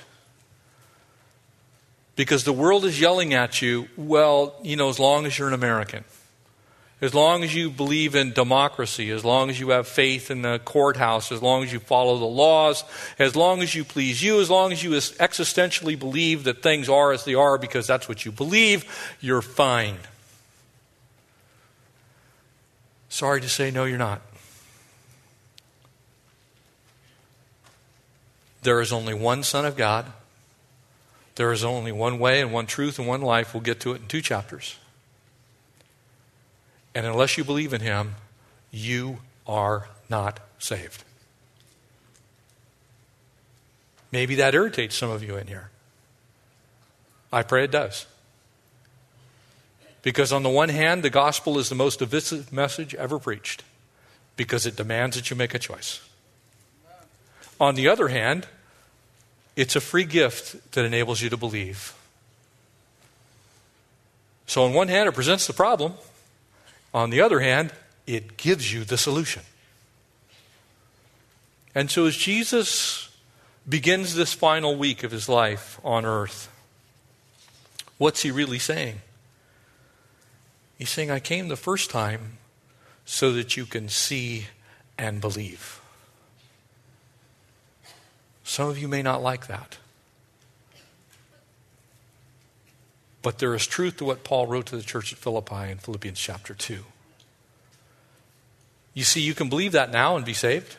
because 2.16 2.44
the 2.44 2.54
world 2.54 2.84
is 2.84 3.00
yelling 3.00 3.34
at 3.34 3.62
you, 3.62 3.88
well, 3.96 4.56
you 4.62 4.76
know, 4.76 4.90
as 4.90 5.00
long 5.00 5.26
as 5.26 5.38
you're 5.38 5.48
an 5.48 5.54
American, 5.54 6.04
as 7.02 7.14
long 7.14 7.44
as 7.44 7.56
you 7.56 7.70
believe 7.70 8.16
in 8.16 8.34
democracy, 8.34 9.10
as 9.12 9.24
long 9.24 9.50
as 9.50 9.60
you 9.60 9.70
have 9.70 9.88
faith 9.88 10.30
in 10.30 10.42
the 10.42 10.60
courthouse, 10.60 11.32
as 11.32 11.42
long 11.42 11.64
as 11.64 11.72
you 11.72 11.80
follow 11.80 12.18
the 12.18 12.26
laws, 12.26 12.84
as 13.18 13.36
long 13.36 13.62
as 13.62 13.74
you 13.74 13.84
please 13.84 14.22
you, 14.22 14.42
as 14.42 14.50
long 14.50 14.72
as 14.72 14.84
you 14.84 14.92
existentially 14.92 15.98
believe 15.98 16.44
that 16.44 16.62
things 16.62 16.90
are 16.90 17.12
as 17.12 17.26
they 17.26 17.36
are 17.36 17.58
because 17.58 17.88
that's 17.88 18.10
what 18.10 18.26
you 18.26 18.32
believe, 18.32 18.86
you're 19.22 19.42
fine. 19.42 19.98
Sorry 23.08 23.42
to 23.42 23.50
say, 23.50 23.72
no, 23.72 23.86
you're 23.86 23.98
not. 23.98 24.22
There 28.62 28.82
is 28.82 28.92
only 28.92 29.14
one 29.14 29.44
Son 29.44 29.66
of 29.66 29.78
God 29.78 30.06
there 31.40 31.54
is 31.54 31.64
only 31.64 31.94
one 31.94 32.20
way 32.20 32.42
and 32.42 32.52
one 32.52 32.66
truth 32.66 33.00
and 33.00 33.08
one 33.08 33.22
life. 33.22 33.54
We'll 33.54 33.64
get 33.64 33.80
to 33.80 33.94
it 33.94 34.02
in 34.02 34.08
two 34.10 34.22
chapters. 34.22 34.76
And 36.96 37.06
unless 37.06 37.38
you 37.38 37.44
believe 37.44 37.74
in 37.74 37.82
Him, 37.82 38.16
you 38.72 39.20
are 39.48 39.88
not 40.10 40.40
saved. 40.58 41.04
Maybe 44.12 44.36
that 44.36 44.56
irritates 44.56 44.96
some 44.96 45.10
of 45.10 45.24
you 45.24 45.38
in 45.38 45.48
here. 45.48 45.70
I 47.32 47.44
pray 47.44 47.64
it 47.64 47.72
does. 47.72 48.08
Because, 50.02 50.32
on 50.32 50.44
the 50.44 50.50
one 50.50 50.70
hand, 50.70 51.04
the 51.04 51.10
gospel 51.10 51.60
is 51.60 51.70
the 51.70 51.76
most 51.76 52.00
divisive 52.00 52.52
message 52.52 52.96
ever 52.96 53.20
preached 53.20 53.64
because 54.36 54.66
it 54.66 54.76
demands 54.76 55.16
that 55.16 55.30
you 55.30 55.36
make 55.36 55.54
a 55.54 55.60
choice. 55.60 56.02
On 57.60 57.76
the 57.76 57.90
other 57.90 58.08
hand, 58.08 58.48
it's 59.56 59.76
a 59.76 59.82
free 59.82 60.06
gift 60.06 60.72
that 60.72 60.86
enables 60.86 61.22
you 61.22 61.30
to 61.30 61.38
believe. 61.38 61.94
So, 64.48 64.64
on 64.64 64.74
one 64.74 64.88
hand, 64.88 65.10
it 65.10 65.12
presents 65.12 65.46
the 65.46 65.54
problem. 65.54 65.94
On 66.94 67.10
the 67.10 67.22
other 67.22 67.40
hand, 67.40 67.72
it 68.08 68.38
gives 68.38 68.74
you 68.74 68.84
the 68.84 68.98
solution. 68.98 69.44
And 71.76 71.92
so, 71.92 72.06
as 72.06 72.18
Jesus 72.18 73.10
begins 73.68 74.16
this 74.16 74.34
final 74.34 74.76
week 74.76 75.04
of 75.04 75.12
his 75.12 75.30
life 75.30 75.80
on 75.84 76.06
earth, 76.06 76.50
what's 77.98 78.24
he 78.24 78.32
really 78.32 78.60
saying? 78.60 79.02
He's 80.78 80.90
saying, 80.90 81.12
I 81.12 81.20
came 81.20 81.50
the 81.50 81.56
first 81.56 81.90
time 81.92 82.38
so 83.06 83.32
that 83.34 83.58
you 83.58 83.66
can 83.66 83.90
see 83.90 84.48
and 84.98 85.22
believe. 85.22 85.82
Some 88.44 88.70
of 88.70 88.78
you 88.80 88.88
may 88.88 89.04
not 89.04 89.22
like 89.22 89.48
that. 89.48 89.78
But 93.22 93.40
there 93.40 93.54
is 93.54 93.68
truth 93.68 93.98
to 93.98 94.06
what 94.06 94.24
Paul 94.24 94.48
wrote 94.48 94.68
to 94.68 94.78
the 94.78 94.84
church 94.84 95.12
at 95.12 95.20
Philippi 95.20 95.70
in 95.70 95.78
Philippians 95.78 96.20
chapter 96.20 96.54
2. 96.54 96.86
You 98.94 99.04
see, 99.04 99.22
you 99.22 99.34
can 99.34 99.50
believe 99.50 99.74
that 99.74 99.92
now 99.92 100.16
and 100.16 100.26
be 100.26 100.34
saved, 100.34 100.78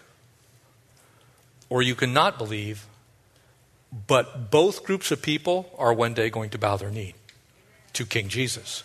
or 1.68 1.82
you 1.82 1.94
can 1.94 2.12
not 2.12 2.38
believe, 2.38 2.86
but 4.06 4.50
both 4.50 4.84
groups 4.84 5.10
of 5.10 5.22
people 5.22 5.74
are 5.78 5.92
one 5.92 6.14
day 6.14 6.30
going 6.30 6.50
to 6.50 6.58
bow 6.58 6.76
their 6.76 6.90
knee 6.90 7.14
to 7.92 8.04
King 8.06 8.28
Jesus. 8.28 8.84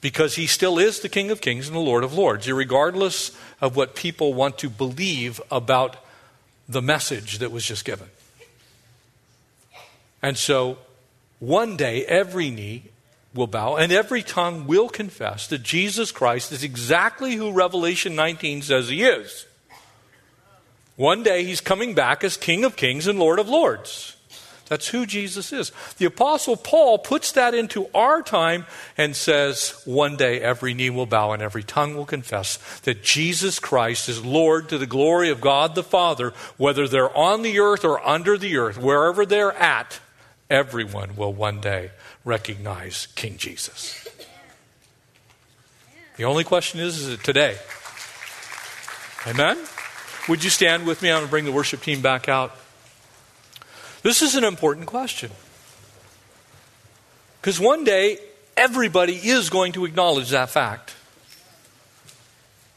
Because 0.00 0.34
he 0.34 0.46
still 0.46 0.78
is 0.78 1.00
the 1.00 1.08
King 1.08 1.30
of 1.30 1.40
Kings 1.40 1.68
and 1.68 1.76
the 1.76 1.80
Lord 1.80 2.02
of 2.02 2.12
Lords, 2.12 2.50
regardless 2.50 3.30
of 3.60 3.76
what 3.76 3.94
people 3.94 4.34
want 4.34 4.58
to 4.58 4.68
believe 4.68 5.40
about 5.50 5.96
the 6.68 6.82
message 6.82 7.38
that 7.38 7.52
was 7.52 7.64
just 7.64 7.84
given. 7.84 8.08
And 10.20 10.36
so 10.36 10.78
one 11.42 11.76
day 11.76 12.04
every 12.04 12.50
knee 12.50 12.84
will 13.34 13.48
bow 13.48 13.74
and 13.74 13.90
every 13.90 14.22
tongue 14.22 14.64
will 14.64 14.88
confess 14.88 15.48
that 15.48 15.64
Jesus 15.64 16.12
Christ 16.12 16.52
is 16.52 16.62
exactly 16.62 17.34
who 17.34 17.50
Revelation 17.50 18.14
19 18.14 18.62
says 18.62 18.88
he 18.88 19.02
is. 19.02 19.44
One 20.94 21.24
day 21.24 21.42
he's 21.42 21.60
coming 21.60 21.96
back 21.96 22.22
as 22.22 22.36
King 22.36 22.62
of 22.62 22.76
Kings 22.76 23.08
and 23.08 23.18
Lord 23.18 23.40
of 23.40 23.48
Lords. 23.48 24.16
That's 24.68 24.86
who 24.86 25.04
Jesus 25.04 25.52
is. 25.52 25.72
The 25.98 26.04
Apostle 26.04 26.56
Paul 26.56 26.98
puts 26.98 27.32
that 27.32 27.54
into 27.54 27.88
our 27.92 28.22
time 28.22 28.64
and 28.96 29.16
says, 29.16 29.82
one 29.84 30.16
day 30.16 30.40
every 30.40 30.74
knee 30.74 30.90
will 30.90 31.06
bow 31.06 31.32
and 31.32 31.42
every 31.42 31.64
tongue 31.64 31.96
will 31.96 32.06
confess 32.06 32.58
that 32.82 33.02
Jesus 33.02 33.58
Christ 33.58 34.08
is 34.08 34.24
Lord 34.24 34.68
to 34.68 34.78
the 34.78 34.86
glory 34.86 35.28
of 35.28 35.40
God 35.40 35.74
the 35.74 35.82
Father, 35.82 36.34
whether 36.56 36.86
they're 36.86 37.14
on 37.16 37.42
the 37.42 37.58
earth 37.58 37.84
or 37.84 38.06
under 38.06 38.38
the 38.38 38.56
earth, 38.58 38.78
wherever 38.78 39.26
they're 39.26 39.52
at, 39.54 39.98
everyone 40.52 41.16
will 41.16 41.32
one 41.32 41.60
day 41.60 41.90
recognize 42.24 43.08
King 43.16 43.38
Jesus. 43.38 44.06
The 46.16 46.24
only 46.24 46.44
question 46.44 46.78
is, 46.78 46.98
is 46.98 47.08
it 47.08 47.24
today? 47.24 47.56
Amen? 49.26 49.56
Would 50.28 50.44
you 50.44 50.50
stand 50.50 50.86
with 50.86 51.00
me? 51.00 51.10
I'm 51.10 51.16
going 51.16 51.24
to 51.24 51.30
bring 51.30 51.44
the 51.46 51.52
worship 51.52 51.80
team 51.80 52.02
back 52.02 52.28
out. 52.28 52.54
This 54.02 54.20
is 54.20 54.34
an 54.34 54.44
important 54.44 54.86
question. 54.86 55.30
Because 57.40 57.58
one 57.58 57.82
day, 57.82 58.18
everybody 58.56 59.14
is 59.14 59.48
going 59.48 59.72
to 59.72 59.84
acknowledge 59.84 60.30
that 60.30 60.50
fact. 60.50 60.94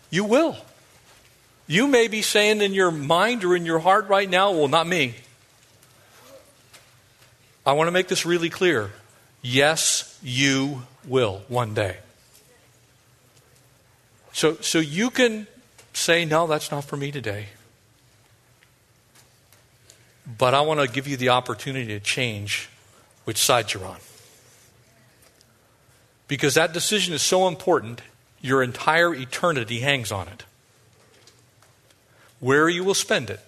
You 0.10 0.24
will. 0.24 0.56
You 1.68 1.88
may 1.88 2.08
be 2.08 2.22
saying 2.22 2.62
in 2.62 2.74
your 2.74 2.92
mind 2.92 3.44
or 3.44 3.56
in 3.56 3.66
your 3.66 3.80
heart 3.80 4.08
right 4.08 4.30
now, 4.30 4.52
well, 4.52 4.68
not 4.68 4.88
me. 4.88 5.16
I 7.66 7.74
want 7.74 7.88
to 7.88 7.92
make 7.92 8.08
this 8.08 8.26
really 8.26 8.50
clear. 8.50 8.92
Yes, 9.42 10.20
you 10.22 10.84
will 11.08 11.44
one 11.48 11.74
day. 11.74 11.98
So, 14.34 14.56
so 14.56 14.80
you 14.80 15.10
can 15.10 15.48
say, 15.94 16.26
no, 16.26 16.46
that's 16.46 16.70
not 16.72 16.84
for 16.84 16.98
me 16.98 17.12
today. 17.12 17.48
But 20.38 20.54
I 20.54 20.62
want 20.62 20.80
to 20.80 20.88
give 20.88 21.08
you 21.08 21.16
the 21.16 21.30
opportunity 21.30 21.88
to 21.88 22.00
change 22.00 22.70
which 23.24 23.38
side 23.38 23.74
you're 23.74 23.86
on. 23.86 23.98
Because 26.28 26.56
that 26.56 26.74
decision 26.74 27.14
is 27.14 27.22
so 27.22 27.48
important, 27.48 28.02
your 28.42 28.64
entire 28.64 29.14
eternity 29.14 29.80
hangs 29.80 30.12
on 30.12 30.28
it. 30.28 30.44
Where 32.40 32.68
you 32.68 32.84
will 32.84 32.96
spend 32.96 33.30
it. 33.30 33.40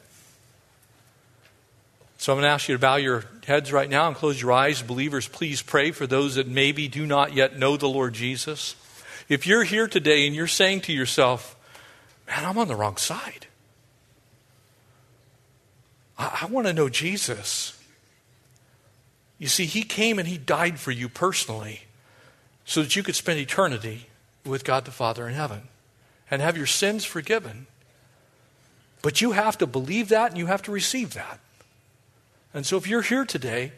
So 2.27 2.33
I'm 2.33 2.39
going 2.39 2.49
to 2.49 2.53
ask 2.53 2.67
you 2.67 2.75
to 2.75 2.79
bow 2.79 2.97
your 2.97 3.23
heads 3.45 3.71
right 3.71 3.89
now 3.89 4.09
and 4.09 4.13
close 4.13 4.41
your 4.41 4.51
eyes. 4.51 4.81
Believers, 4.81 5.29
please 5.29 5.61
pray 5.61 5.91
for 5.91 6.05
those 6.05 6.35
that 6.35 6.45
maybe 6.45 6.89
do 6.89 7.05
not 7.05 7.33
yet 7.33 7.57
know 7.57 7.77
the 7.77 7.87
Lord 7.87 8.13
Jesus. 8.13 8.75
If 9.29 9.47
you're 9.47 9.63
here 9.63 9.87
today 9.87 10.27
and 10.27 10.35
you're 10.35 10.45
saying 10.45 10.81
to 10.81 10.91
yourself, 10.91 11.55
man, 12.27 12.43
I'm 12.43 12.57
on 12.57 12.67
the 12.67 12.75
wrong 12.75 12.97
side. 12.97 13.47
I, 16.19 16.39
I 16.41 16.45
want 16.47 16.67
to 16.67 16.73
know 16.73 16.89
Jesus. 16.89 17.81
You 19.37 19.47
see, 19.47 19.63
He 19.63 19.83
came 19.83 20.19
and 20.19 20.27
He 20.27 20.37
died 20.37 20.81
for 20.81 20.91
you 20.91 21.07
personally 21.07 21.83
so 22.65 22.81
that 22.81 22.93
you 22.93 23.03
could 23.03 23.15
spend 23.15 23.39
eternity 23.39 24.07
with 24.45 24.65
God 24.65 24.83
the 24.83 24.91
Father 24.91 25.29
in 25.29 25.33
heaven 25.33 25.69
and 26.29 26.41
have 26.41 26.57
your 26.57 26.65
sins 26.65 27.05
forgiven. 27.05 27.67
But 29.01 29.21
you 29.21 29.31
have 29.31 29.57
to 29.59 29.65
believe 29.65 30.09
that 30.09 30.31
and 30.31 30.37
you 30.37 30.47
have 30.47 30.63
to 30.63 30.73
receive 30.73 31.13
that. 31.13 31.39
And 32.57 32.65
so 32.65 32.75
if 32.75 32.87
you're 32.87 33.03
here 33.03 33.23
today 33.23 33.71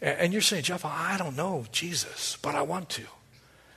and 0.00 0.32
you're 0.32 0.40
saying, 0.40 0.62
Jeff, 0.62 0.86
I 0.86 1.16
don't 1.18 1.36
know 1.36 1.66
Jesus, 1.70 2.38
but 2.40 2.54
I 2.54 2.62
want 2.62 2.88
to. 2.88 3.02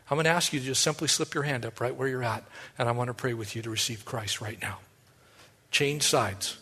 I'm 0.09 0.15
going 0.15 0.23
to 0.23 0.29
ask 0.29 0.53
you 0.53 0.61
to 0.61 0.65
just 0.65 0.81
simply 0.81 1.09
slip 1.09 1.33
your 1.33 1.43
hand 1.43 1.65
up 1.65 1.81
right 1.81 1.93
where 1.93 2.07
you're 2.07 2.23
at, 2.23 2.45
and 2.77 2.87
I 2.87 2.93
want 2.93 3.09
to 3.09 3.13
pray 3.13 3.33
with 3.33 3.53
you 3.57 3.61
to 3.63 3.69
receive 3.69 4.05
Christ 4.05 4.39
right 4.39 4.57
now. 4.61 4.77
Change 5.71 6.03
sides. 6.03 6.57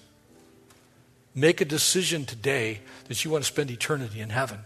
Make 1.35 1.61
a 1.61 1.65
decision 1.65 2.25
today 2.25 2.79
that 3.09 3.23
you 3.23 3.29
want 3.29 3.43
to 3.43 3.47
spend 3.47 3.69
eternity 3.69 4.21
in 4.21 4.31
heaven. 4.31 4.61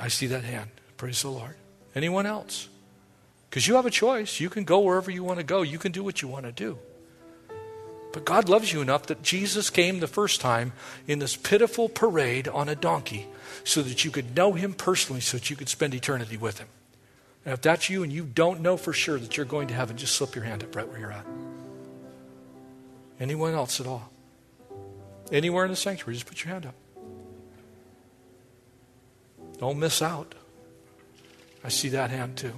I 0.00 0.08
see 0.08 0.26
that 0.26 0.42
hand. 0.42 0.70
Praise 0.96 1.22
the 1.22 1.28
Lord. 1.28 1.54
Anyone 1.94 2.26
else? 2.26 2.68
Because 3.48 3.68
you 3.68 3.76
have 3.76 3.86
a 3.86 3.90
choice. 3.90 4.40
You 4.40 4.50
can 4.50 4.64
go 4.64 4.80
wherever 4.80 5.12
you 5.12 5.22
want 5.22 5.38
to 5.38 5.44
go, 5.44 5.62
you 5.62 5.78
can 5.78 5.92
do 5.92 6.02
what 6.02 6.20
you 6.20 6.26
want 6.26 6.46
to 6.46 6.52
do. 6.52 6.80
But 8.12 8.24
God 8.24 8.48
loves 8.48 8.72
you 8.72 8.82
enough 8.82 9.06
that 9.06 9.22
Jesus 9.22 9.70
came 9.70 10.00
the 10.00 10.06
first 10.06 10.40
time 10.40 10.72
in 11.06 11.18
this 11.18 11.34
pitiful 11.34 11.88
parade 11.88 12.46
on 12.46 12.68
a 12.68 12.74
donkey 12.74 13.26
so 13.64 13.82
that 13.82 14.04
you 14.04 14.10
could 14.10 14.36
know 14.36 14.52
him 14.52 14.74
personally, 14.74 15.20
so 15.20 15.38
that 15.38 15.48
you 15.48 15.56
could 15.56 15.68
spend 15.68 15.94
eternity 15.94 16.36
with 16.36 16.58
him. 16.58 16.68
Now, 17.46 17.52
if 17.52 17.62
that's 17.62 17.90
you 17.90 18.02
and 18.02 18.12
you 18.12 18.24
don't 18.24 18.60
know 18.60 18.76
for 18.76 18.92
sure 18.92 19.18
that 19.18 19.36
you're 19.36 19.46
going 19.46 19.68
to 19.68 19.74
heaven, 19.74 19.96
just 19.96 20.14
slip 20.14 20.34
your 20.34 20.44
hand 20.44 20.62
up 20.62 20.76
right 20.76 20.86
where 20.86 20.98
you're 20.98 21.12
at. 21.12 21.26
Anyone 23.18 23.54
else 23.54 23.80
at 23.80 23.86
all? 23.86 24.10
Anywhere 25.30 25.64
in 25.64 25.70
the 25.70 25.76
sanctuary, 25.76 26.14
just 26.14 26.26
put 26.26 26.44
your 26.44 26.52
hand 26.52 26.66
up. 26.66 26.74
Don't 29.58 29.78
miss 29.78 30.02
out. 30.02 30.34
I 31.64 31.68
see 31.68 31.88
that 31.90 32.10
hand 32.10 32.36
too. 32.36 32.52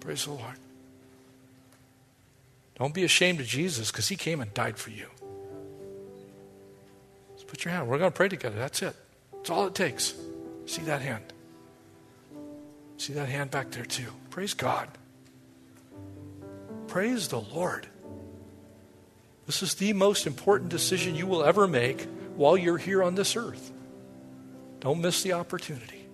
Praise 0.00 0.24
the 0.24 0.32
Lord. 0.32 0.56
Don't 2.80 2.94
be 2.94 3.04
ashamed 3.04 3.40
of 3.40 3.46
Jesus 3.46 3.90
because 3.92 4.08
he 4.08 4.16
came 4.16 4.40
and 4.40 4.52
died 4.54 4.78
for 4.78 4.88
you. 4.88 5.06
Just 7.34 7.46
put 7.46 7.62
your 7.62 7.74
hand. 7.74 7.88
We're 7.88 7.98
going 7.98 8.10
to 8.10 8.16
pray 8.16 8.30
together. 8.30 8.56
That's 8.56 8.80
it. 8.80 8.96
That's 9.34 9.50
all 9.50 9.66
it 9.66 9.74
takes. 9.74 10.14
See 10.64 10.80
that 10.82 11.02
hand. 11.02 11.22
See 12.96 13.12
that 13.12 13.28
hand 13.28 13.50
back 13.50 13.70
there 13.70 13.84
too. 13.84 14.10
Praise 14.30 14.54
God. 14.54 14.88
Praise 16.88 17.28
the 17.28 17.40
Lord. 17.40 17.86
This 19.44 19.62
is 19.62 19.74
the 19.74 19.92
most 19.92 20.26
important 20.26 20.70
decision 20.70 21.14
you 21.14 21.26
will 21.26 21.44
ever 21.44 21.68
make 21.68 22.08
while 22.34 22.56
you're 22.56 22.78
here 22.78 23.02
on 23.02 23.14
this 23.14 23.36
earth. 23.36 23.72
Don't 24.80 25.02
miss 25.02 25.22
the 25.22 25.34
opportunity. 25.34 26.06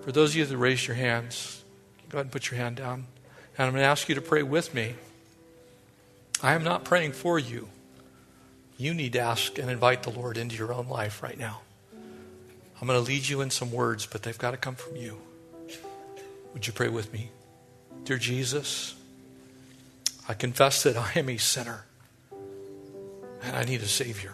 For 0.00 0.10
those 0.10 0.30
of 0.30 0.36
you 0.36 0.46
that 0.46 0.56
raised 0.56 0.88
your 0.88 0.96
hands, 0.96 1.62
go 2.08 2.18
ahead 2.18 2.26
and 2.26 2.32
put 2.32 2.50
your 2.50 2.58
hand 2.58 2.76
down. 2.76 3.06
And 3.56 3.66
I'm 3.66 3.72
going 3.72 3.82
to 3.82 3.88
ask 3.88 4.08
you 4.08 4.16
to 4.16 4.20
pray 4.20 4.42
with 4.42 4.74
me. 4.74 4.94
I 6.42 6.54
am 6.54 6.64
not 6.64 6.84
praying 6.84 7.12
for 7.12 7.38
you. 7.38 7.68
You 8.76 8.92
need 8.92 9.12
to 9.12 9.20
ask 9.20 9.58
and 9.58 9.70
invite 9.70 10.02
the 10.02 10.10
Lord 10.10 10.36
into 10.36 10.56
your 10.56 10.72
own 10.72 10.88
life 10.88 11.22
right 11.22 11.38
now. 11.38 11.60
I'm 12.80 12.88
going 12.88 13.02
to 13.02 13.06
lead 13.08 13.28
you 13.28 13.40
in 13.40 13.50
some 13.50 13.70
words, 13.70 14.06
but 14.06 14.22
they've 14.22 14.36
got 14.36 14.50
to 14.50 14.56
come 14.56 14.74
from 14.74 14.96
you. 14.96 15.18
Would 16.52 16.66
you 16.66 16.72
pray 16.72 16.88
with 16.88 17.12
me? 17.12 17.30
Dear 18.04 18.18
Jesus, 18.18 18.94
I 20.28 20.34
confess 20.34 20.82
that 20.82 20.96
I 20.96 21.12
am 21.14 21.28
a 21.28 21.36
sinner 21.36 21.84
and 23.42 23.56
I 23.56 23.64
need 23.64 23.82
a 23.82 23.88
Savior. 23.88 24.32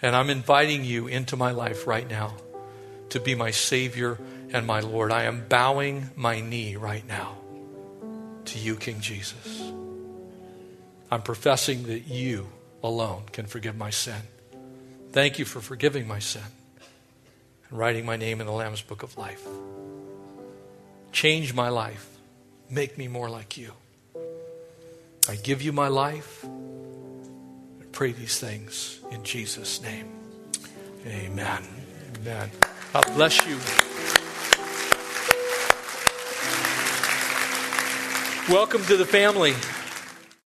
And 0.00 0.16
I'm 0.16 0.30
inviting 0.30 0.84
you 0.84 1.06
into 1.06 1.36
my 1.36 1.50
life 1.50 1.86
right 1.86 2.08
now 2.08 2.34
to 3.10 3.20
be 3.20 3.34
my 3.34 3.50
Savior 3.50 4.18
and 4.50 4.66
my 4.66 4.80
Lord. 4.80 5.12
I 5.12 5.24
am 5.24 5.44
bowing 5.46 6.10
my 6.16 6.40
knee 6.40 6.76
right 6.76 7.06
now 7.06 7.39
to 8.46 8.58
you, 8.58 8.76
King 8.76 9.00
Jesus. 9.00 9.72
I'm 11.10 11.22
professing 11.22 11.84
that 11.84 12.06
you 12.06 12.48
alone 12.82 13.24
can 13.32 13.46
forgive 13.46 13.76
my 13.76 13.90
sin. 13.90 14.22
Thank 15.12 15.38
you 15.38 15.44
for 15.44 15.60
forgiving 15.60 16.06
my 16.06 16.20
sin 16.20 16.42
and 17.68 17.78
writing 17.78 18.06
my 18.06 18.16
name 18.16 18.40
in 18.40 18.46
the 18.46 18.52
Lamb's 18.52 18.82
Book 18.82 19.02
of 19.02 19.16
Life. 19.18 19.46
Change 21.12 21.52
my 21.52 21.68
life. 21.68 22.08
Make 22.68 22.96
me 22.96 23.08
more 23.08 23.28
like 23.28 23.56
you. 23.58 23.72
I 25.28 25.34
give 25.36 25.62
you 25.62 25.72
my 25.72 25.88
life. 25.88 26.44
I 26.44 27.84
pray 27.92 28.12
these 28.12 28.38
things 28.38 29.00
in 29.10 29.24
Jesus' 29.24 29.82
name. 29.82 30.08
Amen. 31.06 31.62
Amen. 32.16 32.50
God 32.92 33.06
bless 33.14 33.46
you. 33.46 33.89
Welcome 38.50 38.82
to 38.86 38.96
the 38.96 39.06
family. 39.06 39.54